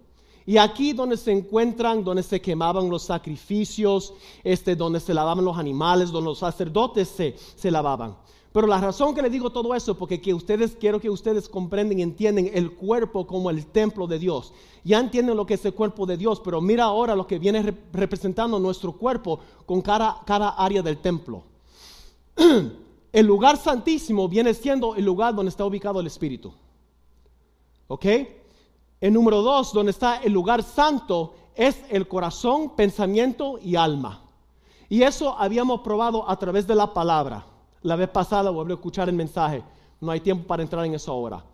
Y 0.49 0.57
aquí 0.57 0.95
donde 0.95 1.19
se 1.19 1.31
encuentran, 1.31 2.03
donde 2.03 2.23
se 2.23 2.41
quemaban 2.41 2.89
los 2.89 3.03
sacrificios, 3.03 4.15
este, 4.43 4.75
donde 4.75 4.99
se 4.99 5.13
lavaban 5.13 5.45
los 5.45 5.59
animales, 5.59 6.11
donde 6.11 6.31
los 6.31 6.39
sacerdotes 6.39 7.07
se, 7.07 7.37
se 7.55 7.71
lavaban. 7.71 8.17
Pero 8.51 8.67
la 8.67 8.81
razón 8.81 9.15
que 9.15 9.21
le 9.21 9.29
digo 9.29 9.51
todo 9.51 9.75
eso, 9.75 9.99
porque 9.99 10.23
que 10.23 10.33
ustedes, 10.33 10.75
quiero 10.81 11.01
que 11.01 11.11
ustedes 11.11 11.51
comprenden 11.51 11.99
y 11.99 12.03
entienden 12.03 12.51
el 12.55 12.71
cuerpo 12.71 13.27
como 13.27 13.51
el 13.51 13.67
templo 13.67 14.07
de 14.07 14.19
Dios. 14.19 14.55
Ya 14.85 14.99
entienden 14.99 15.37
lo 15.37 15.45
que 15.45 15.53
es 15.53 15.65
el 15.67 15.75
cuerpo 15.75 16.07
de 16.07 16.17
Dios, 16.17 16.41
pero 16.43 16.63
mira 16.63 16.85
ahora 16.85 17.15
lo 17.15 17.27
que 17.27 17.39
viene 17.39 17.77
representando 17.93 18.59
nuestro 18.59 18.93
cuerpo 18.93 19.41
con 19.67 19.83
cada, 19.83 20.23
cada 20.25 20.49
área 20.49 20.81
del 20.81 20.97
templo. 20.97 21.43
el 23.13 23.27
lugar 23.27 23.59
santísimo 23.59 24.27
viene 24.31 24.55
siendo 24.55 24.97
el 24.97 25.05
lugar 25.05 25.35
donde 25.35 25.51
está 25.51 25.67
ubicado 25.67 26.01
el 26.01 26.07
Espíritu. 26.07 26.55
¿Ok? 27.87 28.07
El 29.01 29.13
número 29.13 29.43
dos, 29.43 29.73
donde 29.73 29.91
está 29.91 30.17
el 30.17 30.33
lugar 30.33 30.63
santo, 30.63 31.35
es 31.55 31.81
el 31.89 32.09
corazón, 32.09 32.75
pensamiento 32.75 33.59
y 33.63 33.77
alma. 33.77 34.23
Y 34.89 35.03
eso 35.03 35.37
habíamos 35.39 35.81
probado 35.83 36.29
a 36.29 36.37
través 36.37 36.67
de 36.67 36.75
la 36.75 36.93
palabra. 36.93 37.45
La 37.83 37.95
vez 37.95 38.09
pasada 38.09 38.51
volví 38.51 38.73
a 38.73 38.75
escuchar 38.75 39.09
el 39.09 39.15
mensaje. 39.15 39.63
No 40.01 40.11
hay 40.11 40.21
tiempo 40.21 40.47
para 40.47 40.63
entrar 40.63 40.85
en 40.85 40.95
eso 40.95 41.13
ahora. 41.13 41.45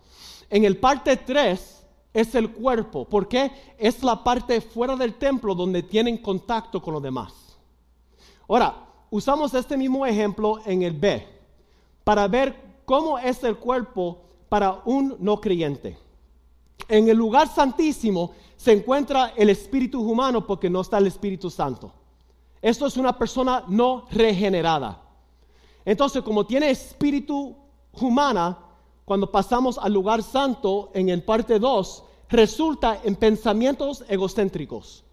En 0.49 0.65
el 0.65 0.79
parte 0.79 1.17
3 1.17 1.87
es 2.15 2.35
el 2.35 2.51
cuerpo. 2.51 3.05
porque 3.05 3.51
Es 3.77 4.03
la 4.03 4.25
parte 4.25 4.61
fuera 4.63 4.97
del 4.97 5.15
templo 5.15 5.55
donde 5.55 5.83
tienen 5.83 6.19
contacto 6.19 6.81
con 6.81 6.95
los 6.95 7.03
demás. 7.03 7.59
Ahora, 8.49 8.87
usamos 9.11 9.53
este 9.53 9.77
mismo 9.77 10.07
ejemplo 10.07 10.61
en 10.65 10.83
el 10.83 10.93
B 10.93 11.27
para 12.05 12.27
ver 12.29 12.55
cómo 12.87 13.19
es 13.19 13.43
el 13.45 13.57
cuerpo 13.57 14.23
para 14.49 14.81
un 14.85 15.17
no 15.19 15.41
creyente 15.41 16.04
en 16.89 17.09
el 17.09 17.17
lugar 17.17 17.49
santísimo 17.49 18.33
se 18.57 18.73
encuentra 18.73 19.33
el 19.37 19.51
espíritu 19.51 20.01
humano 20.01 20.47
porque 20.47 20.71
no 20.71 20.81
está 20.81 20.99
el 20.99 21.07
Espíritu 21.07 21.51
Santo. 21.51 21.93
Esto 22.63 22.87
es 22.87 22.97
una 22.97 23.17
persona 23.19 23.65
no 23.69 24.07
regenerada. 24.11 25.03
Entonces, 25.85 26.23
como 26.23 26.47
tiene 26.47 26.71
espíritu 26.71 27.55
humana, 27.93 28.57
cuando 29.05 29.31
pasamos 29.31 29.77
al 29.77 29.93
lugar 29.93 30.23
santo 30.23 30.91
en 30.95 31.11
el 31.11 31.23
parte 31.23 31.59
2, 31.59 32.05
resulta 32.31 33.01
en 33.05 33.17
pensamientos 33.17 34.03
egocéntricos. 34.09 35.05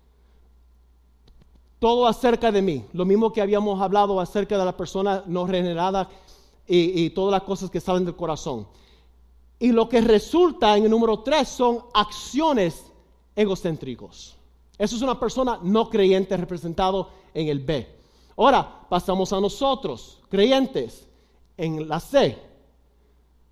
Todo 1.80 2.08
acerca 2.08 2.52
de 2.52 2.62
mí, 2.62 2.86
lo 2.94 3.04
mismo 3.04 3.34
que 3.34 3.42
habíamos 3.42 3.82
hablado 3.82 4.20
acerca 4.22 4.58
de 4.58 4.64
la 4.64 4.78
persona 4.78 5.24
no 5.26 5.46
regenerada 5.46 6.10
y, 6.66 7.04
y 7.04 7.10
todas 7.10 7.34
las 7.34 7.44
cosas 7.44 7.70
que 7.70 7.82
salen 7.82 8.06
del 8.06 8.16
corazón. 8.16 8.66
Y 9.62 9.72
lo 9.72 9.88
que 9.88 10.02
resulta 10.02 10.76
en 10.76 10.86
el 10.86 10.90
número 10.90 11.20
tres 11.20 11.48
son 11.48 11.86
acciones 11.94 12.84
egocéntricos. 13.36 14.36
Eso 14.76 14.96
es 14.96 15.04
una 15.04 15.20
persona 15.20 15.60
no 15.62 15.88
creyente 15.88 16.36
representado 16.36 17.10
en 17.32 17.48
el 17.48 17.60
B. 17.60 17.88
Ahora 18.38 18.88
pasamos 18.90 19.32
a 19.32 19.40
nosotros, 19.40 20.20
creyentes, 20.30 21.08
en 21.58 21.88
la 21.88 22.00
C. 22.00 22.38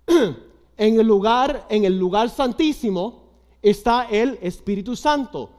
En 0.76 0.98
el 0.98 1.06
lugar, 1.06 1.66
en 1.68 1.84
el 1.84 1.98
lugar 1.98 2.30
santísimo 2.30 3.24
está 3.60 4.08
el 4.10 4.38
Espíritu 4.40 4.96
Santo. 4.96 5.50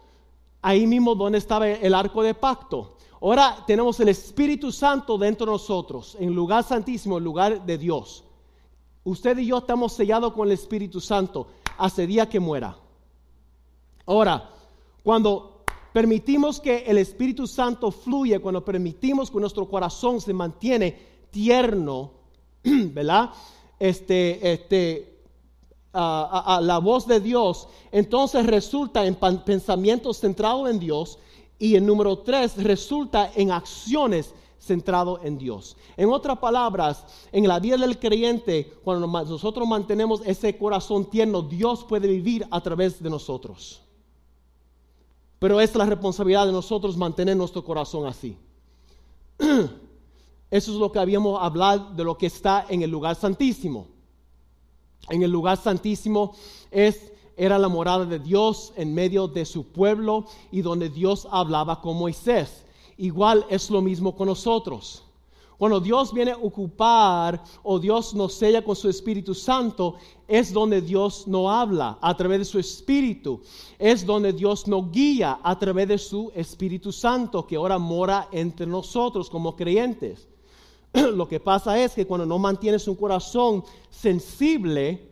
Ahí 0.63 0.87
mismo 0.87 1.13
donde 1.13 1.37
estaba 1.37 1.69
el 1.69 1.93
arco 1.93 2.23
de 2.23 2.33
pacto. 2.33 2.97
Ahora 3.21 3.63
tenemos 3.67 3.99
el 3.99 4.09
Espíritu 4.09 4.71
Santo 4.71 5.19
dentro 5.19 5.45
de 5.45 5.51
nosotros, 5.51 6.17
en 6.19 6.33
lugar 6.33 6.63
santísimo, 6.63 7.19
el 7.19 7.23
lugar 7.23 7.63
de 7.63 7.77
Dios. 7.77 8.23
Usted 9.03 9.37
y 9.39 9.47
yo 9.47 9.59
estamos 9.59 9.93
sellados 9.93 10.33
con 10.33 10.47
el 10.47 10.53
Espíritu 10.53 11.01
Santo 11.01 11.47
hace 11.77 12.05
día 12.05 12.29
que 12.29 12.39
muera. 12.39 12.77
Ahora, 14.05 14.49
cuando 15.03 15.63
permitimos 15.91 16.59
que 16.59 16.83
el 16.85 16.99
Espíritu 16.99 17.47
Santo 17.47 17.91
fluya, 17.91 18.39
cuando 18.39 18.63
permitimos 18.63 19.31
que 19.31 19.39
nuestro 19.39 19.67
corazón 19.67 20.21
se 20.21 20.33
mantiene 20.33 20.99
tierno, 21.31 22.11
¿verdad? 22.63 23.31
Este, 23.79 24.53
este, 24.53 25.23
a, 25.93 26.59
la 26.61 26.77
voz 26.77 27.07
de 27.07 27.19
Dios, 27.19 27.67
entonces 27.91 28.45
resulta 28.45 29.05
en 29.05 29.15
pensamientos 29.15 30.19
centrados 30.19 30.69
en 30.69 30.79
Dios 30.79 31.17
y 31.57 31.75
el 31.75 31.85
número 31.85 32.19
tres 32.19 32.61
resulta 32.61 33.31
en 33.35 33.51
acciones 33.51 34.33
centrado 34.61 35.19
en 35.23 35.37
Dios. 35.37 35.75
En 35.97 36.09
otras 36.09 36.37
palabras, 36.37 37.03
en 37.31 37.47
la 37.47 37.59
vida 37.59 37.77
del 37.77 37.97
creyente, 37.97 38.71
cuando 38.83 39.07
nosotros 39.07 39.67
mantenemos 39.67 40.21
ese 40.23 40.55
corazón 40.57 41.09
tierno, 41.09 41.41
Dios 41.41 41.83
puede 41.83 42.07
vivir 42.07 42.47
a 42.51 42.61
través 42.61 43.01
de 43.01 43.09
nosotros. 43.09 43.81
Pero 45.39 45.59
es 45.59 45.73
la 45.73 45.85
responsabilidad 45.85 46.45
de 46.45 46.51
nosotros 46.51 46.95
mantener 46.95 47.35
nuestro 47.35 47.63
corazón 47.63 48.05
así. 48.05 48.37
Eso 50.51 50.71
es 50.71 50.77
lo 50.77 50.91
que 50.91 50.99
habíamos 50.99 51.41
hablado 51.41 51.91
de 51.95 52.03
lo 52.03 52.15
que 52.15 52.27
está 52.27 52.67
en 52.69 52.83
el 52.83 52.91
lugar 52.91 53.15
santísimo. 53.15 53.87
En 55.09 55.23
el 55.23 55.31
lugar 55.31 55.57
santísimo 55.57 56.35
es, 56.69 57.11
era 57.35 57.57
la 57.57 57.67
morada 57.67 58.05
de 58.05 58.19
Dios 58.19 58.73
en 58.75 58.93
medio 58.93 59.27
de 59.27 59.45
su 59.45 59.65
pueblo 59.71 60.25
y 60.51 60.61
donde 60.61 60.89
Dios 60.89 61.27
hablaba 61.31 61.81
con 61.81 61.97
Moisés 61.97 62.65
igual 63.01 63.45
es 63.49 63.69
lo 63.69 63.81
mismo 63.81 64.15
con 64.15 64.27
nosotros. 64.27 65.03
Cuando 65.57 65.79
Dios 65.79 66.11
viene 66.11 66.31
a 66.31 66.37
ocupar 66.37 67.43
o 67.61 67.77
Dios 67.77 68.15
nos 68.15 68.33
sella 68.33 68.63
con 68.63 68.75
su 68.75 68.89
Espíritu 68.89 69.35
Santo, 69.35 69.95
es 70.27 70.51
donde 70.51 70.81
Dios 70.81 71.27
nos 71.27 71.51
habla 71.51 71.99
a 72.01 72.17
través 72.17 72.39
de 72.39 72.45
su 72.45 72.57
Espíritu. 72.57 73.41
Es 73.77 74.03
donde 74.03 74.33
Dios 74.33 74.67
nos 74.67 74.91
guía 74.91 75.39
a 75.43 75.59
través 75.59 75.87
de 75.87 75.99
su 75.99 76.31
Espíritu 76.33 76.91
Santo 76.91 77.45
que 77.45 77.57
ahora 77.57 77.77
mora 77.77 78.27
entre 78.31 78.65
nosotros 78.65 79.29
como 79.29 79.55
creyentes. 79.55 80.27
Lo 80.93 81.27
que 81.27 81.39
pasa 81.39 81.79
es 81.79 81.93
que 81.93 82.07
cuando 82.07 82.25
no 82.25 82.39
mantienes 82.39 82.87
un 82.87 82.95
corazón 82.95 83.63
sensible, 83.91 85.11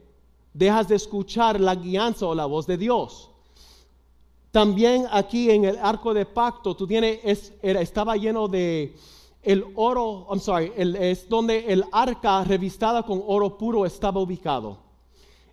dejas 0.51 0.87
de 0.87 0.95
escuchar 0.95 1.59
la 1.59 1.75
guianza 1.75 2.25
o 2.25 2.33
la 2.33 2.47
voz 2.47 2.65
de 2.65 2.77
Dios. 2.77 3.29
También 4.51 5.05
aquí 5.11 5.51
en 5.51 5.65
el 5.65 5.77
arco 5.77 6.13
de 6.13 6.25
pacto, 6.25 6.75
tú 6.75 6.87
tienes, 6.87 7.53
estaba 7.61 8.15
lleno 8.17 8.47
de 8.47 8.95
el 9.43 9.63
oro, 9.75 10.27
I'm 10.29 10.39
sorry, 10.39 10.71
es 10.75 11.29
donde 11.29 11.71
el 11.71 11.85
arca 11.91 12.43
revistada 12.43 13.03
con 13.03 13.23
oro 13.25 13.57
puro 13.57 13.85
estaba 13.85 14.19
ubicado. 14.19 14.77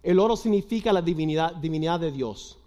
El 0.03 0.19
oro 0.19 0.37
significa 0.37 0.93
la 0.93 1.03
divinidad, 1.03 1.55
divinidad 1.57 2.01
de 2.01 2.11
Dios. 2.11 2.59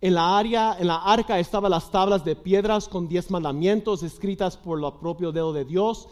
En 0.00 0.14
la 0.14 0.38
área, 0.38 0.76
en 0.78 0.86
la 0.86 0.96
arca 0.96 1.38
estaban 1.38 1.70
las 1.70 1.90
tablas 1.90 2.24
de 2.24 2.36
piedras 2.36 2.88
con 2.88 3.08
diez 3.08 3.30
mandamientos 3.30 4.02
escritas 4.02 4.56
por 4.56 4.82
el 4.82 4.92
propio 5.00 5.32
dedo 5.32 5.52
de 5.52 5.64
Dios. 5.64 6.08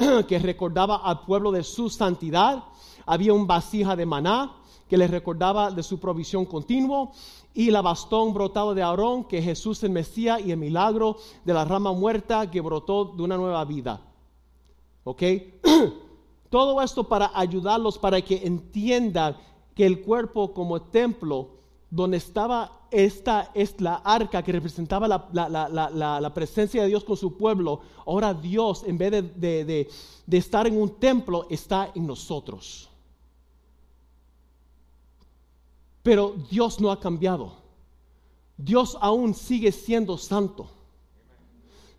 que 0.28 0.38
recordaba 0.38 0.96
al 0.96 1.20
pueblo 1.20 1.52
de 1.52 1.62
su 1.62 1.90
santidad. 1.90 2.64
Había 3.06 3.34
un 3.34 3.46
vasija 3.46 3.96
de 3.96 4.06
maná 4.06 4.56
que 4.90 4.98
les 4.98 5.08
recordaba 5.08 5.70
de 5.70 5.84
su 5.84 6.00
provisión 6.00 6.44
continua 6.44 7.12
y 7.54 7.70
la 7.70 7.80
bastón 7.80 8.34
brotado 8.34 8.74
de 8.74 8.82
Aarón, 8.82 9.22
que 9.22 9.40
Jesús 9.40 9.84
el 9.84 9.90
Mesías 9.90 10.40
y 10.44 10.50
el 10.50 10.56
milagro 10.56 11.16
de 11.44 11.54
la 11.54 11.64
rama 11.64 11.92
muerta 11.92 12.50
que 12.50 12.60
brotó 12.60 13.04
de 13.04 13.22
una 13.22 13.36
nueva 13.36 13.64
vida. 13.64 14.00
¿Ok? 15.04 15.22
Todo 16.50 16.82
esto 16.82 17.04
para 17.04 17.30
ayudarlos 17.32 17.98
para 17.98 18.20
que 18.20 18.44
entiendan 18.44 19.36
que 19.76 19.86
el 19.86 20.02
cuerpo 20.02 20.52
como 20.52 20.82
templo, 20.82 21.50
donde 21.88 22.16
estaba 22.16 22.80
esta 22.90 23.52
es 23.54 23.80
la 23.80 23.94
arca 23.94 24.42
que 24.42 24.50
representaba 24.50 25.06
la, 25.06 26.32
presencia 26.34 26.82
de 26.82 26.88
Dios 26.88 27.04
con 27.04 27.16
su 27.16 27.36
pueblo, 27.36 27.80
ahora 28.04 28.34
Dios 28.34 28.82
en 28.84 28.98
vez 28.98 29.12
de 29.40 29.88
estar 30.32 30.66
en 30.66 30.82
un 30.82 30.90
templo 30.98 31.46
está 31.48 31.92
en 31.94 32.08
nosotros. 32.08 32.89
Pero 36.02 36.34
Dios 36.50 36.80
no 36.80 36.90
ha 36.90 36.98
cambiado. 36.98 37.52
Dios 38.56 38.96
aún 39.00 39.34
sigue 39.34 39.72
siendo 39.72 40.16
santo. 40.18 40.68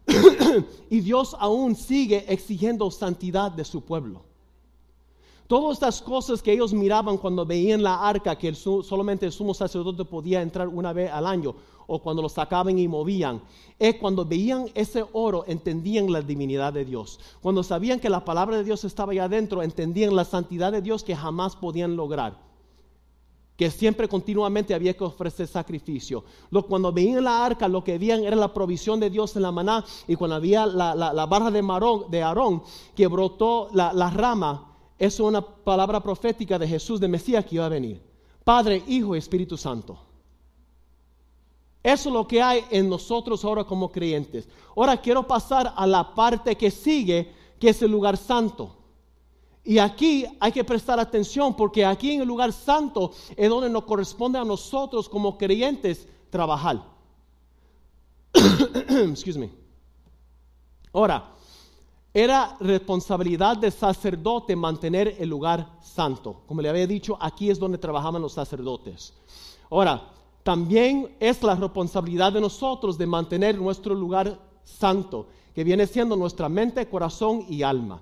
y 0.89 0.99
Dios 1.01 1.35
aún 1.39 1.75
sigue 1.75 2.25
exigiendo 2.31 2.89
santidad 2.91 3.51
de 3.51 3.65
su 3.65 3.81
pueblo. 3.81 4.23
Todas 5.47 5.73
estas 5.73 6.01
cosas 6.01 6.41
que 6.41 6.53
ellos 6.53 6.73
miraban 6.73 7.17
cuando 7.17 7.45
veían 7.45 7.83
la 7.83 8.07
arca, 8.07 8.37
que 8.37 8.55
solamente 8.55 9.25
el 9.25 9.33
sumo 9.33 9.53
sacerdote 9.53 10.05
podía 10.05 10.41
entrar 10.41 10.67
una 10.67 10.93
vez 10.93 11.11
al 11.11 11.27
año, 11.27 11.53
o 11.87 12.01
cuando 12.01 12.21
lo 12.21 12.29
sacaban 12.29 12.79
y 12.79 12.87
movían, 12.87 13.41
es 13.77 13.95
cuando 13.95 14.23
veían 14.23 14.69
ese 14.75 15.03
oro, 15.11 15.43
entendían 15.45 16.09
la 16.09 16.21
divinidad 16.21 16.71
de 16.71 16.85
Dios. 16.85 17.19
Cuando 17.41 17.63
sabían 17.63 17.99
que 17.99 18.09
la 18.09 18.23
palabra 18.23 18.57
de 18.57 18.63
Dios 18.63 18.85
estaba 18.85 19.11
allá 19.11 19.25
adentro, 19.25 19.61
entendían 19.61 20.15
la 20.15 20.23
santidad 20.23 20.71
de 20.71 20.81
Dios 20.81 21.03
que 21.03 21.17
jamás 21.17 21.57
podían 21.57 21.97
lograr 21.97 22.50
que 23.61 23.69
siempre 23.69 24.07
continuamente 24.07 24.73
había 24.73 24.97
que 24.97 25.03
ofrecer 25.03 25.45
sacrificio. 25.45 26.23
Lo, 26.49 26.65
cuando 26.65 26.91
veían 26.91 27.23
la 27.23 27.45
arca, 27.45 27.67
lo 27.67 27.83
que 27.83 27.99
veían 27.99 28.23
era 28.23 28.35
la 28.35 28.51
provisión 28.51 28.99
de 28.99 29.11
Dios 29.11 29.35
en 29.35 29.43
la 29.43 29.51
maná, 29.51 29.85
y 30.07 30.15
cuando 30.15 30.37
había 30.37 30.65
la, 30.65 30.95
la, 30.95 31.25
barra 31.27 31.51
de, 31.51 32.23
Aarón 32.23 32.63
que 32.95 33.05
brotó 33.05 33.69
la, 33.71 33.93
la 33.93 34.09
rama, 34.09 34.73
eso 34.97 35.23
es 35.23 35.29
una 35.29 35.41
palabra 35.41 36.01
profética 36.01 36.57
de 36.57 36.67
Jesús 36.67 36.99
de 36.99 37.07
Mesías 37.07 37.45
que 37.45 37.53
iba 37.53 37.67
a 37.67 37.69
venir. 37.69 38.01
Padre, 38.43 38.81
Hijo 38.87 39.15
y 39.15 39.19
Espíritu 39.19 39.55
Santo. 39.57 39.99
Eso 41.83 42.09
es 42.09 42.13
lo 42.13 42.27
que 42.27 42.41
hay 42.41 42.63
en 42.71 42.89
nosotros 42.89 43.45
ahora 43.45 43.63
como 43.63 43.91
creyentes. 43.91 44.49
Ahora 44.75 44.97
quiero 44.97 45.27
pasar 45.27 45.71
a 45.75 45.85
la 45.85 46.15
parte 46.15 46.55
que 46.55 46.71
sigue, 46.71 47.31
que 47.59 47.69
es 47.69 47.79
el 47.83 47.91
lugar 47.91 48.17
santo. 48.17 48.75
Y 49.63 49.77
aquí 49.77 50.25
hay 50.39 50.51
que 50.51 50.63
prestar 50.63 50.99
atención 50.99 51.55
porque 51.55 51.85
aquí 51.85 52.11
en 52.11 52.21
el 52.21 52.27
lugar 52.27 52.51
santo 52.51 53.11
es 53.35 53.49
donde 53.49 53.69
nos 53.69 53.83
corresponde 53.83 54.39
a 54.39 54.43
nosotros 54.43 55.07
como 55.07 55.37
creyentes 55.37 56.07
trabajar. 56.29 56.83
Excuse. 58.33 59.51
Ahora, 60.93 61.31
era 62.13 62.57
responsabilidad 62.59 63.55
del 63.57 63.71
sacerdote 63.71 64.55
mantener 64.55 65.15
el 65.19 65.29
lugar 65.29 65.77
santo. 65.81 66.41
Como 66.47 66.61
le 66.61 66.69
había 66.69 66.87
dicho, 66.87 67.17
aquí 67.19 67.49
es 67.49 67.59
donde 67.59 67.77
trabajaban 67.77 68.21
los 68.21 68.33
sacerdotes. 68.33 69.13
Ahora, 69.69 70.09
también 70.43 71.15
es 71.19 71.41
la 71.43 71.55
responsabilidad 71.55 72.33
de 72.33 72.41
nosotros 72.41 72.97
de 72.97 73.05
mantener 73.05 73.57
nuestro 73.57 73.93
lugar 73.93 74.39
santo, 74.63 75.27
que 75.53 75.63
viene 75.63 75.87
siendo 75.87 76.15
nuestra 76.15 76.49
mente, 76.49 76.89
corazón 76.89 77.45
y 77.47 77.63
alma. 77.63 78.01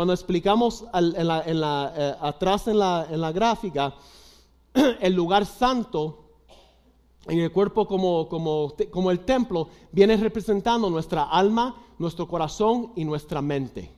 Cuando 0.00 0.14
explicamos 0.14 0.86
eh, 0.94 2.14
atrás 2.22 2.68
en 2.68 2.78
la, 2.78 3.32
gráfica, 3.34 3.94
el 4.98 5.12
lugar 5.12 5.44
santo 5.44 6.24
en 7.26 7.40
el 7.40 7.52
cuerpo 7.52 7.86
como, 7.86 8.26
como, 8.26 9.10
el 9.10 9.20
templo 9.26 9.68
viene 9.92 10.16
representando 10.16 10.88
nuestra 10.88 11.24
alma, 11.24 11.76
nuestro 11.98 12.26
corazón 12.26 12.92
y 12.96 13.04
nuestra 13.04 13.42
mente. 13.42 13.90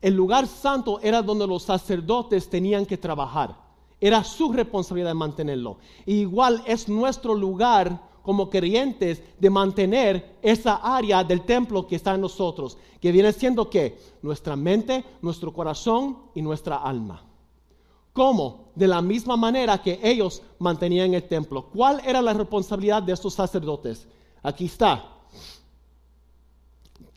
El 0.00 0.14
lugar 0.14 0.48
santo 0.48 0.98
era 1.00 1.22
donde 1.22 1.46
los 1.46 1.62
sacerdotes 1.62 2.50
tenían 2.50 2.84
que 2.84 2.98
trabajar. 2.98 3.56
Era 4.00 4.24
su 4.24 4.52
responsabilidad 4.52 5.10
de 5.10 5.14
mantenerlo. 5.14 5.78
igual 6.06 6.60
es 6.66 6.88
nuestro 6.88 7.36
lugar 7.36 8.02
como 8.24 8.48
creyentes 8.48 9.22
de 9.38 9.50
mantener 9.50 10.38
esa 10.40 10.76
área 10.76 11.22
del 11.22 11.42
templo 11.42 11.86
que 11.86 11.96
está 11.96 12.14
en 12.14 12.22
nosotros, 12.22 12.78
que 13.00 13.12
viene 13.12 13.30
siendo 13.34 13.68
que 13.68 13.98
nuestra 14.22 14.56
mente, 14.56 15.04
nuestro 15.20 15.52
corazón 15.52 16.16
y 16.34 16.40
nuestra 16.40 16.78
alma. 16.78 17.22
¿Cómo? 18.14 18.70
De 18.74 18.88
la 18.88 19.02
misma 19.02 19.36
manera 19.36 19.82
que 19.82 20.00
ellos 20.02 20.40
mantenían 20.58 21.12
el 21.12 21.24
templo. 21.24 21.66
¿Cuál 21.66 22.00
era 22.06 22.22
la 22.22 22.32
responsabilidad 22.32 23.02
de 23.02 23.12
estos 23.12 23.34
sacerdotes? 23.34 24.08
Aquí 24.42 24.64
está. 24.64 25.04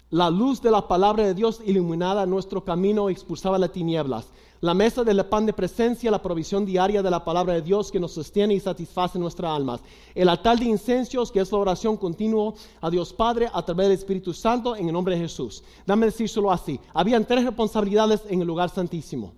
La 0.09 0.29
luz 0.29 0.61
de 0.61 0.71
la 0.71 0.85
palabra 0.89 1.23
de 1.23 1.33
Dios 1.33 1.61
iluminaba 1.65 2.25
nuestro 2.25 2.65
camino 2.65 3.09
y 3.09 3.13
expulsaba 3.13 3.57
las 3.57 3.71
tinieblas. 3.71 4.27
La 4.59 4.73
mesa 4.73 5.03
del 5.03 5.23
pan 5.27 5.45
de 5.45 5.53
presencia, 5.53 6.09
la 6.09 6.21
provisión 6.21 6.65
diaria 6.65 7.03
de 7.03 7.11
la 7.11 7.23
palabra 7.23 7.53
de 7.53 7.61
Dios 7.61 7.91
que 7.91 7.99
nos 7.99 8.13
sostiene 8.13 8.55
y 8.55 8.59
satisface 8.59 9.19
nuestras 9.19 9.55
almas. 9.55 9.81
El 10.15 10.29
altar 10.29 10.57
de 10.57 10.65
incensios, 10.65 11.31
que 11.31 11.41
es 11.41 11.51
la 11.51 11.59
oración 11.59 11.95
continua 11.95 12.55
a 12.81 12.89
Dios 12.89 13.13
Padre 13.13 13.49
a 13.53 13.61
través 13.61 13.87
del 13.87 13.97
Espíritu 13.99 14.33
Santo 14.33 14.75
en 14.75 14.87
el 14.87 14.93
nombre 14.93 15.13
de 15.13 15.21
Jesús. 15.21 15.63
Dame 15.85 16.07
decírselo 16.07 16.51
así. 16.51 16.79
Habían 16.91 17.25
tres 17.25 17.45
responsabilidades 17.45 18.23
en 18.29 18.41
el 18.41 18.47
lugar 18.47 18.71
santísimo. 18.71 19.33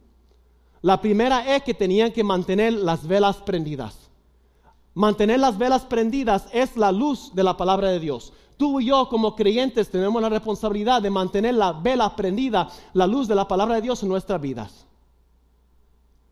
La 0.82 1.02
primera 1.02 1.54
es 1.54 1.64
que 1.64 1.74
tenían 1.74 2.14
que 2.14 2.24
mantener 2.24 2.72
las 2.72 3.06
velas 3.06 3.38
prendidas. 3.38 4.10
Mantener 4.94 5.42
las 5.42 5.58
velas 5.58 5.84
prendidas 5.84 6.46
es 6.54 6.78
la 6.78 6.94
luz 6.94 7.36
de 7.36 7.44
la 7.44 7.58
palabra 7.58 7.90
de 7.90 8.00
Dios. 8.00 8.32
Tú 8.56 8.80
y 8.80 8.86
yo 8.86 9.10
como 9.10 9.36
creyentes 9.36 9.90
tenemos 9.90 10.22
la 10.22 10.30
responsabilidad 10.30 11.02
de 11.02 11.10
mantener 11.10 11.56
la 11.56 11.74
vela 11.74 12.16
prendida, 12.16 12.70
la 12.94 13.06
luz 13.06 13.28
de 13.28 13.36
la 13.36 13.48
palabra 13.50 13.76
de 13.76 13.82
Dios 13.82 14.02
en 14.02 14.10
nuestras 14.10 14.40
vidas 14.40 14.86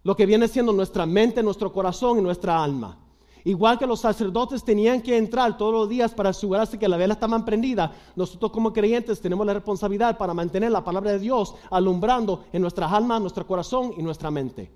lo 0.07 0.15
que 0.15 0.25
viene 0.25 0.47
siendo 0.47 0.71
nuestra 0.71 1.05
mente, 1.05 1.43
nuestro 1.43 1.69
corazón 1.69 2.19
y 2.19 2.21
nuestra 2.21 2.63
alma. 2.63 2.97
Igual 3.43 3.77
que 3.77 3.85
los 3.85 3.99
sacerdotes 3.99 4.63
tenían 4.63 5.01
que 5.01 5.17
entrar 5.17 5.57
todos 5.57 5.73
los 5.73 5.89
días 5.89 6.13
para 6.13 6.29
asegurarse 6.29 6.79
que 6.79 6.87
la 6.87 6.95
vela 6.95 7.15
estaba 7.15 7.43
prendida, 7.43 7.91
nosotros 8.15 8.53
como 8.53 8.71
creyentes 8.71 9.19
tenemos 9.19 9.45
la 9.45 9.53
responsabilidad 9.53 10.17
para 10.17 10.33
mantener 10.33 10.71
la 10.71 10.81
palabra 10.81 11.11
de 11.11 11.19
Dios 11.19 11.55
alumbrando 11.69 12.45
en 12.53 12.61
nuestras 12.61 12.89
almas, 12.89 13.19
nuestro 13.19 13.45
corazón 13.45 13.95
y 13.97 14.01
nuestra 14.01 14.31
mente. 14.31 14.71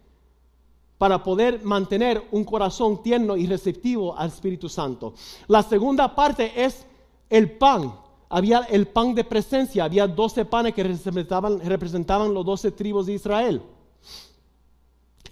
Para 0.98 1.24
poder 1.24 1.64
mantener 1.64 2.28
un 2.34 2.44
corazón 2.44 3.02
tierno 3.02 3.38
y 3.38 3.48
receptivo 3.48 4.14
al 4.18 4.28
Espíritu 4.28 4.68
Santo. 4.68 5.14
La 5.48 5.64
segunda 5.64 6.14
parte 6.14 6.52
es 6.62 6.86
el 7.30 7.52
pan. 7.52 7.94
Había 8.28 8.64
el 8.70 8.86
pan 8.86 9.16
de 9.16 9.24
presencia, 9.24 9.86
había 9.86 10.08
doce 10.08 10.44
panes 10.44 10.74
que 10.74 10.84
representaban, 10.84 11.62
representaban 11.62 12.34
los 12.34 12.46
doce 12.46 12.72
tribus 12.72 13.06
de 13.06 13.14
Israel. 13.14 13.62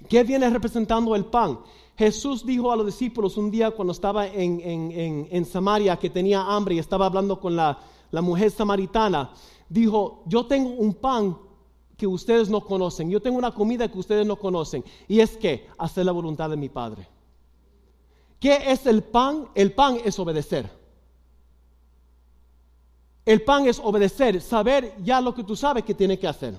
¿Qué 0.10 0.24
viene 0.24 0.49
representando 0.49 1.16
el 1.16 1.26
pan? 1.26 1.60
Jesús 1.95 2.43
dijo 2.43 2.72
a 2.72 2.76
los 2.76 2.88
discípulos 2.88 3.38
un 3.38 3.51
día 3.51 3.70
cuando 3.72 3.91
estaba 3.91 4.26
en, 4.26 5.45
Samaria 5.45 5.97
que 5.97 6.10
tenía 6.10 6.41
hambre 6.41 6.76
y 6.76 6.80
estaba 6.80 7.05
hablando 7.05 7.39
con 7.39 7.55
la, 7.55 7.78
la 8.10 8.22
mujer 8.22 8.49
samaritana, 8.49 9.32
dijo, 9.70 10.24
yo 10.26 10.47
tengo 10.47 10.72
un 10.72 10.95
pan 10.95 11.38
que 11.95 12.07
ustedes 12.07 12.49
no 12.49 12.62
conocen, 12.62 13.10
yo 13.10 13.22
tengo 13.22 13.38
una 13.38 13.51
comida 13.51 13.91
que 13.91 13.99
ustedes 13.99 14.26
no 14.26 14.38
conocen, 14.38 14.84
y 15.07 15.20
es 15.20 15.38
que 15.38 15.68
hacer 15.78 16.05
la 16.05 16.12
voluntad 16.12 16.49
de 16.49 16.57
mi 16.57 16.70
Padre. 16.70 17.07
¿Qué 18.39 18.72
es 18.72 18.86
el 18.88 19.03
pan? 19.03 19.49
El 19.53 19.74
pan 19.74 19.97
es 20.03 20.18
obedecer. 20.18 20.72
El 23.26 23.43
pan 23.43 23.68
es 23.68 23.80
obedecer, 23.80 24.41
saber 24.41 24.95
ya 25.03 25.22
lo 25.22 25.36
que 25.36 25.43
tú 25.43 25.55
sabes 25.55 25.84
que 25.84 25.93
tiene 25.93 26.18
que 26.18 26.28
hacer 26.28 26.55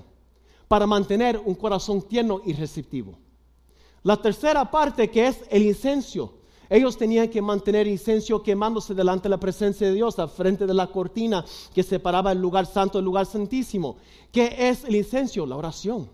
para 0.69 0.87
mantener 0.87 1.41
un 1.43 1.55
corazón 1.55 2.01
tierno 2.03 2.41
y 2.45 2.53
receptivo. 2.53 3.17
La 4.03 4.17
tercera 4.17 4.69
parte 4.69 5.09
que 5.09 5.27
es 5.27 5.41
el 5.49 5.63
incenso. 5.63 6.33
Ellos 6.69 6.97
tenían 6.97 7.27
que 7.27 7.41
mantener 7.41 7.85
incenso 7.85 8.41
quemándose 8.41 8.93
delante 8.93 9.23
de 9.23 9.31
la 9.31 9.39
presencia 9.39 9.87
de 9.87 9.93
Dios, 9.93 10.17
al 10.19 10.29
frente 10.29 10.65
de 10.65 10.73
la 10.73 10.87
cortina 10.87 11.43
que 11.73 11.83
separaba 11.83 12.31
el 12.31 12.39
lugar 12.39 12.65
santo 12.65 12.97
del 12.97 13.05
lugar 13.05 13.25
santísimo. 13.25 13.97
¿Qué 14.31 14.55
es 14.57 14.85
el 14.85 14.95
incenso? 14.95 15.45
La 15.45 15.57
oración. 15.57 16.09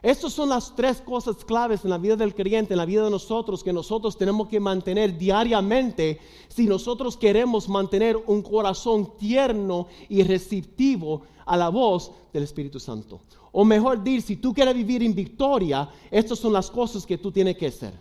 Estas 0.00 0.32
son 0.32 0.48
las 0.48 0.74
tres 0.74 1.00
cosas 1.00 1.44
claves 1.44 1.84
en 1.84 1.90
la 1.90 1.98
vida 1.98 2.16
del 2.16 2.34
creyente, 2.34 2.74
en 2.74 2.78
la 2.78 2.86
vida 2.86 3.04
de 3.04 3.10
nosotros, 3.10 3.62
que 3.62 3.72
nosotros 3.72 4.16
tenemos 4.16 4.48
que 4.48 4.58
mantener 4.58 5.16
diariamente 5.16 6.18
si 6.48 6.66
nosotros 6.66 7.16
queremos 7.16 7.68
mantener 7.68 8.16
un 8.26 8.42
corazón 8.42 9.16
tierno 9.16 9.86
y 10.08 10.24
receptivo 10.24 11.22
a 11.46 11.56
la 11.56 11.68
voz 11.68 12.10
del 12.32 12.42
Espíritu 12.42 12.80
Santo. 12.80 13.20
O 13.52 13.64
mejor 13.64 14.02
decir, 14.02 14.22
si 14.22 14.36
tú 14.36 14.54
quieres 14.54 14.74
vivir 14.74 15.02
en 15.02 15.14
victoria, 15.14 15.88
estas 16.10 16.38
son 16.38 16.54
las 16.54 16.70
cosas 16.70 17.04
que 17.04 17.18
tú 17.18 17.30
tienes 17.30 17.56
que 17.56 17.66
hacer. 17.66 17.92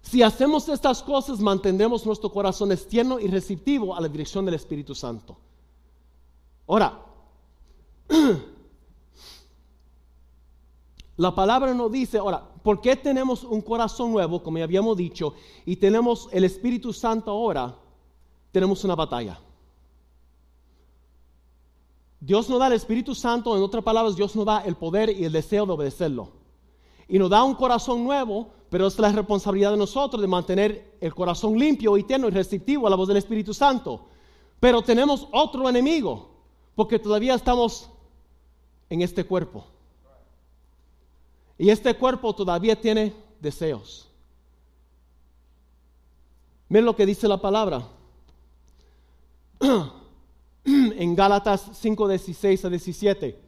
Si 0.00 0.22
hacemos 0.22 0.68
estas 0.68 1.02
cosas, 1.02 1.38
mantendremos 1.38 2.04
nuestro 2.04 2.30
corazón 2.30 2.70
tierno 2.88 3.20
y 3.20 3.28
receptivo 3.28 3.94
a 3.94 4.00
la 4.00 4.08
dirección 4.08 4.44
del 4.44 4.54
Espíritu 4.54 4.94
Santo. 4.94 5.38
Ahora, 6.66 6.98
la 11.16 11.34
palabra 11.34 11.74
nos 11.74 11.92
dice, 11.92 12.18
ahora, 12.18 12.42
¿por 12.62 12.80
qué 12.80 12.96
tenemos 12.96 13.44
un 13.44 13.60
corazón 13.60 14.12
nuevo, 14.12 14.42
como 14.42 14.58
ya 14.58 14.64
habíamos 14.64 14.96
dicho, 14.96 15.34
y 15.64 15.76
tenemos 15.76 16.28
el 16.32 16.44
Espíritu 16.44 16.92
Santo 16.92 17.30
ahora? 17.30 17.74
Tenemos 18.50 18.84
una 18.84 18.94
batalla. 18.94 19.38
Dios 22.24 22.48
nos 22.48 22.60
da 22.60 22.68
el 22.68 22.74
Espíritu 22.74 23.16
Santo, 23.16 23.56
en 23.56 23.64
otras 23.64 23.82
palabras, 23.82 24.14
Dios 24.14 24.36
nos 24.36 24.46
da 24.46 24.60
el 24.60 24.76
poder 24.76 25.10
y 25.10 25.24
el 25.24 25.32
deseo 25.32 25.66
de 25.66 25.72
obedecerlo. 25.72 26.28
Y 27.08 27.18
nos 27.18 27.28
da 27.28 27.42
un 27.42 27.56
corazón 27.56 28.04
nuevo, 28.04 28.52
pero 28.70 28.86
es 28.86 28.96
la 29.00 29.10
responsabilidad 29.10 29.72
de 29.72 29.76
nosotros 29.76 30.22
de 30.22 30.28
mantener 30.28 30.96
el 31.00 31.12
corazón 31.16 31.58
limpio, 31.58 31.96
eterno 31.96 32.28
y 32.28 32.30
receptivo 32.30 32.86
a 32.86 32.90
la 32.90 32.94
voz 32.94 33.08
del 33.08 33.16
Espíritu 33.16 33.52
Santo. 33.52 34.06
Pero 34.60 34.82
tenemos 34.82 35.26
otro 35.32 35.68
enemigo, 35.68 36.30
porque 36.76 37.00
todavía 37.00 37.34
estamos 37.34 37.90
en 38.88 39.02
este 39.02 39.24
cuerpo. 39.24 39.64
Y 41.58 41.70
este 41.70 41.92
cuerpo 41.94 42.32
todavía 42.36 42.80
tiene 42.80 43.12
deseos. 43.40 44.08
Miren 46.68 46.84
lo 46.84 46.94
que 46.94 47.04
dice 47.04 47.26
la 47.26 47.38
palabra. 47.38 47.88
en 50.64 51.14
Gálatas 51.16 51.70
5, 51.72 52.08
16 52.08 52.64
a 52.64 52.68
17. 52.68 53.38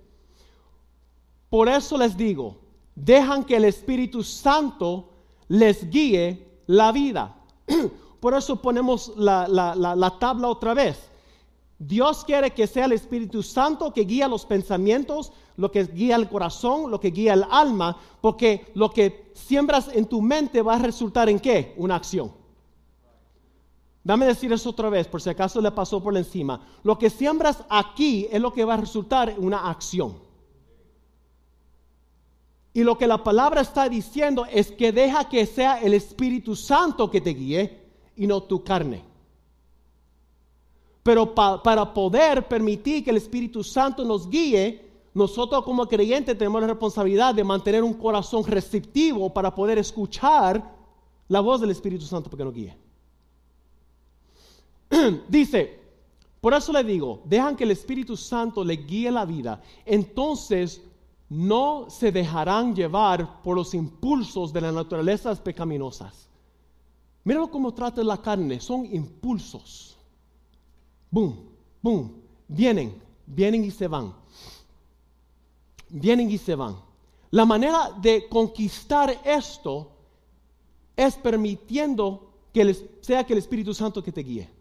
Por 1.48 1.68
eso 1.68 1.96
les 1.96 2.16
digo, 2.16 2.56
dejan 2.94 3.44
que 3.44 3.56
el 3.56 3.64
Espíritu 3.64 4.22
Santo 4.22 5.10
les 5.48 5.88
guíe 5.88 6.62
la 6.66 6.92
vida. 6.92 7.36
Por 8.20 8.34
eso 8.34 8.60
ponemos 8.60 9.12
la, 9.16 9.46
la, 9.48 10.18
tabla 10.18 10.48
otra 10.48 10.72
vez. 10.72 11.10
Dios 11.78 12.24
quiere 12.24 12.52
que 12.52 12.66
sea 12.66 12.86
el 12.86 12.92
Espíritu 12.92 13.42
Santo 13.42 13.92
que 13.92 14.04
guía 14.04 14.28
los 14.28 14.46
pensamientos, 14.46 15.32
lo 15.56 15.70
que 15.70 15.84
guía 15.84 16.16
el 16.16 16.28
corazón, 16.28 16.90
lo 16.90 16.98
que 16.98 17.10
guía 17.10 17.34
el 17.34 17.44
alma, 17.50 17.98
porque 18.22 18.72
lo 18.74 18.90
que 18.90 19.30
siembras 19.34 19.90
en 19.92 20.06
tu 20.06 20.22
mente 20.22 20.62
va 20.62 20.76
a 20.76 20.78
resultar 20.78 21.28
en 21.28 21.38
qué? 21.38 21.74
Una 21.76 21.96
acción. 21.96 22.32
Dame 24.04 24.26
decir 24.26 24.52
eso 24.52 24.70
otra 24.70 24.90
vez, 24.90 25.08
por 25.08 25.22
si 25.22 25.30
acaso 25.30 25.62
le 25.62 25.70
pasó 25.70 26.02
por 26.02 26.14
encima. 26.14 26.60
Lo 26.82 26.98
que 26.98 27.08
siembras 27.08 27.64
aquí 27.70 28.28
es 28.30 28.38
lo 28.38 28.52
que 28.52 28.64
va 28.64 28.74
a 28.74 28.76
resultar 28.76 29.30
en 29.30 29.42
una 29.42 29.70
acción. 29.70 30.22
Y 32.74 32.82
lo 32.82 32.98
que 32.98 33.06
la 33.06 33.24
palabra 33.24 33.62
está 33.62 33.88
diciendo 33.88 34.44
es 34.44 34.70
que 34.70 34.92
deja 34.92 35.26
que 35.28 35.46
sea 35.46 35.80
el 35.80 35.94
Espíritu 35.94 36.54
Santo 36.54 37.10
que 37.10 37.22
te 37.22 37.30
guíe 37.30 37.82
y 38.16 38.26
no 38.26 38.42
tu 38.42 38.62
carne. 38.62 39.02
Pero 41.02 41.34
para 41.34 41.94
poder 41.94 42.46
permitir 42.46 43.04
que 43.04 43.10
el 43.10 43.16
Espíritu 43.16 43.64
Santo 43.64 44.04
nos 44.04 44.28
guíe, 44.28 44.84
nosotros 45.14 45.64
como 45.64 45.86
creyentes 45.86 46.36
tenemos 46.36 46.60
la 46.60 46.66
responsabilidad 46.66 47.34
de 47.34 47.44
mantener 47.44 47.82
un 47.82 47.94
corazón 47.94 48.44
receptivo 48.44 49.32
para 49.32 49.54
poder 49.54 49.78
escuchar 49.78 50.74
la 51.28 51.40
voz 51.40 51.60
del 51.60 51.70
Espíritu 51.70 52.04
Santo 52.04 52.28
para 52.28 52.38
que 52.38 52.44
nos 52.44 52.54
guíe. 52.54 52.83
Dice, 55.28 55.80
por 56.40 56.54
eso 56.54 56.72
le 56.72 56.84
digo, 56.84 57.22
dejan 57.24 57.56
que 57.56 57.64
el 57.64 57.70
Espíritu 57.70 58.16
Santo 58.16 58.64
le 58.64 58.76
guíe 58.76 59.10
la 59.10 59.24
vida, 59.24 59.62
entonces 59.84 60.82
no 61.28 61.86
se 61.88 62.12
dejarán 62.12 62.74
llevar 62.74 63.42
por 63.42 63.56
los 63.56 63.74
impulsos 63.74 64.52
de 64.52 64.60
las 64.60 64.74
naturalezas 64.74 65.40
pecaminosas. 65.40 66.28
Míralo 67.24 67.50
cómo 67.50 67.72
trata 67.72 68.04
la 68.04 68.20
carne, 68.20 68.60
son 68.60 68.84
impulsos. 68.86 69.96
Boom, 71.10 71.48
boom, 71.80 72.12
vienen, 72.46 73.00
vienen 73.26 73.64
y 73.64 73.70
se 73.70 73.88
van. 73.88 74.14
Vienen 75.88 76.30
y 76.30 76.38
se 76.38 76.54
van. 76.54 76.76
La 77.30 77.46
manera 77.46 77.90
de 78.00 78.28
conquistar 78.28 79.18
esto 79.24 79.90
es 80.94 81.16
permitiendo 81.16 82.32
que 82.52 82.74
sea 83.00 83.24
que 83.24 83.32
el 83.32 83.38
Espíritu 83.38 83.72
Santo 83.72 84.02
que 84.02 84.12
te 84.12 84.20
guíe. 84.20 84.53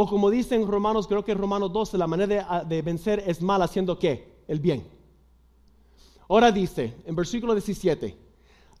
O 0.00 0.06
como 0.06 0.30
dicen 0.30 0.64
Romanos, 0.64 1.08
creo 1.08 1.24
que 1.24 1.32
en 1.32 1.38
Romanos 1.38 1.72
12, 1.72 1.98
la 1.98 2.06
manera 2.06 2.62
de, 2.64 2.82
vencer 2.82 3.20
es 3.26 3.42
mal 3.42 3.60
haciendo 3.62 3.98
qué? 3.98 4.44
El 4.46 4.60
bien. 4.60 4.86
Ahora 6.28 6.52
dice, 6.52 7.02
en 7.04 7.16
versículo 7.16 7.52
17, 7.52 8.16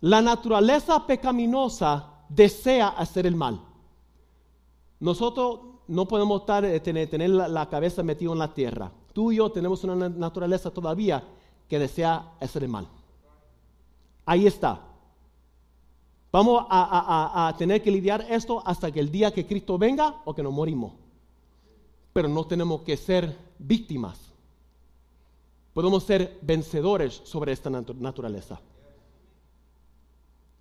la 0.02 0.22
naturaleza 0.22 1.04
pecaminosa 1.04 2.22
desea 2.28 2.90
hacer 2.90 3.26
el 3.26 3.34
mal. 3.34 3.60
Nosotros 5.00 5.58
no 5.88 6.06
podemos 6.06 6.42
estar, 6.42 6.64
eh, 6.64 6.78
tener, 6.78 7.10
tener 7.10 7.30
la, 7.30 7.68
cabeza 7.68 8.04
metida 8.04 8.30
en 8.30 8.38
la 8.38 8.54
tierra. 8.54 8.92
Tú 9.12 9.32
y 9.32 9.38
yo 9.38 9.50
tenemos 9.50 9.82
una 9.82 10.08
naturaleza 10.08 10.70
todavía 10.70 11.24
que 11.68 11.80
desea 11.80 12.34
hacer 12.38 12.62
el 12.62 12.68
mal. 12.68 12.86
Ahí 14.24 14.46
está. 14.46 14.86
Vamos 16.30 16.64
a, 16.70 17.52
tener 17.58 17.82
que 17.82 17.90
lidiar 17.90 18.24
esto 18.30 18.62
hasta 18.64 18.92
que 18.92 19.00
el 19.00 19.10
día 19.10 19.34
que 19.34 19.48
Cristo 19.48 19.78
venga 19.78 20.22
o 20.24 20.32
que 20.32 20.44
nos 20.44 20.52
morimos 20.52 21.07
pero 22.18 22.28
no 22.28 22.44
tenemos 22.44 22.82
que 22.82 22.96
ser 22.96 23.38
víctimas. 23.60 24.18
Podemos 25.72 26.02
ser 26.02 26.36
vencedores 26.42 27.20
sobre 27.22 27.52
esta 27.52 27.70
naturaleza. 27.70 28.60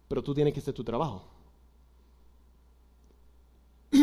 Pero 0.08 0.24
tú 0.24 0.36
tienes 0.36 0.54
que 0.54 0.60
hacer 0.60 0.76
tu 0.76 0.84
trabajo. 0.84 1.24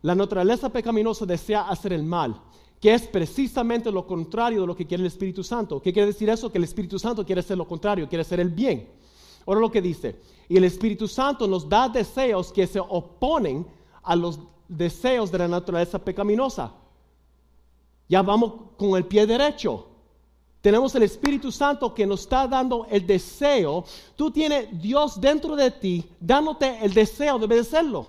La 0.00 0.14
naturaleza 0.14 0.70
pecaminosa 0.70 1.26
desea 1.26 1.68
hacer 1.68 1.92
el 1.92 2.04
mal, 2.04 2.40
que 2.80 2.94
es 2.94 3.06
precisamente 3.06 3.92
lo 3.92 4.06
contrario 4.06 4.62
de 4.62 4.68
lo 4.68 4.74
que 4.74 4.86
quiere 4.86 5.02
el 5.02 5.08
Espíritu 5.08 5.44
Santo. 5.44 5.82
¿Qué 5.82 5.92
quiere 5.92 6.06
decir 6.06 6.30
eso? 6.30 6.50
Que 6.50 6.56
el 6.56 6.64
Espíritu 6.64 6.98
Santo 6.98 7.26
quiere 7.26 7.40
hacer 7.40 7.58
lo 7.58 7.68
contrario, 7.68 8.08
quiere 8.08 8.22
hacer 8.22 8.40
el 8.40 8.48
bien. 8.48 8.88
Ahora 9.46 9.60
lo 9.60 9.70
que 9.70 9.82
dice, 9.82 10.16
y 10.48 10.56
el 10.56 10.64
Espíritu 10.64 11.06
Santo 11.06 11.46
nos 11.46 11.68
da 11.68 11.90
deseos 11.90 12.50
que 12.50 12.66
se 12.66 12.80
oponen 12.80 13.66
a 14.02 14.16
los 14.16 14.40
deseos 14.68 15.32
de 15.32 15.38
la 15.38 15.48
naturaleza 15.48 15.98
pecaminosa. 15.98 16.72
Ya 18.08 18.22
vamos 18.22 18.52
con 18.76 18.96
el 18.96 19.04
pie 19.04 19.26
derecho. 19.26 19.86
Tenemos 20.60 20.94
el 20.94 21.04
Espíritu 21.04 21.52
Santo 21.52 21.94
que 21.94 22.06
nos 22.06 22.20
está 22.20 22.46
dando 22.46 22.86
el 22.90 23.06
deseo. 23.06 23.84
Tú 24.16 24.30
tienes 24.30 24.68
Dios 24.80 25.20
dentro 25.20 25.54
de 25.56 25.70
ti 25.70 26.04
dándote 26.20 26.84
el 26.84 26.92
deseo 26.92 27.38
de 27.38 27.44
obedecerlo. 27.44 28.06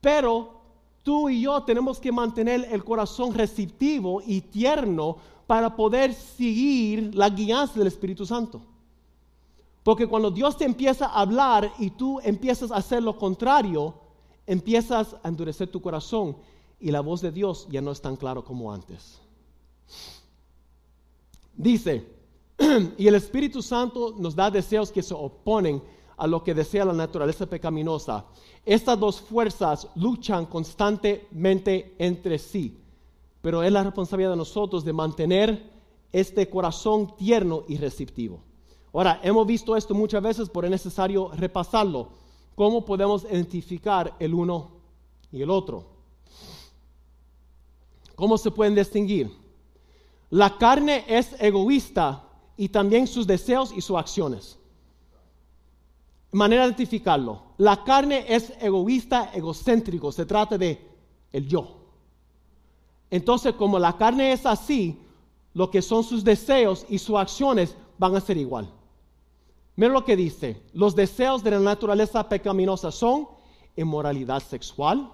Pero 0.00 0.60
tú 1.02 1.28
y 1.28 1.42
yo 1.42 1.62
tenemos 1.62 1.98
que 1.98 2.12
mantener 2.12 2.68
el 2.70 2.84
corazón 2.84 3.34
receptivo 3.34 4.22
y 4.24 4.40
tierno 4.40 5.16
para 5.46 5.74
poder 5.74 6.12
seguir 6.12 7.14
la 7.14 7.30
guianza 7.30 7.78
del 7.78 7.88
Espíritu 7.88 8.26
Santo. 8.26 8.60
Porque 9.86 10.08
cuando 10.08 10.32
Dios 10.32 10.56
te 10.56 10.64
empieza 10.64 11.06
a 11.06 11.20
hablar 11.20 11.72
y 11.78 11.90
tú 11.90 12.18
empiezas 12.24 12.72
a 12.72 12.78
hacer 12.78 13.04
lo 13.04 13.16
contrario, 13.16 13.94
empiezas 14.44 15.14
a 15.22 15.28
endurecer 15.28 15.68
tu 15.68 15.80
corazón 15.80 16.36
y 16.80 16.90
la 16.90 17.02
voz 17.02 17.20
de 17.20 17.30
Dios 17.30 17.68
ya 17.70 17.80
no 17.80 17.92
es 17.92 18.00
tan 18.00 18.16
claro 18.16 18.44
como 18.44 18.74
antes. 18.74 19.20
Dice, 21.54 22.04
y 22.98 23.06
el 23.06 23.14
Espíritu 23.14 23.62
Santo 23.62 24.12
nos 24.18 24.34
da 24.34 24.50
deseos 24.50 24.90
que 24.90 25.04
se 25.04 25.14
oponen 25.14 25.80
a 26.16 26.26
lo 26.26 26.42
que 26.42 26.52
desea 26.52 26.84
la 26.84 26.92
naturaleza 26.92 27.46
pecaminosa. 27.46 28.24
Estas 28.64 28.98
dos 28.98 29.20
fuerzas 29.20 29.86
luchan 29.94 30.46
constantemente 30.46 31.94
entre 32.00 32.40
sí, 32.40 32.76
pero 33.40 33.62
es 33.62 33.70
la 33.70 33.84
responsabilidad 33.84 34.30
de 34.30 34.36
nosotros 34.36 34.84
de 34.84 34.92
mantener 34.92 35.70
este 36.10 36.50
corazón 36.50 37.14
tierno 37.16 37.62
y 37.68 37.76
receptivo. 37.76 38.40
Ahora, 38.96 39.20
hemos 39.22 39.46
visto 39.46 39.76
esto 39.76 39.94
muchas 39.94 40.22
veces, 40.22 40.48
pero 40.48 40.66
es 40.66 40.70
necesario 40.70 41.30
repasarlo. 41.34 42.08
¿Cómo 42.54 42.82
podemos 42.82 43.24
identificar 43.24 44.16
el 44.18 44.32
uno 44.32 44.70
y 45.30 45.42
el 45.42 45.50
otro? 45.50 45.84
¿Cómo 48.14 48.38
se 48.38 48.50
pueden 48.50 48.74
distinguir? 48.74 49.30
La 50.30 50.56
carne 50.56 51.04
es 51.06 51.36
egoísta 51.38 52.24
y 52.56 52.70
también 52.70 53.06
sus 53.06 53.26
deseos 53.26 53.70
y 53.76 53.82
sus 53.82 53.98
acciones. 53.98 54.58
Manera 56.32 56.62
de 56.62 56.68
identificarlo. 56.68 57.42
La 57.58 57.84
carne 57.84 58.24
es 58.26 58.54
egoísta, 58.62 59.30
egocéntrico. 59.34 60.10
Se 60.10 60.24
trata 60.24 60.56
de 60.56 60.80
el 61.32 61.46
yo. 61.46 61.68
Entonces, 63.10 63.52
como 63.56 63.78
la 63.78 63.94
carne 63.98 64.32
es 64.32 64.46
así, 64.46 64.98
lo 65.52 65.70
que 65.70 65.82
son 65.82 66.02
sus 66.02 66.24
deseos 66.24 66.86
y 66.88 66.96
sus 66.96 67.16
acciones 67.16 67.76
van 67.98 68.16
a 68.16 68.22
ser 68.22 68.38
igual. 68.38 68.72
Mira 69.76 69.92
lo 69.92 70.04
que 70.04 70.16
dice. 70.16 70.62
Los 70.72 70.96
deseos 70.96 71.44
de 71.44 71.50
la 71.50 71.60
naturaleza 71.60 72.26
pecaminosa 72.28 72.90
son 72.90 73.28
inmoralidad 73.76 74.42
sexual, 74.42 75.12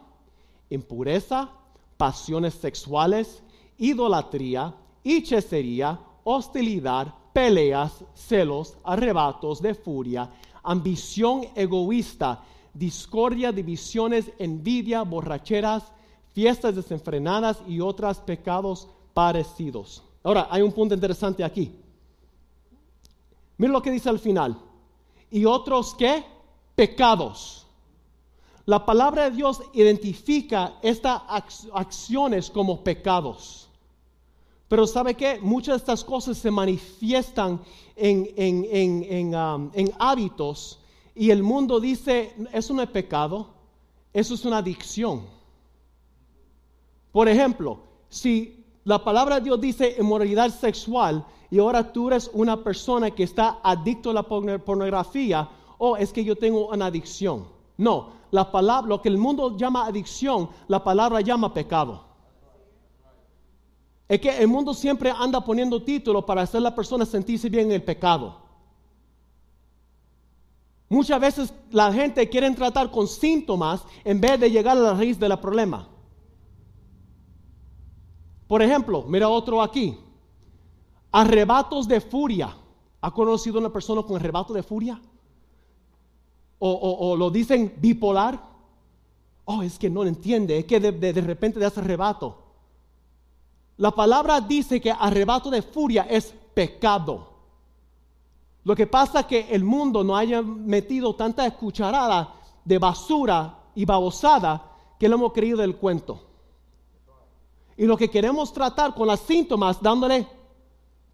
impureza, 0.70 1.50
pasiones 1.96 2.54
sexuales, 2.54 3.42
idolatría, 3.76 4.72
hechicería, 5.02 5.98
hostilidad, 6.22 7.12
peleas, 7.32 8.04
celos, 8.14 8.76
arrebatos 8.84 9.60
de 9.60 9.74
furia, 9.74 10.30
ambición 10.62 11.46
egoísta, 11.56 12.44
discordia, 12.72 13.50
divisiones, 13.50 14.30
envidia, 14.38 15.02
borracheras, 15.02 15.82
fiestas 16.32 16.76
desenfrenadas 16.76 17.60
y 17.66 17.80
otros 17.80 18.18
pecados 18.18 18.88
parecidos. 19.12 20.04
Ahora, 20.22 20.46
hay 20.50 20.62
un 20.62 20.72
punto 20.72 20.94
interesante 20.94 21.42
aquí. 21.42 21.81
Mira 23.62 23.74
lo 23.74 23.80
que 23.80 23.92
dice 23.92 24.08
al 24.08 24.18
final. 24.18 24.58
¿Y 25.30 25.44
otros 25.44 25.94
qué? 25.94 26.24
Pecados. 26.74 27.64
La 28.66 28.84
palabra 28.84 29.30
de 29.30 29.36
Dios 29.36 29.62
identifica 29.72 30.80
estas 30.82 31.22
acciones 31.72 32.50
como 32.50 32.82
pecados. 32.82 33.68
Pero 34.66 34.84
¿sabe 34.84 35.14
qué? 35.14 35.38
Muchas 35.40 35.74
de 35.74 35.76
estas 35.76 36.02
cosas 36.02 36.38
se 36.38 36.50
manifiestan 36.50 37.60
en, 37.94 38.28
en, 38.34 39.32
um, 39.32 39.70
en, 39.74 39.92
hábitos 39.96 40.80
y 41.14 41.30
el 41.30 41.44
mundo 41.44 41.78
dice, 41.78 42.34
eso 42.52 42.74
no 42.74 42.82
es 42.82 42.90
pecado, 42.90 43.54
eso 44.12 44.34
es 44.34 44.44
una 44.44 44.58
adicción. 44.58 45.24
Por 47.12 47.28
ejemplo, 47.28 47.78
si 48.08 48.64
la 48.82 49.04
palabra 49.04 49.36
de 49.36 49.42
Dios 49.42 49.60
dice 49.60 49.94
inmoralidad 50.00 50.50
sexual 50.50 51.24
y 51.52 51.58
ahora 51.58 51.92
tú 51.92 52.08
eres 52.08 52.30
una 52.32 52.64
persona 52.64 53.10
que 53.10 53.24
está 53.24 53.60
adicto 53.62 54.08
a 54.08 54.14
la 54.14 54.22
pornografía, 54.22 55.46
o 55.76 55.90
oh, 55.90 55.96
es 55.98 56.10
que 56.10 56.24
yo 56.24 56.34
tengo 56.34 56.70
una 56.70 56.86
adicción. 56.86 57.46
No, 57.76 58.08
la 58.30 58.50
palabra, 58.50 58.88
lo 58.88 59.02
que 59.02 59.10
el 59.10 59.18
mundo 59.18 59.54
llama 59.54 59.84
adicción, 59.84 60.48
la 60.66 60.82
palabra 60.82 61.20
llama 61.20 61.52
pecado. 61.52 62.06
Es 64.08 64.18
que 64.18 64.30
el 64.38 64.48
mundo 64.48 64.72
siempre 64.72 65.10
anda 65.14 65.44
poniendo 65.44 65.82
títulos 65.82 66.24
para 66.24 66.40
hacer 66.40 66.56
a 66.56 66.62
la 66.62 66.74
persona 66.74 67.04
sentirse 67.04 67.50
bien 67.50 67.66
en 67.66 67.72
el 67.72 67.84
pecado. 67.84 68.38
Muchas 70.88 71.20
veces 71.20 71.52
la 71.70 71.92
gente 71.92 72.30
quiere 72.30 72.50
tratar 72.52 72.90
con 72.90 73.06
síntomas 73.06 73.84
en 74.04 74.22
vez 74.22 74.40
de 74.40 74.50
llegar 74.50 74.78
a 74.78 74.80
la 74.80 74.94
raíz 74.94 75.20
del 75.20 75.38
problema. 75.38 75.86
Por 78.48 78.62
ejemplo, 78.62 79.04
mira 79.06 79.28
otro 79.28 79.60
aquí. 79.60 79.98
Arrebatos 81.12 81.86
de 81.86 82.00
furia. 82.00 82.56
¿Ha 83.02 83.10
conocido 83.10 83.58
una 83.58 83.70
persona 83.70 84.02
con 84.02 84.16
arrebato 84.16 84.52
de 84.54 84.62
furia? 84.62 85.00
O, 86.58 87.16
lo 87.16 87.30
dicen 87.30 87.74
bipolar. 87.76 88.40
Oh, 89.44 89.62
es 89.62 89.78
que 89.78 89.90
no 89.90 90.02
lo 90.02 90.08
entiende. 90.08 90.58
Es 90.58 90.64
que 90.64 90.80
de, 90.80 91.20
repente 91.20 91.58
de 91.58 91.66
ese 91.66 91.80
arrebato. 91.80 92.38
La 93.76 93.90
palabra 93.90 94.40
dice 94.40 94.80
que 94.80 94.90
arrebato 94.90 95.50
de 95.50 95.60
furia 95.60 96.06
es 96.08 96.32
pecado. 96.54 97.28
Lo 98.64 98.76
que 98.76 98.86
pasa 98.86 99.20
es 99.20 99.26
que 99.26 99.40
el 99.50 99.64
mundo 99.64 100.04
no 100.04 100.16
haya 100.16 100.40
metido 100.40 101.14
tanta 101.16 101.50
cucharada 101.50 102.34
de 102.64 102.78
basura 102.78 103.58
y 103.74 103.84
babosada 103.84 104.70
que 104.98 105.08
lo 105.08 105.16
hemos 105.16 105.32
creído 105.32 105.58
del 105.58 105.76
cuento. 105.76 106.22
Y 107.76 107.86
lo 107.86 107.96
que 107.96 108.08
queremos 108.08 108.52
tratar 108.52 108.94
con 108.94 109.08
los 109.08 109.18
síntomas 109.18 109.82
dándole 109.82 110.28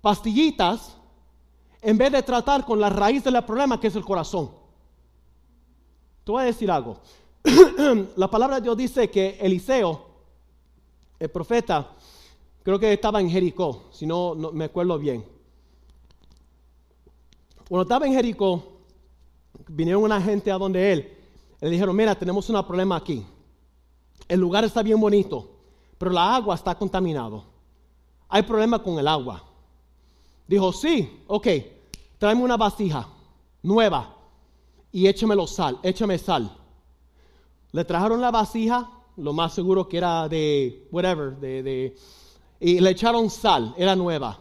pastillitas 0.01 0.97
en 1.81 1.99
vez 1.99 2.13
de 2.13 2.23
tratar 2.23 2.65
con 2.65 2.81
la 2.81 2.91
raíz 2.91 3.25
del 3.25 3.43
problema 3.45 3.81
que 3.81 3.89
es 3.89 3.97
el 3.97 4.05
corazón. 4.05 4.51
Te 6.25 6.33
voy 6.33 6.43
a 6.43 6.47
decir 6.47 6.71
algo. 6.71 6.99
la 8.17 8.31
palabra 8.31 8.57
de 8.57 8.63
Dios 8.63 8.77
dice 8.77 9.11
que 9.11 9.39
Eliseo, 9.41 10.07
el 11.19 11.31
profeta, 11.31 11.97
Creo 12.69 12.79
que 12.79 12.93
estaba 12.93 13.19
en 13.19 13.31
Jericó, 13.31 13.85
si 13.93 14.05
no, 14.05 14.35
me 14.35 14.67
acuerdo 14.67 14.99
bien. 14.99 15.25
Cuando 17.67 17.85
estaba 17.85 18.07
en 18.07 18.13
Jericó, 18.13 18.63
vinieron 19.69 20.03
una 20.03 20.21
gente 20.21 20.53
a 20.53 20.59
donde 20.59 20.93
él. 20.93 21.17
Le 21.63 21.71
dijeron, 21.71 21.97
mira, 21.97 22.15
tenemos 22.15 22.47
un 22.51 22.63
problema 22.67 22.97
aquí. 22.97 23.25
El 24.29 24.41
lugar 24.41 24.65
está 24.65 24.83
bien 24.83 25.01
bonito, 25.01 25.49
pero 25.97 26.11
la 26.11 26.37
agua 26.37 26.57
está 26.57 26.75
contaminada. 26.75 27.43
Hay 28.29 28.43
problema 28.43 28.83
con 28.83 28.99
el 28.99 29.09
agua. 29.09 29.43
Dijo, 30.49 30.73
sí, 30.73 31.23
ok, 31.29 31.47
tráeme 32.19 32.43
una 32.43 32.57
vasija 32.57 33.07
nueva 33.63 34.17
y 34.91 35.07
échamelo 35.07 35.47
sal, 35.47 35.79
échame 35.83 36.19
sal. 36.19 36.51
Le 37.71 37.85
trajeron 37.85 38.21
la 38.21 38.31
vasija, 38.31 38.91
lo 39.19 39.33
más 39.33 39.55
seguro 39.55 39.89
que 39.89 39.99
era 39.99 40.29
de, 40.29 40.89
whatever, 40.91 41.37
de 41.37 41.95
y 42.61 42.81
le 42.81 42.91
echaron 42.91 43.31
sal, 43.31 43.75
era 43.77 43.95
nueva. 43.95 44.39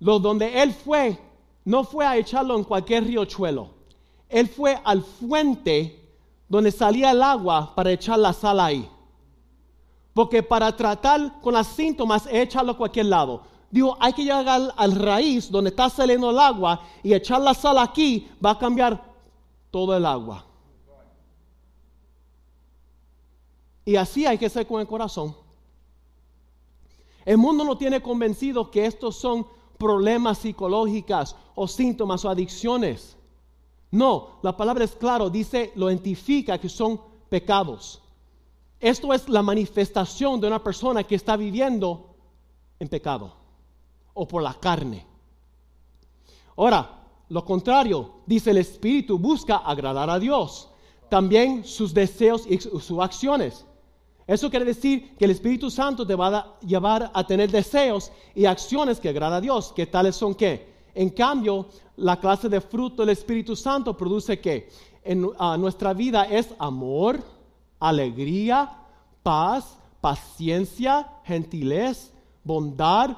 Lo 0.00 0.18
donde 0.18 0.62
él 0.62 0.72
fue, 0.72 1.18
no 1.64 1.84
fue 1.84 2.06
a 2.06 2.16
echarlo 2.16 2.56
en 2.56 2.64
cualquier 2.64 3.04
riachuelo. 3.04 3.70
Él 4.28 4.48
fue 4.48 4.78
al 4.82 5.02
fuente 5.02 6.00
donde 6.48 6.70
salía 6.70 7.10
el 7.10 7.22
agua 7.22 7.74
para 7.74 7.92
echar 7.92 8.18
la 8.18 8.32
sal 8.32 8.60
ahí. 8.60 8.88
Porque 10.14 10.42
para 10.42 10.74
tratar 10.76 11.40
con 11.40 11.54
los 11.54 11.66
síntomas, 11.66 12.26
echarlo 12.30 12.72
a 12.72 12.76
cualquier 12.76 13.06
lado. 13.06 13.42
Dijo, 13.72 13.96
hay 13.98 14.12
que 14.12 14.22
llegar 14.22 14.70
al, 14.76 14.92
raíz 14.92 15.50
donde 15.50 15.70
está 15.70 15.88
saliendo 15.88 16.28
el 16.28 16.38
agua 16.38 16.82
y 17.02 17.14
echar 17.14 17.40
la 17.40 17.54
sal 17.54 17.78
aquí 17.78 18.30
va 18.44 18.50
a 18.50 18.58
cambiar 18.58 19.02
todo 19.70 19.96
el 19.96 20.04
agua. 20.04 20.44
Y 23.86 23.96
así 23.96 24.26
hay 24.26 24.36
que 24.36 24.50
ser 24.50 24.66
con 24.66 24.82
el 24.82 24.86
corazón. 24.86 25.34
El 27.24 27.38
mundo 27.38 27.64
no 27.64 27.78
tiene 27.78 28.02
convencido 28.02 28.70
que 28.70 28.84
estos 28.84 29.16
son 29.16 29.46
problemas 29.78 30.36
psicológicos 30.36 31.34
o 31.54 31.66
síntomas 31.66 32.26
o 32.26 32.28
adicciones. 32.28 33.16
No, 33.90 34.38
la 34.42 34.54
palabra 34.54 34.84
es 34.84 34.94
claro, 34.94 35.30
dice, 35.30 35.72
lo 35.76 35.90
identifica 35.90 36.58
que 36.58 36.68
son 36.68 37.00
pecados. 37.30 38.02
Esto 38.78 39.14
es 39.14 39.30
la 39.30 39.42
manifestación 39.42 40.42
de 40.42 40.48
una 40.48 40.62
persona 40.62 41.04
que 41.04 41.14
está 41.14 41.38
viviendo 41.38 42.14
en 42.78 42.88
pecado 42.88 43.41
o 44.14 44.26
por 44.26 44.42
la 44.42 44.54
carne. 44.54 45.06
Ahora, 46.56 47.02
lo 47.28 47.44
contrario, 47.44 48.22
dice 48.26 48.50
el 48.50 48.58
Espíritu 48.58 49.18
busca 49.18 49.56
agradar 49.56 50.10
a 50.10 50.18
Dios. 50.18 50.68
También 51.08 51.64
sus 51.64 51.92
deseos 51.92 52.46
y 52.48 52.58
sus 52.58 52.98
acciones. 52.98 53.66
Eso 54.26 54.50
quiere 54.50 54.64
decir 54.64 55.16
que 55.16 55.24
el 55.24 55.32
Espíritu 55.32 55.70
Santo 55.70 56.06
te 56.06 56.14
va 56.14 56.28
a 56.28 56.60
llevar 56.60 57.10
a 57.12 57.26
tener 57.26 57.50
deseos 57.50 58.12
y 58.34 58.44
acciones 58.44 59.00
que 59.00 59.08
agrada 59.08 59.36
a 59.36 59.40
Dios, 59.40 59.72
que 59.72 59.86
tales 59.86 60.16
son 60.16 60.34
que. 60.34 60.72
En 60.94 61.10
cambio, 61.10 61.66
la 61.96 62.20
clase 62.20 62.48
de 62.48 62.60
fruto 62.60 63.02
del 63.02 63.10
Espíritu 63.10 63.56
Santo 63.56 63.96
produce 63.96 64.40
que 64.40 64.68
en 65.02 65.22
nuestra 65.58 65.92
vida 65.92 66.24
es 66.24 66.54
amor, 66.58 67.20
alegría, 67.80 68.78
paz, 69.22 69.76
paciencia, 70.00 71.08
gentilez, 71.24 72.12
bondad, 72.44 73.16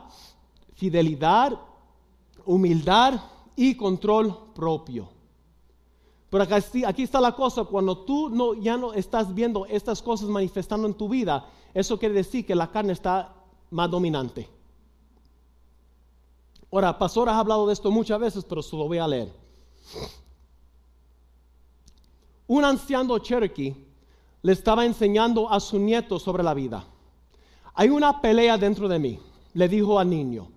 fidelidad, 0.85 1.59
humildad 2.45 3.18
y 3.57 3.74
control 3.74 4.53
propio. 4.55 5.09
Pero 6.28 6.45
aquí, 6.45 7.03
está 7.03 7.22
la 7.22 7.32
cosa, 7.32 7.64
cuando 7.64 7.97
tú 7.97 8.55
ya 8.61 8.76
no 8.76 8.93
estás 8.93 9.35
viendo 9.35 9.64
estas 9.64 10.03
cosas 10.03 10.28
manifestando 10.28 10.87
en 10.87 10.93
tu 10.93 11.09
vida, 11.09 11.47
eso 11.72 11.99
quiere 11.99 12.16
decir 12.16 12.45
que 12.45 12.55
la 12.55 12.70
carne 12.70 12.93
está 12.93 13.32
más 13.70 13.91
dominante. 13.91 14.47
Ahora, 16.70 16.99
Pastor 16.99 17.30
ha 17.30 17.39
hablado 17.39 17.66
de 17.66 17.72
esto 17.72 17.91
muchas 17.91 18.20
veces, 18.20 18.45
pero 18.45 18.61
se 18.61 18.76
lo 18.76 18.87
voy 18.87 18.99
a 18.99 19.09
leer. 19.09 19.32
Un 22.47 22.62
anciano 22.62 23.16
Cherokee 23.18 23.74
le 24.43 24.53
estaba 24.53 24.85
enseñando 24.85 25.51
a 25.51 25.61
su 25.61 25.78
nieto 25.78 26.18
sobre 26.18 26.43
la 26.43 26.53
vida. 26.53 26.85
Hay 27.72 27.89
una 27.89 28.20
pelea 28.20 28.59
dentro 28.59 28.87
de 28.87 28.99
mí, 28.99 29.18
le 29.55 29.68
dijo 29.68 29.99
al 29.99 30.11
niño. 30.11 30.54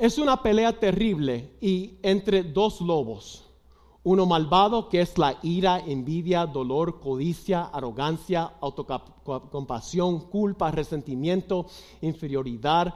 Es 0.00 0.18
una 0.18 0.42
pelea 0.42 0.80
terrible 0.80 1.50
y 1.60 1.98
entre 2.02 2.42
dos 2.42 2.80
lobos 2.80 3.44
uno 4.02 4.24
malvado 4.24 4.88
que 4.88 5.02
es 5.02 5.18
la 5.18 5.38
ira, 5.42 5.78
envidia, 5.78 6.46
dolor, 6.46 7.00
codicia, 7.00 7.64
arrogancia, 7.64 8.52
autocompasión, 8.60 10.20
culpa, 10.20 10.70
resentimiento, 10.70 11.66
inferioridad, 12.00 12.94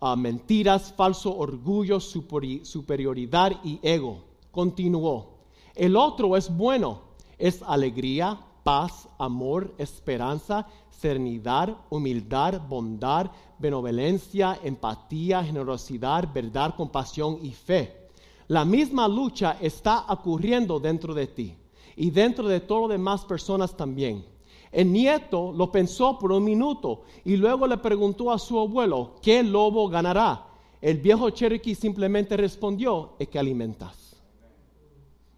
ah, 0.00 0.16
mentiras, 0.16 0.92
falso 0.94 1.36
orgullo, 1.36 2.00
superioridad 2.00 3.52
y 3.62 3.78
ego. 3.82 4.24
Continuó. 4.50 5.38
El 5.76 5.96
otro 5.96 6.36
es 6.36 6.54
bueno, 6.54 7.02
es 7.38 7.62
alegría, 7.62 8.40
paz, 8.62 9.08
amor, 9.18 9.74
esperanza, 9.78 10.66
serenidad, 10.90 11.76
humildad, 11.90 12.60
bondad, 12.68 13.30
benevolencia, 13.58 14.58
empatía, 14.62 15.42
generosidad, 15.44 16.32
verdad, 16.32 16.74
compasión 16.76 17.38
y 17.42 17.50
fe. 17.52 18.08
La 18.48 18.64
misma 18.64 19.08
lucha 19.08 19.56
está 19.60 20.04
ocurriendo 20.08 20.78
dentro 20.78 21.14
de 21.14 21.26
ti 21.26 21.56
y 21.96 22.10
dentro 22.10 22.48
de 22.48 22.60
todas 22.60 22.90
las 22.90 22.98
demás 22.98 23.24
personas 23.24 23.76
también. 23.76 24.24
El 24.70 24.92
nieto 24.92 25.52
lo 25.52 25.70
pensó 25.70 26.18
por 26.18 26.32
un 26.32 26.44
minuto 26.44 27.02
y 27.24 27.36
luego 27.36 27.66
le 27.66 27.76
preguntó 27.78 28.30
a 28.30 28.38
su 28.38 28.58
abuelo, 28.58 29.16
¿qué 29.20 29.42
lobo 29.42 29.88
ganará? 29.88 30.46
El 30.80 30.98
viejo 30.98 31.30
Cherokee 31.30 31.74
simplemente 31.74 32.36
respondió, 32.36 33.12
es 33.18 33.28
que 33.28 33.38
alimentas. 33.38 34.16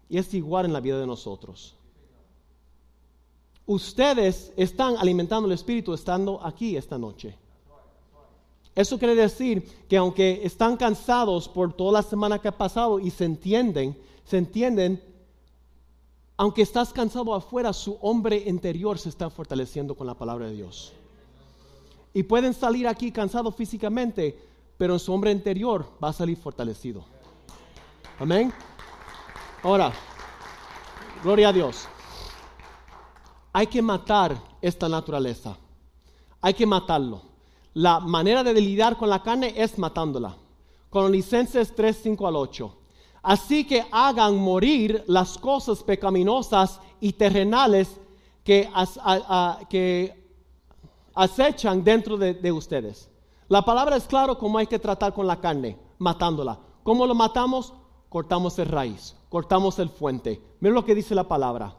Y 0.09 0.17
es 0.17 0.33
igual 0.33 0.65
en 0.65 0.73
la 0.73 0.79
vida 0.79 0.99
de 0.99 1.05
nosotros. 1.05 1.75
Ustedes 3.67 4.53
están 4.55 4.95
alimentando 4.97 5.47
el 5.47 5.53
Espíritu 5.53 5.93
estando 5.93 6.39
aquí 6.43 6.77
esta 6.77 6.97
noche. 6.97 7.35
Eso 8.75 8.99
quiere 8.99 9.15
decir 9.15 9.63
que 9.87 9.97
aunque 9.97 10.41
están 10.43 10.75
cansados 10.75 11.47
por 11.47 11.73
toda 11.73 11.93
la 11.93 12.03
semana 12.03 12.39
que 12.39 12.49
ha 12.49 12.57
pasado 12.57 12.99
y 12.99 13.09
se 13.09 13.23
entienden, 13.23 13.97
se 14.25 14.37
entienden, 14.37 15.01
aunque 16.35 16.61
estás 16.61 16.91
cansado 16.91 17.33
afuera, 17.33 17.71
su 17.71 17.97
hombre 18.01 18.43
interior 18.45 18.99
se 18.99 19.09
está 19.09 19.29
fortaleciendo 19.29 19.95
con 19.95 20.05
la 20.05 20.13
palabra 20.13 20.47
de 20.47 20.55
Dios. 20.55 20.91
Y 22.13 22.23
pueden 22.23 22.53
salir 22.53 22.87
aquí 22.87 23.11
cansados 23.11 23.55
físicamente, 23.55 24.37
pero 24.77 24.93
en 24.93 24.99
su 24.99 25.13
hombre 25.13 25.31
interior 25.31 25.85
va 26.03 26.09
a 26.09 26.13
salir 26.13 26.37
fortalecido. 26.37 27.05
Amén. 28.19 28.53
Ahora, 29.63 29.93
gloria 31.23 31.49
a 31.49 31.53
Dios. 31.53 31.87
Hay 33.57 33.67
que 33.67 33.81
matar 33.81 34.35
esta 34.61 34.89
naturaleza. 34.89 35.55
Hay 36.41 36.53
que 36.53 36.65
matarlo. 36.65 37.21
La 37.73 38.01
manera 38.01 38.43
de 38.43 38.53
lidiar 38.53 38.97
con 38.97 39.09
la 39.09 39.23
carne 39.23 39.53
es 39.55 39.79
matándola. 39.79 40.35
Con 40.89 41.09
licencias 41.09 41.71
3, 41.73 41.97
5 42.03 42.27
al 42.27 42.35
8. 42.35 42.77
Así 43.23 43.65
que 43.65 43.85
hagan 43.93 44.35
morir 44.35 45.05
las 45.07 45.37
cosas 45.37 45.81
pecaminosas 45.83 46.81
y 46.99 47.13
terrenales 47.13 47.95
que, 48.43 48.69
acechan 51.13 51.81
dentro 51.81 52.17
de, 52.17 52.33
de, 52.33 52.51
ustedes. 52.51 53.09
La 53.47 53.63
palabra 53.63 53.95
es 53.95 54.03
claro 54.03 54.37
cómo 54.37 54.57
hay 54.57 54.67
que 54.67 54.79
tratar 54.79 55.13
con 55.13 55.27
la 55.27 55.39
carne, 55.39 55.79
matándola. 55.97 56.59
¿Cómo 56.83 57.07
lo 57.07 57.15
matamos? 57.15 57.73
Cortamos 58.09 58.59
el 58.59 58.67
raíz, 58.67 59.15
cortamos 59.29 59.79
el 59.79 59.87
fuente. 59.87 60.41
Miren 60.59 60.75
lo 60.75 60.83
que 60.83 60.93
dice 60.93 61.15
la 61.15 61.23
palabra. 61.23 61.73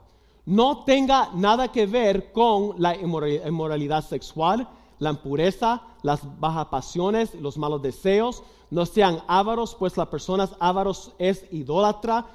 No 0.46 0.84
tenga 0.84 1.30
nada 1.34 1.72
que 1.72 1.86
ver 1.86 2.32
con 2.32 2.74
la 2.78 2.94
inmoralidad 2.96 4.04
sexual, 4.04 4.68
la 5.00 5.10
impureza, 5.10 5.82
las 6.02 6.20
bajas 6.38 6.66
pasiones, 6.66 7.34
los 7.34 7.58
malos 7.58 7.82
deseos. 7.82 8.44
No 8.70 8.86
sean 8.86 9.22
ávaros, 9.26 9.74
pues 9.74 9.96
la 9.96 10.08
persona 10.08 10.48
ávaros 10.60 11.12
es 11.18 11.44
idólatra 11.50 12.26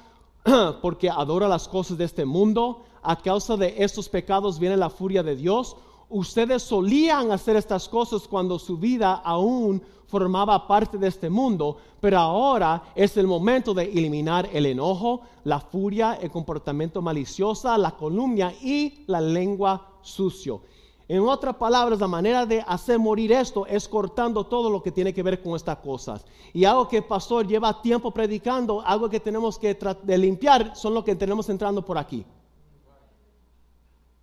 porque 0.82 1.08
adora 1.08 1.48
las 1.48 1.68
cosas 1.68 1.96
de 1.96 2.04
este 2.04 2.26
mundo. 2.26 2.82
A 3.02 3.16
causa 3.16 3.56
de 3.56 3.76
estos 3.78 4.10
pecados 4.10 4.58
viene 4.58 4.76
la 4.76 4.90
furia 4.90 5.22
de 5.22 5.34
Dios. 5.34 5.76
Ustedes 6.14 6.62
solían 6.62 7.32
hacer 7.32 7.56
estas 7.56 7.88
cosas 7.88 8.28
cuando 8.28 8.58
su 8.58 8.76
vida 8.76 9.14
aún 9.24 9.82
formaba 10.08 10.66
parte 10.66 10.98
de 10.98 11.08
este 11.08 11.30
mundo, 11.30 11.78
pero 12.02 12.18
ahora 12.18 12.82
es 12.94 13.16
el 13.16 13.26
momento 13.26 13.72
de 13.72 13.84
eliminar 13.84 14.46
el 14.52 14.66
enojo, 14.66 15.22
la 15.44 15.58
furia, 15.58 16.18
el 16.20 16.30
comportamiento 16.30 17.00
malicioso, 17.00 17.74
la 17.78 17.96
calumnia 17.96 18.52
y 18.60 19.04
la 19.06 19.22
lengua 19.22 19.88
sucio. 20.02 20.60
En 21.08 21.22
otras 21.26 21.56
palabras, 21.56 21.98
la 21.98 22.08
manera 22.08 22.44
de 22.44 22.62
hacer 22.66 22.98
morir 22.98 23.32
esto 23.32 23.64
es 23.64 23.88
cortando 23.88 24.44
todo 24.44 24.68
lo 24.68 24.82
que 24.82 24.92
tiene 24.92 25.14
que 25.14 25.22
ver 25.22 25.42
con 25.42 25.56
estas 25.56 25.78
cosas. 25.78 26.26
Y 26.52 26.66
algo 26.66 26.88
que 26.88 26.98
el 26.98 27.04
pastor 27.04 27.46
lleva 27.46 27.80
tiempo 27.80 28.10
predicando, 28.10 28.82
algo 28.82 29.08
que 29.08 29.18
tenemos 29.18 29.58
que 29.58 29.74
de 30.02 30.18
limpiar, 30.18 30.76
son 30.76 30.92
lo 30.92 31.02
que 31.02 31.16
tenemos 31.16 31.48
entrando 31.48 31.82
por 31.82 31.96
aquí. 31.96 32.22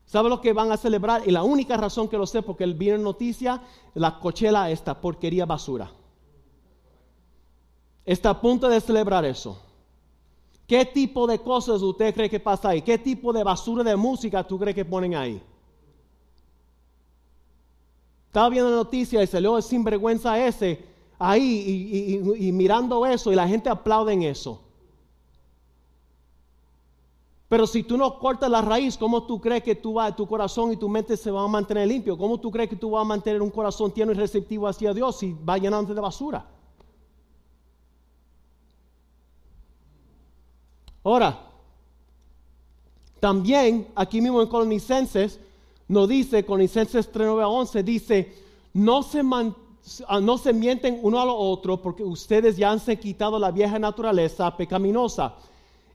¿Sabe 0.10 0.28
lo 0.28 0.42
que 0.42 0.54
van 0.54 0.72
a 0.72 0.78
celebrar? 0.78 1.22
Y 1.28 1.30
la 1.30 1.44
única 1.44 1.78
razón 1.78 2.08
que 2.08 2.18
lo 2.18 2.26
sé, 2.26 2.42
porque 2.42 2.64
el 2.64 2.74
viene 2.74 2.98
noticia, 2.98 3.62
la 3.94 4.20
cochela, 4.20 4.72
esta 4.72 5.00
porquería 5.00 5.46
basura. 5.46 5.92
Está 8.04 8.32
a 8.32 8.42
punto 8.42 8.68
de 8.68 8.82
celebrar 8.82 9.24
eso. 9.24 9.62
¿Qué 10.66 10.84
tipo 10.84 11.28
de 11.28 11.38
cosas 11.38 11.84
usted 11.84 12.12
cree 12.16 12.28
que 12.28 12.40
pasa 12.40 12.70
ahí? 12.70 12.82
¿Qué 12.82 12.98
tipo 12.98 13.32
de 13.32 13.44
basura 13.44 13.84
de 13.84 13.96
música 13.96 14.48
tú 14.48 14.58
crees 14.58 14.74
que 14.74 14.84
ponen 14.84 15.14
ahí? 15.14 15.40
Estaba 18.26 18.50
viendo 18.50 18.72
la 18.72 18.78
noticia 18.78 19.22
y 19.22 19.28
salió 19.28 19.58
el 19.58 19.64
sinvergüenza 19.64 20.44
ese 20.44 20.86
ahí 21.20 22.24
y, 22.40 22.48
y 22.48 22.52
mirando 22.52 23.06
eso 23.06 23.32
y 23.32 23.36
la 23.36 23.48
gente 23.48 23.70
aplaude 23.70 24.14
en 24.14 24.24
eso. 24.24 24.60
Pero 27.50 27.66
si 27.66 27.82
tú 27.82 27.98
no 27.98 28.20
cortas 28.20 28.50
la 28.50 28.62
raíz, 28.62 28.96
¿cómo 28.96 29.24
tú 29.24 29.42
crees 29.42 29.64
que 29.64 29.74
tu 29.74 30.28
corazón 30.28 30.72
y 30.72 30.78
tu 30.78 30.88
mente 30.88 31.18
se 31.18 31.32
van 31.32 31.46
a 31.46 31.48
mantener 31.48 31.88
limpio? 31.88 32.16
¿Cómo 32.16 32.40
tú 32.40 32.52
crees 32.52 32.70
que 32.70 32.76
tú 32.76 32.92
vas 32.92 33.02
a 33.02 33.06
mantener 33.06 33.42
un 33.42 33.50
corazón 33.50 33.92
tierno 33.92 34.14
y 34.14 34.16
receptivo 34.16 34.68
hacia 34.68 34.94
Dios 34.94 35.18
si 35.18 35.34
va 35.34 35.58
llenando 35.58 35.96
de 35.96 36.00
basura? 36.00 36.46
Ahora, 41.04 41.40
también 43.20 43.88
aquí 43.96 44.22
mismo 44.22 44.44
en 44.44 44.48
Colonicenses 44.48 45.40
nos 45.88 46.08
dice, 46.08 46.46
Colonicenses 46.46 47.12
3, 47.12 47.30
11, 47.30 47.82
dice, 47.82 48.36
no 48.74 49.02
se, 49.02 49.24
ah, 50.08 50.20
no 50.20 50.38
se 50.38 50.54
mienten 50.54 51.00
uno 51.02 51.20
al 51.20 51.30
otro 51.32 51.82
porque 51.82 52.04
ustedes 52.04 52.58
ya 52.58 52.72
han 52.72 52.80
quitado 52.80 53.40
la 53.40 53.50
vieja 53.50 53.80
naturaleza 53.80 54.56
pecaminosa 54.56 55.34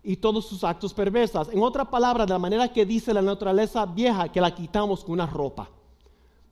y 0.05 0.16
todos 0.16 0.46
sus 0.46 0.62
actos 0.62 0.92
perversos. 0.92 1.48
En 1.50 1.62
otra 1.62 1.88
palabra, 1.88 2.26
de 2.26 2.32
la 2.32 2.38
manera 2.38 2.68
que 2.68 2.84
dice 2.84 3.14
la 3.14 3.22
naturaleza 3.22 3.86
vieja, 3.86 4.28
que 4.30 4.40
la 4.40 4.55
quitamos 4.55 5.02
con 5.02 5.14
una 5.14 5.26
ropa. 5.26 5.68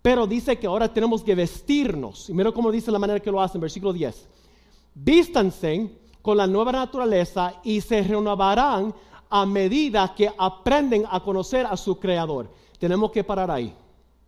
Pero 0.00 0.26
dice 0.26 0.58
que 0.58 0.66
ahora 0.66 0.92
tenemos 0.92 1.22
que 1.22 1.34
vestirnos. 1.34 2.28
Y 2.30 2.34
mira 2.34 2.50
cómo 2.50 2.72
dice 2.72 2.90
la 2.90 2.98
manera 2.98 3.20
que 3.20 3.30
lo 3.30 3.40
hace 3.40 3.58
en 3.58 3.62
versículo 3.62 3.92
10. 3.92 4.28
Vístanse 4.94 5.98
con 6.22 6.36
la 6.36 6.46
nueva 6.46 6.72
naturaleza 6.72 7.54
y 7.62 7.80
se 7.80 8.02
renovarán 8.02 8.94
a 9.28 9.46
medida 9.46 10.14
que 10.14 10.30
aprenden 10.36 11.04
a 11.08 11.20
conocer 11.20 11.66
a 11.66 11.76
su 11.76 11.98
creador. 11.98 12.50
Tenemos 12.78 13.10
que 13.12 13.22
parar 13.22 13.50
ahí. 13.50 13.74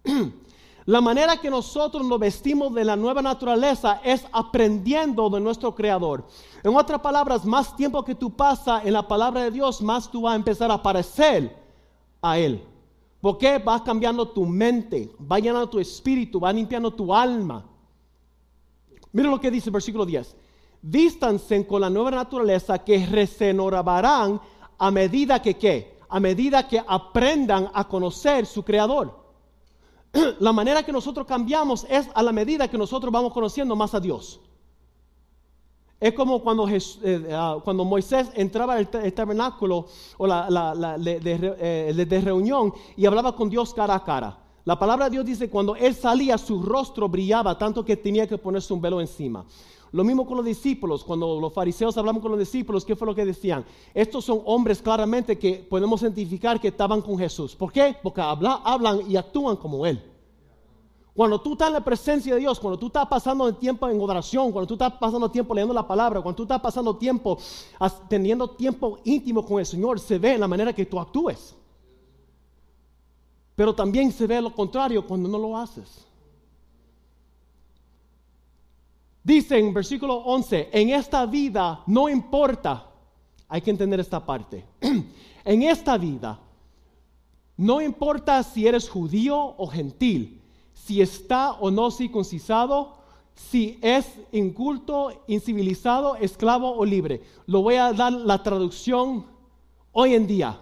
La 0.87 1.01
manera 1.01 1.39
que 1.39 1.49
nosotros 1.49 2.05
nos 2.07 2.18
vestimos 2.18 2.74
de 2.74 2.85
la 2.85 2.95
nueva 2.95 3.22
naturaleza 3.22 4.03
es 4.05 4.26
aprendiendo 4.32 5.30
de 5.30 5.41
nuestro 5.41 5.74
Creador. 5.74 6.26
En 6.62 6.76
otras 6.76 7.01
palabras, 7.01 7.47
más 7.47 7.74
tiempo 7.74 8.05
que 8.05 8.14
tú 8.14 8.30
pasas 8.30 8.85
en 8.85 8.93
la 8.93 9.09
palabra 9.09 9.45
de 9.45 9.51
Dios, 9.51 9.80
más 9.80 10.11
tú 10.11 10.22
vas 10.22 10.35
a 10.35 10.37
empezar 10.37 10.70
a 10.70 10.82
parecer 10.82 11.57
a 12.20 12.39
Él. 12.39 12.62
Porque 13.22 13.57
vas 13.57 13.80
cambiando 13.80 14.28
tu 14.28 14.45
mente, 14.45 15.11
va 15.20 15.39
llenando 15.39 15.70
tu 15.70 15.80
espíritu, 15.80 16.39
va 16.39 16.53
limpiando 16.53 16.91
tu 16.91 17.14
alma. 17.14 17.64
Mira 19.12 19.30
lo 19.30 19.41
que 19.41 19.51
dice 19.51 19.70
el 19.70 19.72
versículo 19.72 20.05
10. 20.05 20.37
Vístanse 20.82 21.66
con 21.66 21.80
la 21.80 21.89
nueva 21.89 22.11
naturaleza 22.11 22.85
que 22.85 23.07
renovarán 23.07 24.39
a 24.76 24.91
medida 24.91 25.41
que 25.41 25.55
¿qué? 25.55 25.97
A 26.11 26.20
medida 26.20 26.68
que 26.68 26.82
aprendan 26.87 27.70
a 27.72 27.89
conocer 27.89 28.45
su 28.45 28.62
Creador. 28.62 29.24
la 30.41 30.53
manera 30.53 30.83
que 30.83 30.93
nosotros 30.93 31.27
cambiamos 31.27 31.87
es 31.89 32.09
a 32.15 32.23
la 32.23 32.33
medida 32.33 32.69
que 32.69 32.79
nosotros 32.79 33.12
vamos 33.12 33.33
conociendo 33.33 33.75
más 33.77 33.95
a 33.95 34.01
Dios. 34.01 34.41
Es 36.01 36.12
como 36.12 36.43
cuando, 36.43 36.69
eh, 36.69 37.29
ah, 37.33 37.59
cuando 37.65 37.85
Moisés 37.85 38.31
entraba 38.35 38.75
al 38.75 38.89
tabernáculo 38.89 39.87
o 40.19 40.27
la, 40.27 40.97
eh, 41.03 41.93
de, 41.95 42.21
reunión 42.21 42.75
y 42.97 43.07
hablaba 43.07 43.35
con 43.35 43.49
Dios 43.49 43.73
cara 43.73 43.95
a 43.95 44.05
cara. 44.05 44.39
La 44.65 44.79
palabra 44.79 45.07
de 45.07 45.12
Dios 45.12 45.25
dice, 45.25 45.51
cuando 45.51 45.77
él 45.77 45.95
salía, 45.95 46.39
su 46.39 46.62
rostro 46.62 47.09
brillaba 47.09 47.57
tanto 47.57 47.85
que 47.85 47.97
tenía 47.97 48.27
que 48.27 48.39
ponerse 48.39 48.73
un 48.73 48.81
velo 48.81 49.01
encima. 49.01 49.45
Lo 49.95 50.03
mismo 50.03 50.26
con 50.26 50.38
los 50.38 50.45
discípulos, 50.45 51.05
cuando 51.05 51.38
los 51.38 51.53
fariseos 51.53 51.97
hablaban 51.97 52.20
con 52.20 52.32
los 52.32 52.40
discípulos, 52.40 52.84
¿qué 52.84 52.97
fue 52.97 53.07
lo 53.07 53.14
que 53.14 53.24
decían? 53.24 53.64
Estos 53.95 54.24
son 54.24 54.42
hombres 54.45 54.82
claramente 54.82 55.38
que 55.38 55.64
podemos 55.70 56.03
identificar 56.03 56.61
que 56.61 56.66
estaban 56.66 57.01
con 57.01 57.16
Jesús. 57.16 57.55
¿Por 57.55 57.70
qué? 57.72 57.97
Porque 58.03 58.20
hablan 58.20 59.09
y 59.09 59.14
actúan 59.14 59.55
como 59.55 59.86
Él. 59.86 60.03
Cuando 61.14 61.40
tú 61.40 61.53
estás 61.53 61.68
en 61.68 61.74
la 61.74 61.84
presencia 61.84 62.34
de 62.34 62.40
Dios, 62.40 62.59
cuando 62.59 62.76
tú 62.76 62.88
estás 62.88 63.07
pasando 63.07 63.55
tiempo 63.55 63.88
en 63.88 64.01
oración, 64.01 64.51
cuando 64.51 64.66
tú 64.66 64.74
estás 64.74 64.95
pasando 64.95 65.30
tiempo 65.30 65.55
leyendo 65.55 65.72
la 65.72 65.86
palabra, 65.86 66.20
cuando 66.20 66.38
tú 66.38 66.42
estás 66.42 66.61
pasando 66.61 66.97
tiempo 66.97 67.38
teniendo 68.09 68.51
tiempo 68.51 68.99
íntimo 69.05 69.47
con 69.47 69.61
el 69.61 69.66
Señor, 69.66 70.01
se 70.01 70.18
ve 70.18 70.34
en 70.34 70.40
la 70.40 70.49
manera 70.49 70.72
que 70.72 70.86
tú 70.86 70.99
actúes. 70.99 71.55
Pero 73.55 73.72
también 73.72 74.11
se 74.11 74.26
ve 74.26 74.42
lo 74.42 74.53
contrario 74.53 75.07
cuando 75.07 75.28
no 75.28 75.38
lo 75.38 75.57
haces. 75.57 76.05
Dice 79.25 79.59
en 79.59 79.72
versículo 79.72 80.16
11, 80.16 80.68
en 80.70 80.91
esta 80.91 81.25
vida 81.25 81.83
no 81.87 82.11
importa, 82.11 82.91
hay 83.49 83.62
que 83.62 83.70
entender 83.70 83.99
esta 83.99 84.25
parte, 84.25 84.64
en 85.45 85.62
esta 85.62 85.97
vida 85.97 86.39
no 87.57 87.81
importa 87.81 88.43
si 88.43 88.66
eres 88.66 88.89
judío 88.89 89.37
o 89.57 89.66
gentil, 89.66 90.43
si 90.75 91.01
está 91.01 91.53
o 91.53 91.70
no 91.70 91.91
circuncisado, 91.91 92.97
si 93.35 93.79
es 93.81 94.07
inculto, 94.33 95.25
incivilizado, 95.29 96.16
esclavo 96.16 96.77
o 96.77 96.85
libre. 96.85 97.22
Lo 97.47 97.62
voy 97.62 97.77
a 97.77 97.93
dar 97.93 98.12
la 98.12 98.43
traducción 98.43 99.27
hoy 99.93 100.14
en 100.14 100.27
día. 100.27 100.61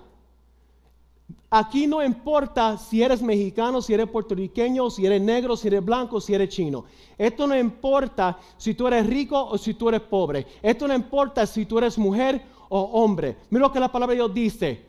Aquí 1.55 1.87
no 1.87 2.03
importa 2.03 2.79
si 2.79 3.03
eres 3.03 3.21
mexicano, 3.21 3.83
si 3.83 3.93
eres 3.93 4.09
puertorriqueño, 4.09 4.89
si 4.89 5.05
eres 5.05 5.21
negro, 5.21 5.55
si 5.55 5.69
eres 5.69 5.85
blanco, 5.85 6.19
si 6.19 6.33
eres 6.33 6.49
chino. 6.49 6.87
Esto 7.19 7.47
no 7.47 7.55
importa 7.55 8.39
si 8.57 8.73
tú 8.73 8.87
eres 8.87 9.07
rico 9.07 9.39
o 9.39 9.59
si 9.59 9.75
tú 9.75 9.91
eres 9.91 10.01
pobre. 10.01 10.47
Esto 10.63 10.89
no 10.89 10.95
importa 10.95 11.45
si 11.47 11.67
tú 11.67 11.77
eres 11.77 11.99
mujer 11.99 12.41
o 12.71 12.81
hombre. 12.81 13.37
Mira 13.51 13.67
lo 13.67 13.71
que 13.71 13.81
la 13.81 13.93
palabra 13.93 14.15
de 14.15 14.23
Dios 14.23 14.33
dice. 14.33 14.87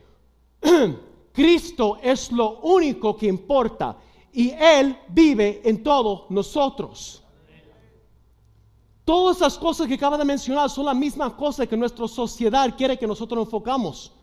Cristo 1.33 1.97
es 2.01 2.31
lo 2.31 2.61
único 2.61 3.17
que 3.17 3.27
importa 3.27 3.97
y 4.31 4.51
Él 4.51 4.97
vive 5.09 5.61
en 5.65 5.83
todos 5.83 6.29
nosotros. 6.29 7.21
Todas 9.03 9.35
esas 9.35 9.57
cosas 9.57 9.85
que 9.85 9.95
acaba 9.95 10.17
de 10.17 10.23
mencionar 10.23 10.69
son 10.69 10.85
las 10.85 10.95
mismas 10.95 11.33
cosas 11.33 11.67
que 11.67 11.75
nuestra 11.75 12.07
sociedad 12.07 12.73
quiere 12.77 12.97
que 12.97 13.05
nosotros 13.05 13.37
nos 13.37 13.47
enfocamos. 13.47 14.13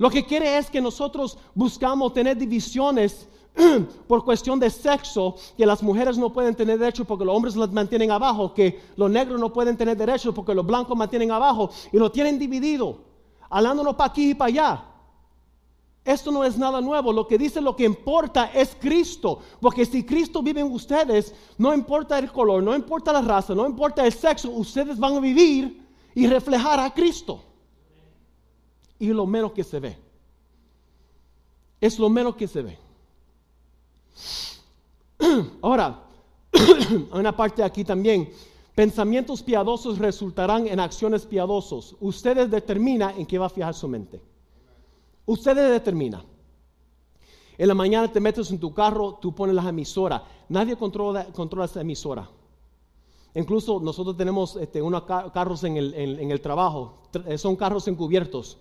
Lo 0.00 0.08
que 0.08 0.24
quiere 0.24 0.56
es 0.56 0.70
que 0.70 0.80
nosotros 0.80 1.36
buscamos 1.54 2.14
tener 2.14 2.34
divisiones 2.34 3.28
por 4.08 4.24
cuestión 4.24 4.58
de 4.58 4.70
sexo, 4.70 5.34
que 5.58 5.66
las 5.66 5.82
mujeres 5.82 6.16
no 6.16 6.32
pueden 6.32 6.54
tener 6.54 6.78
derecho 6.78 7.04
porque 7.04 7.22
los 7.22 7.36
hombres 7.36 7.54
las 7.54 7.70
mantienen 7.70 8.10
abajo, 8.10 8.54
que 8.54 8.80
los 8.96 9.10
negros 9.10 9.38
no 9.38 9.52
pueden 9.52 9.76
tener 9.76 9.98
derecho 9.98 10.32
porque 10.32 10.54
los 10.54 10.64
blancos 10.64 10.96
mantienen 10.96 11.30
abajo 11.30 11.68
y 11.92 11.98
lo 11.98 12.10
tienen 12.10 12.38
dividido, 12.38 12.96
hablándonos 13.50 13.94
para 13.94 14.08
aquí 14.08 14.30
y 14.30 14.34
para 14.34 14.48
allá. 14.48 14.84
Esto 16.02 16.32
no 16.32 16.44
es 16.44 16.56
nada 16.56 16.80
nuevo. 16.80 17.12
Lo 17.12 17.28
que 17.28 17.36
dice 17.36 17.60
lo 17.60 17.76
que 17.76 17.84
importa 17.84 18.46
es 18.54 18.74
Cristo. 18.80 19.40
Porque 19.60 19.84
si 19.84 20.02
Cristo 20.02 20.42
vive 20.42 20.62
en 20.62 20.72
ustedes, 20.72 21.34
no 21.58 21.74
importa 21.74 22.18
el 22.18 22.32
color, 22.32 22.62
no 22.62 22.74
importa 22.74 23.12
la 23.12 23.20
raza, 23.20 23.54
no 23.54 23.66
importa 23.66 24.06
el 24.06 24.14
sexo, 24.14 24.48
ustedes 24.48 24.98
van 24.98 25.16
a 25.16 25.20
vivir 25.20 25.86
y 26.14 26.26
reflejar 26.26 26.80
a 26.80 26.88
Cristo 26.94 27.49
y 29.00 29.08
lo 29.08 29.26
menos 29.26 29.52
que 29.52 29.64
se 29.64 29.80
ve. 29.80 29.98
Es 31.80 31.98
lo 31.98 32.08
menos 32.10 32.36
que 32.36 32.46
se 32.46 32.62
ve. 32.62 32.78
Ahora, 35.62 36.04
hay 36.52 37.08
una 37.18 37.34
parte 37.34 37.64
aquí 37.64 37.82
también. 37.82 38.30
Pensamientos 38.74 39.42
piadosos 39.42 39.98
resultarán 39.98 40.68
en 40.68 40.78
acciones 40.78 41.24
piadosos. 41.24 41.96
Ustedes 41.98 42.50
determinan 42.50 43.18
en 43.18 43.26
qué 43.26 43.38
va 43.38 43.46
a 43.46 43.50
fijar 43.50 43.74
su 43.74 43.88
mente. 43.88 44.22
Ustedes 45.24 45.70
determinan. 45.70 46.22
En 47.56 47.68
la 47.68 47.74
mañana 47.74 48.12
te 48.12 48.20
metes 48.20 48.50
en 48.50 48.60
tu 48.60 48.72
carro, 48.72 49.18
tú 49.20 49.34
pones 49.34 49.54
las 49.54 49.66
emisoras. 49.66 50.22
Nadie 50.50 50.76
controla, 50.76 51.24
controla 51.26 51.64
esa 51.64 51.80
emisora. 51.80 52.28
Incluso 53.34 53.80
nosotros 53.80 54.16
tenemos 54.16 54.56
este, 54.56 54.82
unos 54.82 55.04
carros 55.04 55.64
en 55.64 55.78
el, 55.78 55.94
en 55.94 56.30
el 56.30 56.40
trabajo. 56.40 56.98
Son 57.36 57.56
carros 57.56 57.88
encubiertos 57.88 58.58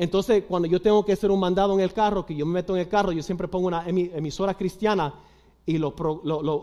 entonces, 0.00 0.44
cuando 0.48 0.66
yo 0.66 0.80
tengo 0.80 1.04
que 1.04 1.12
hacer 1.12 1.30
un 1.30 1.38
mandado 1.38 1.74
en 1.74 1.80
el 1.80 1.92
carro, 1.92 2.24
que 2.24 2.34
yo 2.34 2.46
me 2.46 2.54
meto 2.54 2.74
en 2.74 2.80
el 2.80 2.88
carro, 2.88 3.12
yo 3.12 3.22
siempre 3.22 3.48
pongo 3.48 3.66
una 3.66 3.86
emisora 3.86 4.54
cristiana 4.54 5.12
y 5.66 5.76
lo, 5.76 5.92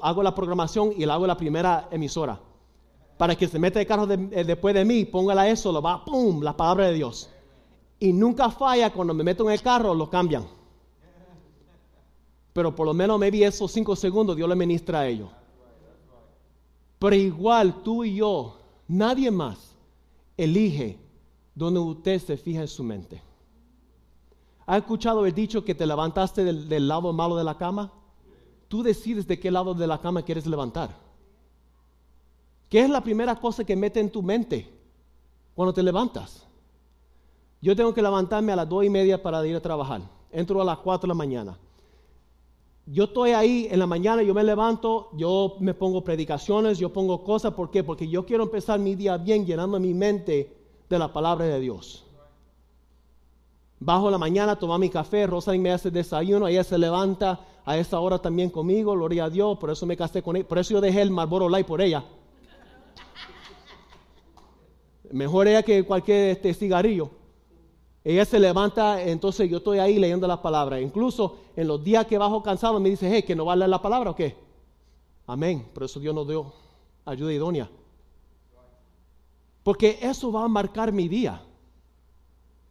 hago 0.01 0.23
la 0.23 0.33
programación 0.33 0.91
y 0.97 1.05
la 1.05 1.13
hago 1.13 1.27
la 1.27 1.37
primera 1.37 1.87
emisora. 1.91 2.41
Para 3.15 3.35
que 3.35 3.47
se 3.47 3.59
meta 3.59 3.79
el 3.79 3.85
carro 3.85 4.11
eh, 4.11 4.43
después 4.43 4.73
de 4.73 4.83
mí, 4.83 5.05
póngala 5.05 5.47
eso, 5.47 5.71
lo 5.71 5.83
va, 5.83 6.03
¡pum!, 6.03 6.41
la 6.41 6.57
palabra 6.57 6.87
de 6.87 6.95
Dios. 6.95 7.29
Y 7.99 8.11
nunca 8.11 8.49
falla 8.49 8.91
cuando 8.91 9.13
me 9.13 9.23
meto 9.23 9.45
en 9.45 9.51
el 9.51 9.61
carro, 9.61 9.93
lo 9.93 10.09
cambian. 10.09 10.43
Pero 12.53 12.73
por 12.73 12.87
lo 12.87 12.93
menos 12.95 13.19
me 13.19 13.29
vi 13.29 13.43
esos 13.43 13.71
cinco 13.71 13.95
segundos, 13.95 14.35
Dios 14.35 14.49
le 14.49 14.55
ministra 14.55 15.01
a 15.01 15.07
ellos. 15.07 15.29
Pero 16.97 17.15
igual 17.15 17.83
tú 17.83 18.03
y 18.03 18.15
yo, 18.15 18.57
nadie 18.87 19.29
más 19.29 19.75
elige 20.35 20.97
donde 21.53 21.79
usted 21.79 22.19
se 22.19 22.35
fija 22.35 22.61
en 22.61 22.67
su 22.67 22.83
mente. 22.83 23.26
¿Ha 24.69 24.77
escuchado 24.77 25.25
el 25.25 25.33
dicho 25.33 25.63
que 25.63 25.73
te 25.73 25.87
levantaste 25.87 26.43
del, 26.43 26.87
lado 26.89 27.13
malo 27.13 27.37
de 27.37 27.43
la 27.45 27.57
cama? 27.57 27.89
Tú 28.67 28.83
decides 28.83 29.25
de 29.25 29.39
qué 29.39 29.49
lado 29.49 29.73
de 29.73 29.87
la 29.87 30.01
cama 30.01 30.23
quieres 30.23 30.45
levantar. 30.45 30.93
¿Qué 32.69 32.81
es 32.81 32.89
la 32.89 32.99
primera 32.99 33.33
cosa 33.35 33.63
que 33.63 33.77
mete 33.77 34.01
en 34.01 34.11
tu 34.11 34.21
mente 34.21 34.69
cuando 35.55 35.73
te 35.73 35.81
levantas? 35.81 36.45
Yo 37.61 37.77
tengo 37.77 37.93
que 37.93 38.01
levantarme 38.01 38.51
a 38.51 38.57
las 38.57 38.67
dos 38.67 38.83
y 38.83 38.89
media 38.89 39.23
para 39.23 39.45
ir 39.47 39.55
a 39.55 39.61
trabajar. 39.61 40.01
Entro 40.33 40.61
a 40.61 40.65
las 40.65 40.79
cuatro 40.79 41.07
de 41.07 41.09
la 41.09 41.13
mañana. 41.13 41.57
Yo 42.85 43.05
estoy 43.05 43.31
ahí 43.31 43.69
en 43.71 43.79
la 43.79 43.87
mañana, 43.87 44.21
yo 44.21 44.33
me 44.33 44.43
levanto, 44.43 45.09
yo 45.13 45.55
me 45.61 45.73
pongo 45.73 46.03
predicaciones, 46.03 46.77
yo 46.77 46.91
pongo 46.91 47.23
cosas. 47.23 47.53
¿Por 47.53 47.71
qué? 47.71 47.85
Porque 47.85 48.09
yo 48.09 48.25
quiero 48.25 48.43
empezar 48.43 48.81
mi 48.81 48.95
día 48.95 49.15
bien, 49.15 49.45
llenando 49.45 49.79
mi 49.79 49.93
mente 49.93 50.53
de 50.89 50.99
la 50.99 51.11
palabra 51.13 51.45
de 51.45 51.59
Dios. 51.61 52.06
Bajo 53.79 54.09
la 54.09 54.17
mañana, 54.17 54.55
toma 54.55 54.77
mi 54.77 54.89
café, 54.89 55.27
Rosalind 55.27 55.63
me 55.63 55.71
hace 55.71 55.91
desayuno, 55.91 56.47
ella 56.47 56.63
se 56.63 56.77
levanta 56.77 57.39
a 57.63 57.77
esa 57.77 57.99
hora 57.99 58.17
también 58.17 58.49
conmigo, 58.49 58.93
gloria 58.93 59.25
a 59.25 59.29
Dios, 59.29 59.57
por 59.59 59.69
eso 59.69 59.85
me 59.85 59.95
casé 59.95 60.23
con 60.23 60.35
ella, 60.35 60.47
por 60.47 60.57
eso 60.57 60.73
yo 60.73 60.81
dejé 60.81 61.01
el 61.01 61.11
Marlboro 61.11 61.47
Light 61.47 61.67
por 61.67 61.81
ella. 61.81 62.03
Mejor 65.11 65.47
ella 65.47 65.63
que 65.63 65.83
cualquier 65.83 66.31
este, 66.31 66.53
cigarrillo. 66.53 67.11
Ella 68.03 68.25
se 68.25 68.39
levanta, 68.39 69.01
entonces 69.01 69.49
yo 69.49 69.57
estoy 69.57 69.79
ahí 69.79 69.99
leyendo 69.99 70.27
la 70.27 70.41
palabra. 70.41 70.79
Incluso 70.79 71.37
en 71.55 71.67
los 71.67 71.83
días 71.83 72.05
que 72.05 72.17
bajo 72.17 72.41
cansado 72.41 72.79
me 72.79 72.89
dice, 72.89 73.09
hey, 73.13 73.23
que 73.23 73.35
no 73.35 73.45
va 73.45 73.53
a 73.53 73.55
leer 73.57 73.69
la 73.69 73.81
palabra 73.81 74.11
o 74.11 74.15
qué. 74.15 74.35
Amén. 75.25 75.67
Por 75.73 75.83
eso 75.83 75.99
Dios 75.99 76.15
nos 76.15 76.27
dio 76.27 76.53
ayuda 77.05 77.33
idónea. 77.33 77.69
Porque 79.61 79.99
eso 80.01 80.31
va 80.31 80.45
a 80.45 80.47
marcar 80.47 80.93
mi 80.93 81.09
día. 81.09 81.41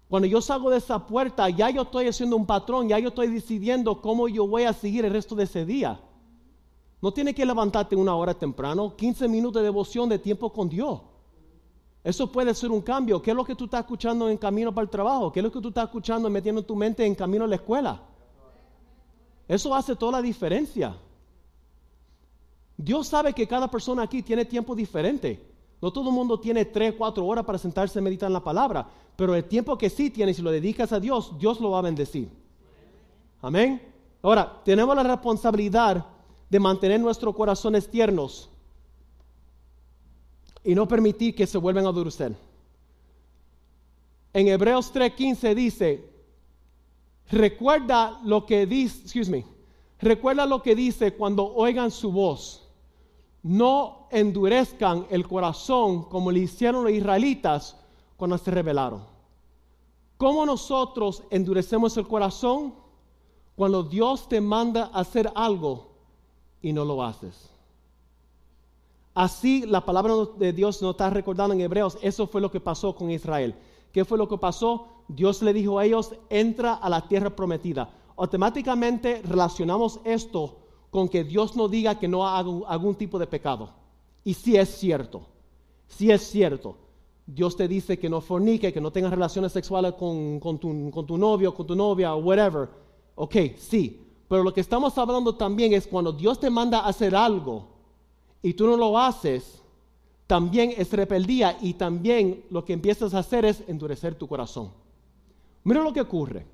Cuando 0.09 0.28
yo 0.28 0.40
salgo 0.40 0.70
de 0.70 0.78
esa 0.78 1.07
puerta, 1.07 1.48
ya 1.50 1.68
yo 1.70 1.82
estoy 1.82 2.07
haciendo 2.07 2.36
un 2.36 2.46
patrón, 2.46 2.88
ya 2.88 2.98
yo 2.98 3.09
estoy 3.09 3.28
decidiendo 3.28 4.00
cómo 4.00 4.28
yo 4.28 4.46
voy 4.46 4.62
a 4.62 4.72
seguir 4.72 5.04
el 5.04 5.12
resto 5.12 5.34
de 5.34 5.44
ese 5.44 5.64
día. 5.64 6.00
No 7.02 7.12
tiene 7.12 7.34
que 7.34 7.44
levantarte 7.44 7.96
una 7.96 8.14
hora 8.14 8.34
temprano, 8.34 8.94
15 8.96 9.28
minutos 9.28 9.61
de 9.61 9.64
devoción 9.64 10.09
de 10.09 10.18
tiempo 10.18 10.52
con 10.52 10.68
Dios. 10.68 11.00
Eso 12.04 12.30
puede 12.30 12.54
ser 12.54 12.70
un 12.70 12.82
cambio. 12.82 13.20
¿Qué 13.20 13.32
es 13.32 13.36
lo 13.36 13.44
que 13.44 13.57
tú 13.57 13.64
estás 13.64 13.80
escuchando 13.80 14.28
en 14.28 14.38
camino 14.38 14.72
para 14.72 14.84
el 14.84 14.90
trabajo? 14.90 15.32
¿Qué 15.32 15.40
es 15.40 15.44
lo 15.44 15.50
que 15.50 15.61
tú 15.61 15.68
estás 15.68 15.86
escuchando 15.86 16.30
metiendo 16.30 16.62
tu 16.62 16.76
mente 16.76 17.04
en 17.04 17.16
camino 17.16 17.44
a 17.44 17.48
la 17.48 17.57
escuela? 17.57 18.00
Eso 19.48 19.74
hace 19.74 19.96
toda 19.96 20.12
la 20.12 20.22
diferencia. 20.22 20.96
Dios 22.76 23.09
sabe 23.09 23.32
que 23.32 23.48
cada 23.48 23.68
persona 23.68 24.02
aquí 24.02 24.22
tiene 24.22 24.44
tiempo 24.44 24.76
diferente. 24.76 25.55
No 25.80 25.92
todo 25.92 26.08
el 26.08 26.14
mundo 26.14 26.40
tiene 26.40 26.64
tres, 26.64 26.94
cuatro 26.96 27.26
horas 27.26 27.44
para 27.44 27.58
sentarse 27.58 27.98
a 27.98 28.02
meditar 28.02 28.28
en 28.28 28.32
la 28.32 28.44
palabra, 28.44 28.88
pero 29.14 29.34
el 29.34 29.44
tiempo 29.44 29.76
que 29.76 29.90
sí 29.90 30.10
tienes, 30.10 30.36
si 30.36 30.42
lo 30.42 30.50
dedicas 30.50 30.92
a 30.92 31.00
Dios, 31.00 31.38
Dios 31.38 31.60
lo 31.60 31.70
va 31.70 31.80
a 31.80 31.82
bendecir. 31.82 32.30
Amén. 33.42 33.82
Ahora, 34.22 34.60
tenemos 34.64 34.96
la 34.96 35.02
responsabilidad 35.02 36.06
de 36.48 36.60
mantener 36.60 37.00
nuestros 37.00 37.34
corazones 37.34 37.88
tiernos 37.90 38.48
y 40.64 40.74
no 40.74 40.88
permitir 40.88 41.34
que 41.34 41.46
se 41.46 41.58
vuelvan 41.58 41.86
a 41.86 41.90
endurecer. 41.90 42.34
En 44.32 44.48
Hebreos 44.48 44.92
3:15 44.92 45.54
dice, 45.54 46.10
recuerda 47.30 48.20
lo 48.24 48.44
que 48.46 48.66
dice, 48.66 49.02
excuse 49.02 49.30
me, 49.30 49.44
recuerda 50.00 50.46
lo 50.46 50.62
que 50.62 50.74
dice 50.74 51.14
cuando 51.14 51.54
oigan 51.54 51.90
su 51.90 52.10
voz 52.10 52.65
no 53.47 54.09
endurezcan 54.11 55.07
el 55.09 55.28
corazón 55.28 56.03
como 56.03 56.32
le 56.32 56.40
hicieron 56.40 56.82
los 56.82 56.92
israelitas 56.92 57.76
cuando 58.16 58.36
se 58.38 58.51
rebelaron. 58.51 59.05
¿Cómo 60.16 60.44
nosotros 60.44 61.22
endurecemos 61.30 61.97
el 61.97 62.09
corazón? 62.09 62.74
Cuando 63.55 63.84
Dios 63.84 64.28
te 64.28 64.40
manda 64.40 64.90
hacer 64.92 65.30
algo 65.36 65.86
y 66.61 66.72
no 66.72 66.84
lo 66.84 67.05
haces. 67.05 67.49
Así 69.14 69.64
la 69.64 69.84
palabra 69.84 70.14
de 70.36 70.53
Dios 70.53 70.82
nos 70.82 70.92
está 70.92 71.09
recordando 71.09 71.55
en 71.55 71.61
Hebreos, 71.61 71.99
eso 72.03 72.26
fue 72.26 72.40
lo 72.40 72.51
que 72.51 72.59
pasó 72.59 72.97
con 72.97 73.12
Israel. 73.12 73.55
¿Qué 73.92 74.05
fue 74.05 74.18
lo 74.18 74.28
que 74.28 74.38
pasó? 74.38 74.88
Dios 75.07 75.40
le 75.42 75.53
dijo 75.53 75.78
a 75.78 75.84
ellos, 75.84 76.16
entra 76.30 76.74
a 76.74 76.90
la 76.90 77.07
tierra 77.07 77.30
prometida. 77.30 77.90
Automáticamente 78.16 79.22
relacionamos 79.24 80.01
esto 80.03 80.65
con 80.97 81.11
que 81.11 81.24
Dios 81.24 81.55
no 81.55 81.68
diga 81.68 81.99
que 81.99 82.09
no 82.09 82.26
haga 82.26 82.51
algún 82.68 82.94
tipo 82.94 83.18
de 83.18 83.26
pecado. 83.26 83.68
Y 84.24 84.32
si 84.32 84.57
es 84.57 84.78
cierto, 84.78 85.26
si 85.86 86.11
es 86.11 86.22
cierto, 86.22 86.78
Dios 87.26 87.55
te 87.55 87.68
dice 87.68 87.99
que 87.99 88.09
no 88.09 88.22
fornique, 88.22 88.72
que 88.72 88.80
no 88.80 88.90
tengas 88.90 89.11
relaciones 89.11 89.53
sexuales 89.53 89.92
con, 89.92 90.40
tu, 90.59 91.18
novio, 91.18 91.55
con 91.55 91.66
tu 91.66 91.76
novia, 91.76 92.14
whatever. 92.14 92.70
Ok, 93.14 93.36
sí. 93.59 94.01
Pero 94.26 94.42
lo 94.42 94.55
que 94.55 94.62
estamos 94.62 94.97
hablando 94.97 95.34
también 95.34 95.74
es 95.74 95.86
cuando 95.86 96.12
Dios 96.12 96.40
te 96.40 96.49
manda 96.49 96.78
a 96.78 96.88
hacer 96.88 97.14
algo 97.14 97.66
y 98.42 98.55
tú 98.55 98.66
no 98.66 98.78
lo 98.78 98.99
haces, 98.99 99.61
también 100.26 100.72
es 100.78 100.90
rebeldía 100.94 101.59
y 101.61 101.74
también 101.74 102.42
lo 102.49 102.64
que 102.64 102.72
empiezas 102.72 103.12
a 103.12 103.18
hacer 103.18 103.44
es 103.44 103.62
endurecer 103.68 104.14
tu 104.14 104.26
corazón. 104.26 104.70
Mira 105.62 105.82
lo 105.82 105.92
que 105.92 106.01
ocurre. 106.01 106.47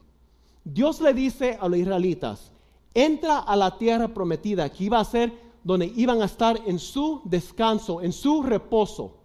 Dios 0.64 1.00
le 1.00 1.14
dice 1.14 1.56
a 1.60 1.68
los 1.68 1.78
israelitas, 1.78 2.50
entra 2.94 3.38
a 3.38 3.56
la 3.56 3.78
tierra 3.78 4.08
prometida, 4.08 4.68
que 4.68 4.84
iba 4.84 5.00
a 5.00 5.04
ser 5.04 5.32
donde 5.64 5.92
iban 5.96 6.22
a 6.22 6.26
estar 6.26 6.60
en 6.66 6.78
su 6.78 7.20
descanso, 7.24 8.00
en 8.00 8.12
su 8.12 8.42
reposo. 8.42 9.16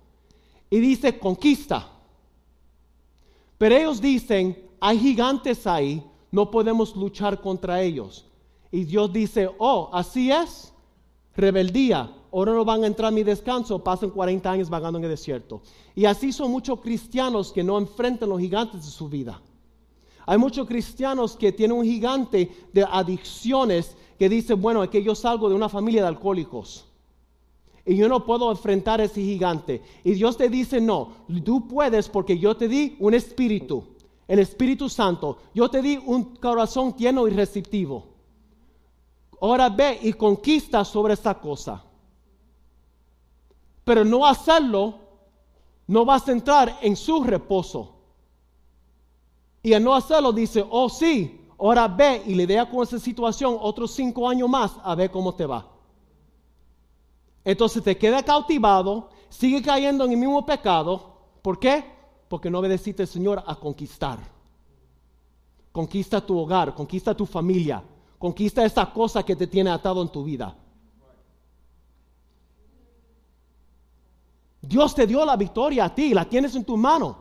Y 0.70 0.80
dice, 0.80 1.18
conquista. 1.18 1.90
Pero 3.58 3.76
ellos 3.76 4.02
dicen, 4.02 4.70
hay 4.80 5.00
gigantes 5.00 5.66
ahí, 5.66 6.04
no 6.32 6.52
podemos 6.52 6.96
luchar 6.96 7.42
contra 7.42 7.82
ellos. 7.82 8.26
Y 8.72 8.84
Dios 8.84 9.12
dice, 9.12 9.50
oh, 9.58 9.90
así 9.94 10.32
es, 10.32 10.74
rebeldía, 11.36 12.12
ahora 12.32 12.54
no 12.54 12.66
van 12.66 12.84
a 12.84 12.88
entrar 12.88 13.08
a 13.08 13.16
mi 13.16 13.24
descanso, 13.24 13.84
pasan 13.84 14.12
40 14.12 14.52
años 14.52 14.70
vagando 14.70 15.00
en 15.00 15.06
el 15.06 15.12
desierto. 15.12 15.62
Y 15.96 16.06
así 16.06 16.32
son 16.32 16.52
muchos 16.52 16.82
cristianos 16.82 17.52
que 17.52 17.64
no 17.64 17.78
enfrentan 17.78 18.30
los 18.30 18.40
gigantes 18.40 18.86
de 18.86 18.92
su 18.92 19.10
vida. 19.10 19.42
Hay 20.30 20.38
muchos 20.38 20.68
cristianos 20.68 21.38
que 21.38 21.54
tienen 21.54 21.78
un 21.78 21.86
gigante 21.86 22.52
de 22.74 22.84
adicciones 22.84 23.96
que 24.20 24.28
dice, 24.28 24.56
bueno, 24.56 24.84
es 24.84 24.90
que 24.90 25.02
yo 25.02 25.16
salgo 25.16 25.48
de 25.48 25.56
una 25.56 25.70
familia 25.70 26.02
de 26.02 26.10
alcohólicos. 26.10 26.86
Y 27.86 27.96
yo 27.96 28.10
no 28.10 28.26
puedo 28.26 28.52
enfrentar 28.52 29.00
ese 29.00 29.22
gigante. 29.22 29.82
Y 30.04 30.16
Dios 30.16 30.36
te 30.36 30.50
dice, 30.50 30.82
no, 30.82 31.14
tú 31.46 31.66
puedes 31.70 32.10
porque 32.10 32.38
yo 32.38 32.58
te 32.58 32.68
di 32.68 32.98
un 33.00 33.14
espíritu, 33.14 33.86
el 34.28 34.40
Espíritu 34.40 34.90
Santo. 34.90 35.38
Yo 35.54 35.70
te 35.70 35.82
di 35.82 35.98
un 36.06 36.36
corazón 36.36 36.94
lleno 36.98 37.26
y 37.26 37.32
receptivo. 37.32 38.08
Ahora 39.40 39.70
ve 39.70 39.98
y 40.02 40.12
conquista 40.12 40.84
sobre 40.84 41.14
esta 41.14 41.40
cosa. 41.40 41.82
Pero 43.86 44.04
no 44.04 44.26
hacerlo, 44.26 45.00
no 45.88 46.04
vas 46.04 46.28
a 46.28 46.34
entrar 46.34 46.80
en 46.82 46.98
su 46.98 47.24
reposo. 47.24 47.97
Y 49.64 49.74
al 49.74 49.84
no 49.84 49.94
hacerlo 49.94 50.32
dice, 50.32 50.66
oh 50.70 50.90
sí, 50.90 51.48
ahora 51.60 51.88
ve 51.88 52.24
y 52.26 52.36
le 52.36 52.68
con 52.70 52.84
esa 52.84 53.00
situación 53.00 53.58
otros 53.60 53.92
cinco 53.92 54.30
años 54.30 54.50
más 54.50 54.74
a 54.84 54.96
ver 54.96 55.12
cómo 55.12 55.34
te 55.34 55.46
va. 55.46 55.68
Entonces 57.44 57.84
te 57.84 57.98
queda 57.98 58.24
cautivado, 58.24 59.10
sigue 59.30 59.62
cayendo 59.62 60.06
en 60.06 60.12
el 60.12 60.18
mismo 60.18 60.46
pecado. 60.46 61.18
¿Por 61.42 61.60
qué? 61.60 61.84
Porque 62.28 62.50
no 62.50 62.60
obedeciste 62.60 63.04
al 63.04 63.08
Señor 63.08 63.44
a 63.46 63.56
conquistar. 63.56 64.20
Conquista 65.72 66.20
tu 66.20 66.38
hogar, 66.38 66.74
conquista 66.74 67.16
tu 67.16 67.26
familia, 67.26 67.84
conquista 68.18 68.66
esa 68.66 68.92
cosa 68.92 69.24
que 69.24 69.36
te 69.36 69.48
tiene 69.48 69.70
atado 69.70 70.02
en 70.02 70.10
tu 70.10 70.24
vida. 70.24 70.56
Dios 74.62 74.94
te 74.94 75.08
dio 75.08 75.24
la 75.24 75.38
victoria 75.38 75.86
a 75.86 75.96
ti, 75.96 76.14
la 76.14 76.26
tienes 76.26 76.54
en 76.56 76.66
tu 76.66 76.76
mano, 76.76 77.18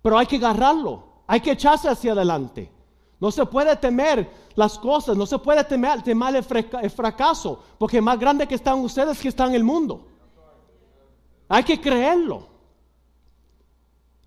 pero 0.00 0.16
hay 0.16 0.26
que 0.26 0.36
agarrarlo. 0.36 1.11
Hay 1.32 1.40
que 1.40 1.52
echarse 1.52 1.88
hacia 1.88 2.12
adelante. 2.12 2.70
No 3.18 3.30
se 3.30 3.46
puede 3.46 3.74
temer 3.76 4.28
las 4.54 4.78
cosas, 4.78 5.16
no 5.16 5.24
se 5.24 5.38
puede 5.38 5.64
temer, 5.64 6.02
temer 6.02 6.36
el, 6.36 6.90
fracaso, 6.90 7.58
porque 7.78 8.02
más 8.02 8.18
grande 8.18 8.46
que 8.46 8.54
están 8.54 8.78
ustedes 8.80 9.18
que 9.18 9.28
están 9.28 9.48
en 9.48 9.54
el 9.54 9.64
mundo. 9.64 10.06
Hay 11.48 11.64
que 11.64 11.80
creerlo. 11.80 12.48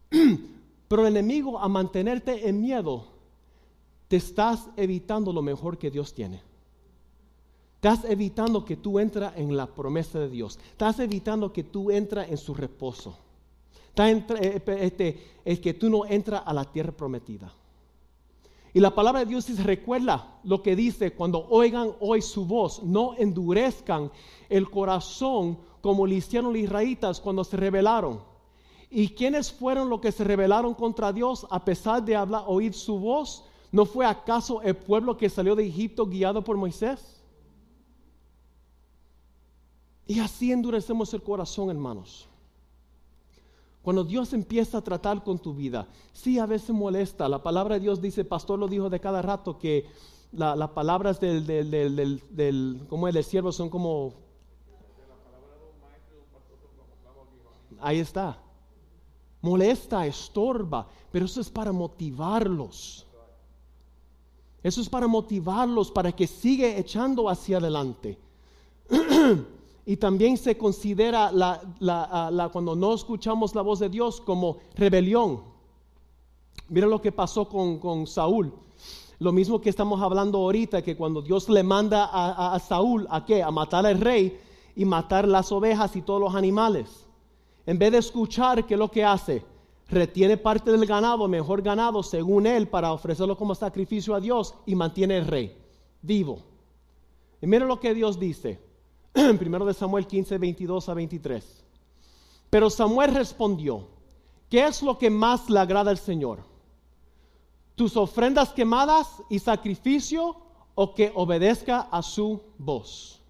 Pero 0.88 1.06
el 1.06 1.16
enemigo 1.16 1.60
a 1.60 1.68
mantenerte 1.68 2.50
en 2.50 2.60
miedo, 2.60 3.06
te 4.08 4.16
estás 4.16 4.68
evitando 4.76 5.32
lo 5.32 5.44
mejor 5.44 5.78
que 5.78 5.92
Dios 5.92 6.12
tiene. 6.12 6.42
Estás 7.76 8.04
evitando 8.06 8.66
que 8.66 8.78
tú 8.78 8.98
entras 8.98 9.34
en 9.36 9.56
la 9.56 9.68
promesa 9.68 10.18
de 10.18 10.30
Dios. 10.30 10.58
Estás 10.72 11.00
evitando 11.00 11.54
que 11.54 11.64
tú 11.64 11.92
entras 11.92 12.32
en 12.32 12.38
su 12.38 12.56
reposo. 12.56 13.16
Eh, 13.98 14.62
este, 14.80 15.24
es 15.46 15.60
que 15.60 15.74
tú 15.74 15.90
no 15.90 16.06
entras 16.06 16.44
a 16.46 16.54
la 16.54 16.66
tierra 16.66 16.92
prometida. 16.92 17.52
Y 18.74 18.82
la 18.82 18.94
palabra 18.94 19.22
de 19.22 19.28
Dios 19.28 19.48
dice, 19.48 19.64
recuerda 19.64 20.40
lo 20.44 20.62
que 20.62 20.76
dice, 20.76 21.14
cuando 21.14 21.48
oigan 21.50 21.94
hoy 22.02 22.22
su 22.22 22.46
voz, 22.46 22.84
no 22.84 23.16
endurezcan 23.18 24.12
el 24.50 24.70
corazón 24.70 25.58
como 25.80 26.06
le 26.06 26.16
hicieron 26.16 26.52
los 26.52 26.62
israelitas 26.62 27.22
cuando 27.22 27.46
se 27.46 27.56
rebelaron. 27.56 28.20
¿Y 28.90 29.10
quiénes 29.10 29.52
fueron 29.52 29.90
los 29.90 30.02
que 30.02 30.12
se 30.12 30.26
rebelaron 30.26 30.74
contra 30.74 31.14
Dios 31.14 31.48
a 31.50 31.64
pesar 31.64 32.04
de 32.04 32.18
hablar, 32.18 32.44
oír 32.48 32.74
su 32.74 33.00
voz? 33.00 33.46
¿No 33.72 33.86
fue 33.86 34.06
acaso 34.06 34.62
el 34.62 34.76
pueblo 34.76 35.16
que 35.16 35.30
salió 35.30 35.56
de 35.56 35.66
Egipto 35.66 36.06
guiado 36.06 36.44
por 36.44 36.58
Moisés? 36.58 37.24
Y 40.06 40.20
así 40.20 40.52
endurecemos 40.52 41.14
el 41.14 41.24
corazón, 41.24 41.70
hermanos. 41.70 42.28
Cuando 43.86 44.04
Dios 44.04 44.34
empieza 44.34 44.80
a 44.80 44.82
tratar 44.82 45.24
con 45.24 45.38
tu 45.38 45.54
vida, 45.54 45.88
sí 46.12 46.40
a 46.40 46.48
veces 46.48 46.72
molesta. 46.72 47.30
La 47.30 47.44
palabra 47.44 47.76
de 47.76 47.82
Dios 47.82 48.02
dice, 48.02 48.26
pastor 48.26 48.58
lo 48.58 48.68
dijo 48.68 48.90
de 48.90 49.00
cada 49.00 49.22
rato, 49.22 49.60
que 49.60 49.86
las 50.32 50.70
palabras 50.72 51.20
del, 51.20 51.46
del, 51.46 51.70
del, 51.70 52.24
del, 52.32 52.88
como 52.90 53.08
el 53.08 53.24
siervo 53.24 53.52
son 53.52 53.70
como... 53.70 54.14
Ahí 57.80 58.00
está. 58.00 58.40
Molesta, 59.44 60.08
estorba, 60.08 60.88
pero 61.12 61.26
eso 61.26 61.40
es 61.40 61.52
para 61.52 61.72
motivarlos. 61.72 63.06
Eso 64.64 64.82
es 64.82 64.90
para 64.90 65.06
motivarlos, 65.06 65.92
para 65.92 66.12
que 66.12 66.26
siga 66.26 66.70
echando 66.70 67.30
hacia 67.30 67.58
adelante. 67.58 68.18
Y 69.86 69.98
también 69.98 70.38
se 70.38 70.58
considera 70.58 71.32
la, 71.32 72.50
cuando 72.52 72.76
no 72.76 72.94
escuchamos 72.94 73.54
la 73.54 73.62
voz 73.62 73.80
de 73.80 73.90
Dios 73.90 74.20
como 74.20 74.58
rebelión. 74.76 75.44
Mira 76.70 76.88
lo 76.88 77.02
que 77.02 77.12
pasó 77.12 77.48
con, 77.48 78.08
Saúl. 78.08 78.54
Lo 79.20 79.32
mismo 79.32 79.62
que 79.62 79.70
estamos 79.70 80.02
hablando 80.02 80.40
ahorita, 80.40 80.82
que 80.82 80.98
cuando 80.98 81.22
Dios 81.22 81.48
le 81.50 81.64
manda 81.64 82.10
a, 82.12 82.60
Saúl 82.60 83.08
a 83.10 83.26
qué? 83.26 83.44
A 83.44 83.52
matar 83.52 83.86
al 83.86 84.02
rey 84.02 84.40
y 84.76 84.86
matar 84.86 85.28
las 85.28 85.52
ovejas 85.52 85.96
y 85.96 86.02
todos 86.02 86.20
los 86.20 86.36
animales. 86.36 87.06
En 87.66 87.78
vez 87.78 87.92
de 87.92 88.00
escuchar, 88.00 88.66
¿qué 88.66 88.74
es 88.74 88.80
lo 88.80 88.90
que 88.90 89.04
hace? 89.04 89.46
Retiene 89.88 90.38
parte 90.38 90.72
del 90.72 90.86
ganado, 90.86 91.28
mejor 91.28 91.62
ganado, 91.62 92.02
según 92.02 92.48
él, 92.48 92.68
para 92.68 92.92
ofrecerlo 92.92 93.38
como 93.38 93.54
sacrificio 93.54 94.16
a 94.16 94.20
Dios 94.20 94.56
y 94.66 94.76
mantiene 94.76 95.18
el 95.18 95.28
rey 95.28 95.66
vivo. 96.06 96.40
Y 97.42 97.48
mira 97.48 97.66
lo 97.66 97.80
que 97.80 97.94
Dios 97.94 98.20
dice. 98.20 98.60
Primero 99.40 99.66
de 99.66 99.74
Samuel 99.74 100.06
15, 100.06 100.38
22 100.38 100.90
a 100.90 100.94
23. 100.94 101.64
Pero 102.50 102.70
Samuel 102.70 103.16
respondió, 103.16 103.88
¿qué 104.50 104.66
es 104.66 104.82
lo 104.82 104.98
que 104.98 105.10
más 105.10 105.50
le 105.50 105.60
agrada 105.60 105.92
al 105.92 105.98
Señor? 105.98 106.40
¿Tus 107.76 107.96
ofrendas 107.96 108.54
quemadas 108.54 109.08
y 109.30 109.40
sacrificio 109.40 110.36
o 110.76 110.94
que 110.94 111.12
obedezca 111.16 111.82
a 111.92 112.02
su 112.02 112.42
voz? 112.58 113.22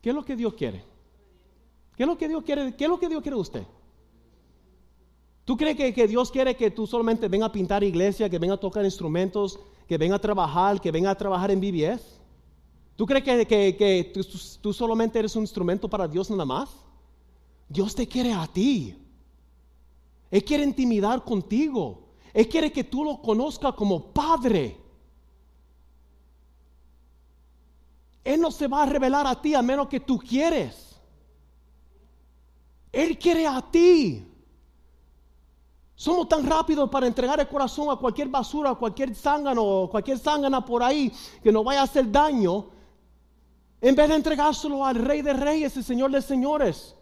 ¿Qué 0.00 0.10
es 0.10 0.14
lo 0.14 0.24
que 0.24 0.36
Dios 0.36 0.54
quiere? 0.54 0.82
¿Qué 1.96 2.02
es 2.02 2.06
lo 2.06 2.16
que 2.16 2.28
Dios 2.28 2.42
quiere? 2.42 2.74
¿Qué 2.74 2.84
es 2.84 2.90
lo 2.90 2.98
que 2.98 3.08
Dios 3.08 3.22
quiere 3.22 3.36
de 3.36 3.42
usted? 3.42 3.66
¿Tú 5.44 5.56
crees 5.56 5.76
que, 5.76 5.92
que, 5.94 6.08
Dios 6.08 6.30
quiere 6.30 6.56
que 6.56 6.70
tú 6.70 6.86
solamente 6.86 7.28
venga 7.28 7.46
a 7.46 7.52
pintar 7.52 7.84
iglesia, 7.84 8.28
que 8.28 8.38
venga 8.38 8.54
a 8.54 8.60
tocar 8.60 8.84
instrumentos, 8.84 9.60
que 9.86 9.96
venga 9.96 10.16
a 10.16 10.20
trabajar, 10.20 10.80
que 10.80 10.90
venga 10.90 11.10
a 11.10 11.14
trabajar 11.14 11.50
en 11.50 11.60
BBS? 11.60 12.15
¿Tú 12.96 13.04
crees 13.04 13.46
que, 13.46 14.12
tú, 14.62 14.72
solamente 14.72 15.18
eres 15.18 15.36
un 15.36 15.42
instrumento 15.42 15.88
para 15.88 16.08
Dios 16.08 16.30
nada 16.30 16.46
más? 16.46 16.70
Dios 17.68 17.94
te 17.94 18.08
quiere 18.08 18.32
a 18.32 18.46
ti. 18.46 18.96
Él 20.30 20.42
quiere 20.42 20.64
intimidar 20.64 21.22
contigo. 21.22 22.08
Él 22.32 22.48
quiere 22.48 22.72
que 22.72 22.84
tú 22.84 23.04
lo 23.04 23.20
conozcas 23.20 23.74
como 23.74 24.12
Padre. 24.12 24.78
Él 28.24 28.40
no 28.40 28.50
se 28.50 28.66
va 28.66 28.82
a 28.82 28.86
revelar 28.86 29.26
a 29.26 29.40
ti 29.40 29.54
a 29.54 29.60
menos 29.60 29.88
que 29.88 30.00
tú 30.00 30.18
quieres. 30.18 30.98
Él 32.90 33.18
quiere 33.18 33.46
a 33.46 33.60
ti. 33.60 34.26
Somos 35.94 36.28
tan 36.28 36.46
rápidos 36.46 36.88
para 36.88 37.06
entregar 37.06 37.40
el 37.40 37.48
corazón 37.48 37.90
a 37.90 37.96
cualquier 37.96 38.28
basura, 38.28 38.70
a 38.70 38.74
cualquier 38.74 39.14
zángano, 39.14 39.88
cualquier 39.90 40.18
zángana 40.18 40.64
por 40.64 40.82
ahí 40.82 41.12
que 41.42 41.52
nos 41.52 41.62
vaya 41.62 41.80
a 41.80 41.84
hacer 41.84 42.10
daño. 42.10 42.75
En 43.80 43.94
vez 43.94 44.08
de 44.08 44.14
entregárselo 44.14 44.84
al 44.84 44.96
Rey 44.96 45.22
de 45.22 45.32
Reyes 45.32 45.76
y 45.76 45.82
Señor 45.82 46.10
de 46.10 46.22
Señores, 46.22 46.94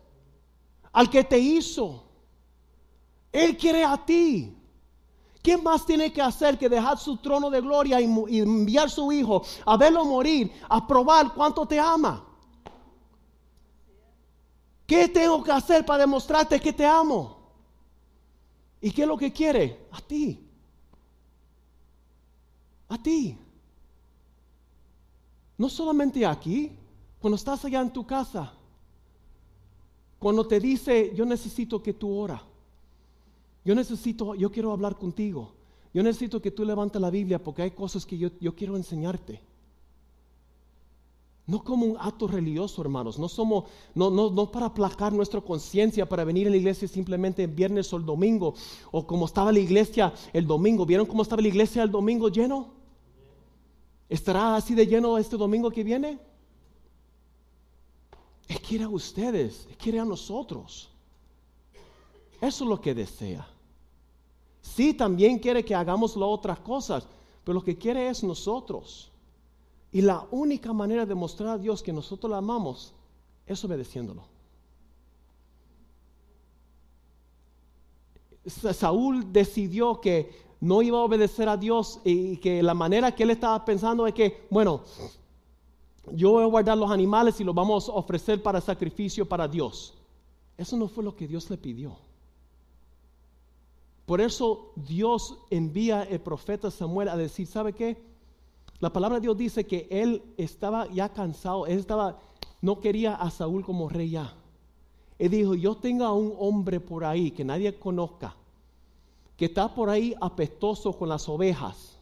al 0.93 1.11
que 1.11 1.25
te 1.25 1.39
hizo. 1.39 2.05
Él 3.33 3.57
quiere 3.57 3.85
a 3.85 3.97
ti. 4.05 4.57
¿Qué 5.43 5.59
más 5.59 5.85
tiene 5.85 6.13
que 6.13 6.23
hacer 6.23 6.57
que 6.57 6.69
dejar 6.69 6.99
su 6.99 7.19
trono 7.19 7.51
de 7.51 7.61
gloria 7.61 8.01
y, 8.01 8.05
enviar 8.39 8.87
a 8.87 8.89
su 8.89 9.13
hijo 9.13 9.43
a 9.67 9.77
verlo 9.77 10.05
morir, 10.05 10.51
a 10.69 10.87
probar 10.87 11.35
cuánto 11.35 11.67
te 11.67 11.79
ama? 11.79 12.25
¿Qué 14.87 15.09
tengo 15.09 15.43
que 15.43 15.53
hacer 15.53 15.85
para 15.85 16.01
demostrarte 16.01 16.61
que 16.61 16.73
te 16.73 16.87
amo? 16.87 17.45
¿Y 18.81 18.91
qué 18.91 19.03
es 19.03 19.09
lo 19.09 19.19
que 19.19 19.33
quiere? 19.33 19.87
A 19.93 20.01
ti. 20.01 20.49
A 22.89 23.03
ti. 23.03 23.39
No 25.57 25.69
solamente 25.69 26.27
aquí, 26.27 26.73
cuando 27.21 27.37
estás 27.37 27.65
allá 27.65 27.81
en 27.81 27.93
tu 27.93 28.07
casa, 28.07 28.53
cuando 30.19 30.47
te 30.47 30.59
dice, 30.59 31.13
yo 31.15 31.25
necesito 31.25 31.83
que 31.83 31.93
tú 31.93 32.17
ora, 32.17 32.43
yo 33.65 33.75
necesito, 33.75 34.35
yo 34.35 34.51
quiero 34.51 34.73
hablar 34.73 34.97
contigo, 34.97 35.53
yo 35.93 36.03
necesito 36.03 36.43
que 36.43 36.51
tú 36.51 36.65
levantes 36.65 37.01
la 37.01 37.11
Biblia 37.11 37.43
porque 37.43 37.63
hay 37.63 37.71
cosas 37.71 38.05
que 38.05 38.19
yo, 38.19 38.31
yo 38.41 38.55
quiero 38.55 38.77
enseñarte. 38.77 39.41
No 41.47 41.63
como 41.63 41.85
un 41.85 41.97
acto 42.01 42.27
religioso, 42.27 42.81
hermanos. 42.81 43.19
No 43.19 43.29
somos, 43.29 43.65
no, 43.95 44.11
no, 44.11 44.31
no 44.31 44.51
para 44.51 44.67
aplacar 44.67 45.13
nuestra 45.13 45.43
conciencia, 45.43 46.09
para 46.09 46.25
venir 46.25 46.47
a 46.47 46.51
la 46.51 46.57
iglesia 46.57 46.89
simplemente 46.89 47.45
el 47.45 47.51
viernes 47.51 47.93
o 47.93 47.99
el 47.99 48.07
domingo, 48.07 48.55
o 48.91 49.07
como 49.07 49.27
estaba 49.27 49.53
la 49.53 49.59
iglesia 49.59 50.15
el 50.33 50.47
domingo. 50.47 50.87
¿Vieron 50.87 51.07
cómo 51.07 51.23
estaba 51.23 51.43
la 51.43 51.49
iglesia 51.49 51.83
el 51.83 51.91
domingo 51.91 52.29
lleno? 52.29 52.84
¿Estará 54.09 54.57
así 54.57 54.75
de 54.75 54.87
lleno 54.87 55.19
este 55.19 55.37
domingo 55.37 55.71
que 55.71 55.85
viene? 55.85 56.19
Él 58.49 58.61
quiere 58.61 58.85
a 58.85 58.89
ustedes, 58.89 59.67
Él 59.69 59.77
quiere 59.77 59.99
a 59.99 60.05
nosotros. 60.05 60.91
Eso 62.41 62.65
es 62.65 62.71
lo 62.71 62.81
que 62.81 62.95
desea. 62.95 63.47
Sí, 64.61 64.95
también 64.95 65.39
quiere 65.39 65.65
que 65.65 65.75
hagamos 65.75 66.17
las 66.17 66.29
otras 66.29 66.59
cosas, 66.61 67.07
pero 67.43 67.55
lo 67.55 67.65
que 67.65 67.77
quiere 67.77 68.09
es 68.09 68.23
nosotros. 68.23 69.11
Y 69.93 70.03
la 70.03 70.27
única 70.31 70.73
manera 70.73 71.07
de 71.07 71.15
mostrar 71.15 71.51
a 71.51 71.59
Dios 71.59 71.83
que 71.83 71.93
nosotros 71.93 72.31
lo 72.31 72.37
amamos 72.37 72.93
es 73.47 73.65
obedeciéndolo. 73.65 74.25
Saúl 78.47 79.33
decidió 79.33 80.01
que 80.01 80.44
no 80.65 80.81
iba 80.81 80.99
a 80.99 81.03
obedecer 81.03 81.47
a 81.47 81.59
Dios 81.59 82.01
y 82.05 82.39
que 82.39 82.63
la 82.63 82.73
manera 82.73 83.15
que 83.15 83.25
él 83.25 83.31
estaba 83.31 83.63
pensando 83.67 84.07
es 84.07 84.15
que, 84.15 84.47
bueno, 84.49 84.81
yo 86.11 86.31
voy 86.31 86.43
a 86.43 86.47
guardar 86.47 86.79
los 86.79 86.91
animales 86.91 87.39
y 87.39 87.45
los 87.45 87.55
vamos 87.55 87.87
a 87.87 87.93
ofrecer 87.93 88.43
para 88.43 88.63
sacrificio 88.63 89.29
para 89.29 89.47
Dios. 89.47 89.93
Eso 90.57 90.75
no 90.79 90.89
fue 90.89 91.05
lo 91.05 91.15
que 91.15 91.29
Dios 91.29 91.51
le 91.51 91.59
pidió. 91.59 91.95
Por 94.07 94.23
eso 94.23 94.73
Dios 94.75 95.37
envía 95.51 96.03
el 96.05 96.21
profeta 96.21 96.71
Samuel 96.71 97.11
a 97.11 97.17
decir, 97.19 97.47
¿sabe 97.47 97.75
qué? 97.75 98.03
La 98.81 98.91
palabra 98.91 99.17
de 99.19 99.23
Dios 99.23 99.37
dice 99.37 99.67
que 99.67 99.87
él 99.91 100.23
estaba 100.39 100.91
ya 100.91 101.11
cansado, 101.11 101.67
él 101.67 101.79
estaba, 101.79 102.19
no 102.63 102.81
quería 102.81 103.17
a 103.17 103.31
Saúl 103.31 103.67
como 103.67 103.91
rey 103.91 104.13
ya. 104.13 104.33
Él 105.19 105.31
dijo, 105.31 105.55
yo 105.55 105.75
tengo 105.77 106.07
a 106.07 106.15
un 106.15 106.35
hombre 106.39 106.81
por 106.81 107.05
ahí 107.05 107.33
que 107.33 107.45
nadie 107.45 107.79
conozca, 107.79 108.35
que 109.37 109.47
está 109.47 109.73
por 109.75 109.91
ahí 109.91 110.15
apestoso 110.21 110.93
con 110.93 111.09
las 111.09 111.29
ovejas, 111.29 111.99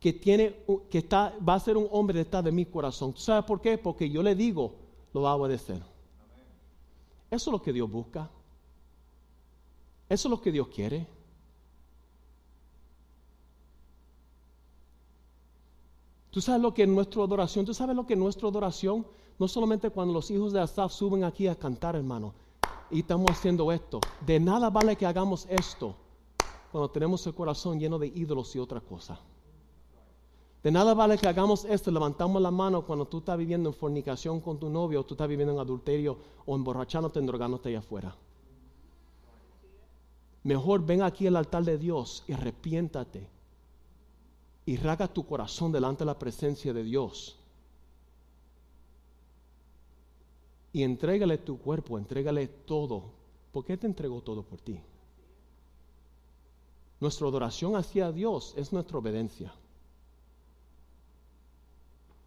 que 0.00 0.12
tiene, 0.12 0.56
que 0.90 0.98
está, 0.98 1.34
va 1.46 1.54
a 1.54 1.60
ser 1.60 1.76
un 1.76 1.86
hombre 1.90 2.18
detrás 2.18 2.42
de 2.42 2.50
mi 2.50 2.64
corazón. 2.64 3.14
¿Sabes 3.16 3.44
por 3.44 3.60
qué? 3.60 3.78
Porque 3.78 4.10
yo 4.10 4.22
le 4.22 4.34
digo, 4.34 4.74
lo 5.12 5.22
va 5.22 5.32
a 5.32 5.36
obedecer. 5.36 5.80
Eso 7.30 7.50
es 7.50 7.52
lo 7.52 7.62
que 7.62 7.72
Dios 7.72 7.90
busca. 7.90 8.28
Eso 10.08 10.28
es 10.28 10.30
lo 10.30 10.40
que 10.40 10.52
Dios 10.52 10.68
quiere. 10.68 11.06
Tú 16.30 16.40
sabes 16.40 16.62
lo 16.62 16.72
que 16.72 16.82
es 16.82 16.88
nuestra 16.88 17.22
adoración, 17.22 17.66
tú 17.66 17.74
sabes 17.74 17.94
lo 17.94 18.06
que 18.06 18.14
es 18.14 18.18
nuestra 18.18 18.48
adoración, 18.48 19.06
no 19.38 19.48
solamente 19.48 19.90
cuando 19.90 20.14
los 20.14 20.30
hijos 20.30 20.52
de 20.54 20.60
Asaf 20.60 20.90
suben 20.90 21.24
aquí 21.24 21.46
a 21.46 21.54
cantar, 21.54 21.94
hermano, 21.94 22.32
y 22.90 23.00
estamos 23.00 23.30
haciendo 23.30 23.70
esto. 23.70 24.00
De 24.24 24.40
nada 24.40 24.70
vale 24.70 24.96
que 24.96 25.04
hagamos 25.04 25.46
esto 25.50 25.94
cuando 26.72 26.90
tenemos 26.90 27.24
el 27.26 27.34
corazón 27.34 27.78
lleno 27.78 27.98
de 27.98 28.06
ídolos 28.06 28.56
y 28.56 28.58
otra 28.58 28.80
cosa. 28.80 29.20
De 30.62 30.70
nada 30.70 30.94
vale 30.94 31.18
que 31.18 31.28
hagamos 31.28 31.66
esto, 31.66 31.90
levantamos 31.90 32.40
la 32.40 32.50
mano 32.50 32.86
cuando 32.86 33.04
tú 33.04 33.18
estás 33.18 33.36
viviendo 33.36 33.68
en 33.68 33.74
fornicación 33.74 34.40
con 34.40 34.58
tu 34.58 34.70
novio, 34.70 35.00
o 35.00 35.04
tú 35.04 35.12
estás 35.14 35.28
viviendo 35.28 35.52
en 35.52 35.60
adulterio, 35.60 36.16
o 36.46 36.56
emborrachándote, 36.56 37.20
drogándote 37.20 37.68
allá 37.68 37.80
afuera. 37.80 38.16
Mejor 40.44 40.84
ven 40.86 41.02
aquí 41.02 41.26
al 41.26 41.36
altar 41.36 41.64
de 41.64 41.76
Dios 41.76 42.24
y 42.26 42.32
arrepiéntate 42.32 43.28
y 44.64 44.76
raga 44.76 45.08
tu 45.08 45.26
corazón 45.26 45.72
delante 45.72 46.00
de 46.00 46.06
la 46.06 46.18
presencia 46.18 46.72
de 46.72 46.84
Dios. 46.84 47.36
Y 50.72 50.84
entrégale 50.84 51.36
tu 51.38 51.58
cuerpo, 51.58 51.98
entrégale 51.98 52.46
todo. 52.48 53.10
¿Por 53.52 53.64
qué 53.64 53.76
te 53.76 53.86
entregó 53.86 54.22
todo 54.22 54.42
por 54.42 54.60
ti? 54.60 54.80
Nuestra 57.02 57.26
adoración 57.26 57.74
hacia 57.74 58.12
Dios 58.12 58.54
es 58.56 58.72
nuestra 58.72 58.98
obediencia. 58.98 59.52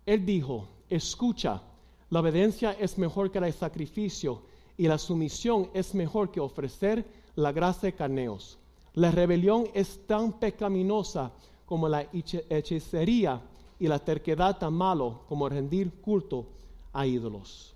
Él 0.06 0.26
dijo, 0.26 0.68
escucha, 0.90 1.62
la 2.10 2.20
obediencia 2.20 2.74
es 2.74 2.98
mejor 2.98 3.32
que 3.32 3.38
el 3.38 3.54
sacrificio 3.54 4.42
y 4.76 4.90
la 4.90 4.98
sumisión 4.98 5.70
es 5.74 5.96
mejor 5.96 6.30
que 6.30 6.42
ofrecer 6.42 7.06
la 7.36 7.54
gracia 7.54 7.88
de 7.88 7.96
carneos. 7.96 8.58
La 8.96 9.12
rebelión 9.12 9.70
es 9.74 10.06
tan 10.08 10.34
pecaminosa 10.34 11.32
como 11.66 11.88
la 11.88 12.10
hechicería 12.12 13.42
y 13.80 13.88
la 13.88 14.00
terquedad 14.00 14.58
tan 14.58 14.74
malo 14.74 15.22
como 15.30 15.48
rendir 15.48 16.02
culto 16.02 16.48
a 16.92 17.08
ídolos. 17.08 17.74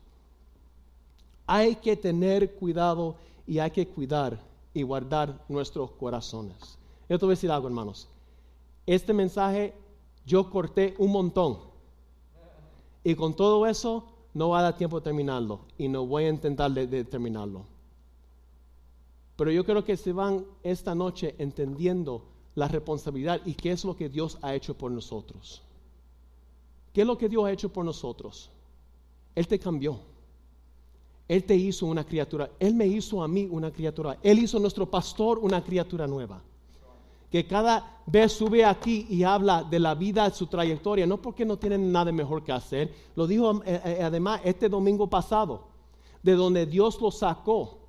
Hay 1.47 1.77
que 1.77 1.95
tener 1.95 2.55
cuidado 2.55 3.15
y 3.47 3.59
hay 3.59 3.71
que 3.71 3.87
cuidar 3.87 4.37
y 4.73 4.81
guardar 4.83 5.45
nuestros 5.47 5.91
corazones. 5.91 6.78
Yo 7.09 7.17
te 7.17 7.25
voy 7.25 7.33
a 7.33 7.35
decir 7.35 7.51
algo, 7.51 7.67
hermanos. 7.67 8.07
Este 8.85 9.13
mensaje 9.13 9.73
yo 10.25 10.49
corté 10.49 10.95
un 10.99 11.11
montón. 11.11 11.57
Y 13.03 13.15
con 13.15 13.35
todo 13.35 13.65
eso 13.65 14.05
no 14.33 14.49
va 14.49 14.59
a 14.59 14.63
dar 14.63 14.77
tiempo 14.77 14.99
de 14.99 15.03
terminarlo. 15.03 15.61
Y 15.77 15.87
no 15.87 16.05
voy 16.05 16.25
a 16.25 16.29
intentar 16.29 16.71
de 16.71 17.03
terminarlo. 17.03 17.65
Pero 19.35 19.51
yo 19.51 19.65
creo 19.65 19.83
que 19.83 19.97
se 19.97 20.11
van 20.11 20.45
esta 20.63 20.93
noche 20.93 21.33
entendiendo 21.39 22.25
la 22.55 22.67
responsabilidad 22.67 23.41
y 23.45 23.53
qué 23.53 23.71
es 23.71 23.85
lo 23.85 23.95
que 23.95 24.09
Dios 24.09 24.37
ha 24.41 24.53
hecho 24.53 24.77
por 24.77 24.91
nosotros. 24.91 25.61
¿Qué 26.93 27.01
es 27.01 27.07
lo 27.07 27.17
que 27.17 27.29
Dios 27.29 27.45
ha 27.45 27.51
hecho 27.51 27.69
por 27.69 27.85
nosotros? 27.85 28.49
Él 29.33 29.47
te 29.47 29.57
cambió. 29.57 29.99
Él 31.27 31.43
te 31.43 31.55
hizo 31.55 31.85
una 31.85 32.03
criatura. 32.03 32.51
Él 32.59 32.75
me 32.75 32.85
hizo 32.85 33.23
a 33.23 33.27
mí 33.27 33.47
una 33.49 33.71
criatura. 33.71 34.17
Él 34.21 34.39
hizo 34.39 34.57
a 34.57 34.59
nuestro 34.59 34.89
pastor 34.89 35.39
una 35.39 35.63
criatura 35.63 36.05
nueva. 36.05 36.41
Que 37.31 37.45
cada 37.45 38.01
vez 38.05 38.31
sube 38.31 38.65
aquí 38.65 39.05
y 39.09 39.23
habla 39.23 39.63
de 39.63 39.79
la 39.79 39.95
vida, 39.95 40.29
su 40.31 40.47
trayectoria, 40.47 41.05
no 41.05 41.21
porque 41.21 41.45
no 41.45 41.57
tienen 41.57 41.91
nada 41.91 42.11
mejor 42.11 42.43
que 42.43 42.51
hacer. 42.51 42.93
Lo 43.15 43.27
dijo 43.27 43.61
eh, 43.65 43.81
eh, 43.85 43.99
además 44.03 44.41
este 44.43 44.67
domingo 44.67 45.07
pasado, 45.07 45.67
de 46.23 46.33
donde 46.33 46.65
Dios 46.65 46.99
lo 46.99 47.11
sacó 47.11 47.79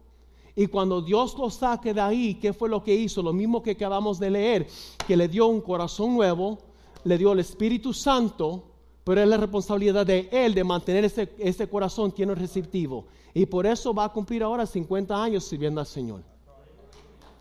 y 0.57 0.67
cuando 0.67 1.01
Dios 1.01 1.37
lo 1.39 1.49
saque 1.51 1.95
de 1.95 2.01
ahí, 2.01 2.35
¿qué 2.35 2.53
fue 2.53 2.69
lo 2.69 2.83
que 2.83 2.95
hizo? 2.95 3.23
Lo 3.23 3.33
mismo 3.33 3.63
que 3.63 3.71
acabamos 3.73 4.19
de 4.19 4.31
leer, 4.31 4.67
que 5.07 5.17
le 5.17 5.29
dio 5.29 5.47
un 5.47 5.61
corazón 5.61 6.15
nuevo, 6.15 6.59
le 7.05 7.17
dio 7.17 7.33
el 7.33 7.39
Espíritu 7.39 7.93
Santo, 7.93 8.65
pero 9.05 9.23
es 9.23 9.29
la 9.29 9.37
responsabilidad 9.37 10.05
de 10.05 10.29
Él 10.31 10.55
de 10.55 10.65
mantener 10.65 11.05
ese, 11.05 11.33
ese 11.39 11.69
corazón 11.69 12.13
lleno 12.13 12.35
receptivo. 12.35 13.07
Y 13.33 13.47
por 13.47 13.65
eso 13.65 13.95
va 13.95 14.05
a 14.05 14.13
cumplir 14.13 14.43
ahora 14.43 14.67
50 14.67 15.23
años 15.23 15.45
sirviendo 15.45 15.81
al 15.81 15.87
Señor. 15.87 16.30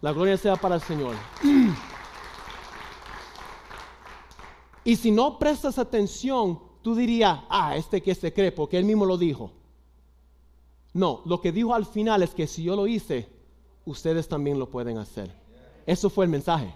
La 0.02 0.14
gloria 0.14 0.38
sea 0.38 0.56
para 0.56 0.76
el 0.76 0.82
Señor. 0.82 1.16
Y 4.84 4.96
si 4.96 5.12
no 5.12 5.38
prestas 5.38 5.78
atención, 5.78 6.60
tú 6.82 6.96
dirías, 6.96 7.42
ah, 7.50 7.76
este 7.76 8.02
que 8.02 8.16
se 8.16 8.34
cree, 8.34 8.52
porque 8.52 8.78
Él 8.78 8.86
mismo 8.86 9.06
lo 9.06 9.18
dijo. 9.18 9.52
No, 10.94 11.22
lo 11.26 11.42
que 11.42 11.52
dijo 11.52 11.74
al 11.74 11.86
final 11.86 12.24
es 12.24 12.32
que 12.32 12.48
si 12.48 12.64
yo 12.64 12.76
lo 12.76 12.88
hice, 12.88 13.30
ustedes 13.86 14.28
también 14.28 14.58
lo 14.58 14.70
pueden 14.70 14.98
hacer. 14.98 15.32
Eso 15.86 16.10
fue 16.10 16.26
el 16.26 16.32
mensaje. 16.32 16.74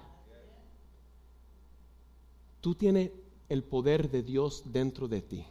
Tú 2.61 2.75
tienes 2.75 3.11
el 3.49 3.63
poder 3.63 4.09
de 4.09 4.21
Dios 4.21 4.63
dentro 4.65 5.07
de 5.07 5.21
ti. 5.21 5.45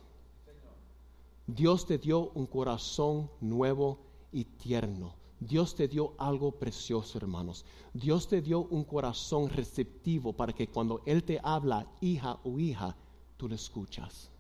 Dios 1.46 1.86
te 1.86 1.98
dio 1.98 2.30
un 2.34 2.46
corazón 2.46 3.30
nuevo 3.40 3.98
y 4.30 4.44
tierno. 4.44 5.14
Dios 5.42 5.74
te 5.74 5.88
dio 5.88 6.14
algo 6.18 6.52
precioso, 6.52 7.18
hermanos. 7.18 7.64
Dios 7.92 8.28
te 8.28 8.40
dio 8.40 8.60
un 8.60 8.84
corazón 8.84 9.48
receptivo 9.48 10.32
para 10.32 10.52
que 10.52 10.68
cuando 10.68 11.02
Él 11.04 11.24
te 11.24 11.40
habla, 11.42 11.86
hija 12.00 12.38
o 12.44 12.58
hija, 12.58 12.96
tú 13.36 13.48
lo 13.48 13.54
escuchas. 13.54 14.30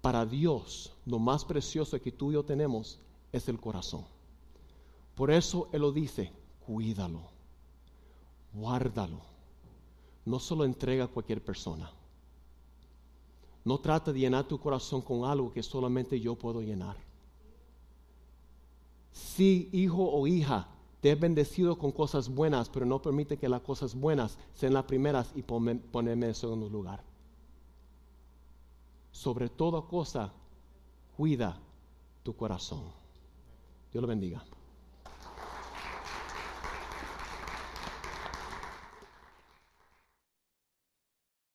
Para 0.00 0.26
Dios, 0.26 0.92
lo 1.06 1.18
más 1.18 1.44
precioso 1.44 2.00
que 2.00 2.10
tú 2.10 2.30
y 2.30 2.34
yo 2.34 2.44
tenemos 2.44 2.98
es 3.30 3.48
el 3.48 3.60
corazón. 3.60 4.04
Por 5.14 5.30
eso 5.30 5.68
Él 5.72 5.82
lo 5.82 5.92
dice, 5.92 6.32
cuídalo, 6.66 7.22
guárdalo. 8.52 9.20
No 10.24 10.38
solo 10.38 10.64
entrega 10.64 11.04
a 11.04 11.08
cualquier 11.08 11.44
persona. 11.44 11.90
No 13.64 13.78
trata 13.78 14.12
de 14.12 14.20
llenar 14.20 14.48
tu 14.48 14.58
corazón 14.58 15.02
con 15.02 15.24
algo 15.24 15.52
que 15.52 15.62
solamente 15.62 16.18
yo 16.20 16.34
puedo 16.34 16.60
llenar. 16.62 16.96
Si 19.12 19.68
hijo 19.72 20.02
o 20.02 20.26
hija 20.26 20.68
te 21.00 21.10
he 21.10 21.14
bendecido 21.14 21.78
con 21.78 21.92
cosas 21.92 22.28
buenas, 22.28 22.68
pero 22.68 22.86
no 22.86 23.02
permite 23.02 23.36
que 23.36 23.48
las 23.48 23.60
cosas 23.60 23.94
buenas 23.94 24.38
sean 24.54 24.72
las 24.72 24.84
primeras 24.84 25.32
y 25.34 25.42
ponerme 25.42 26.26
en 26.26 26.34
segundo 26.34 26.68
lugar 26.68 27.02
sobre 29.12 29.48
toda 29.48 29.82
cosa, 29.82 30.32
cuida 31.16 31.56
tu 32.24 32.34
corazón. 32.34 32.82
Dios 33.92 34.02
lo 34.02 34.08
bendiga. 34.08 34.42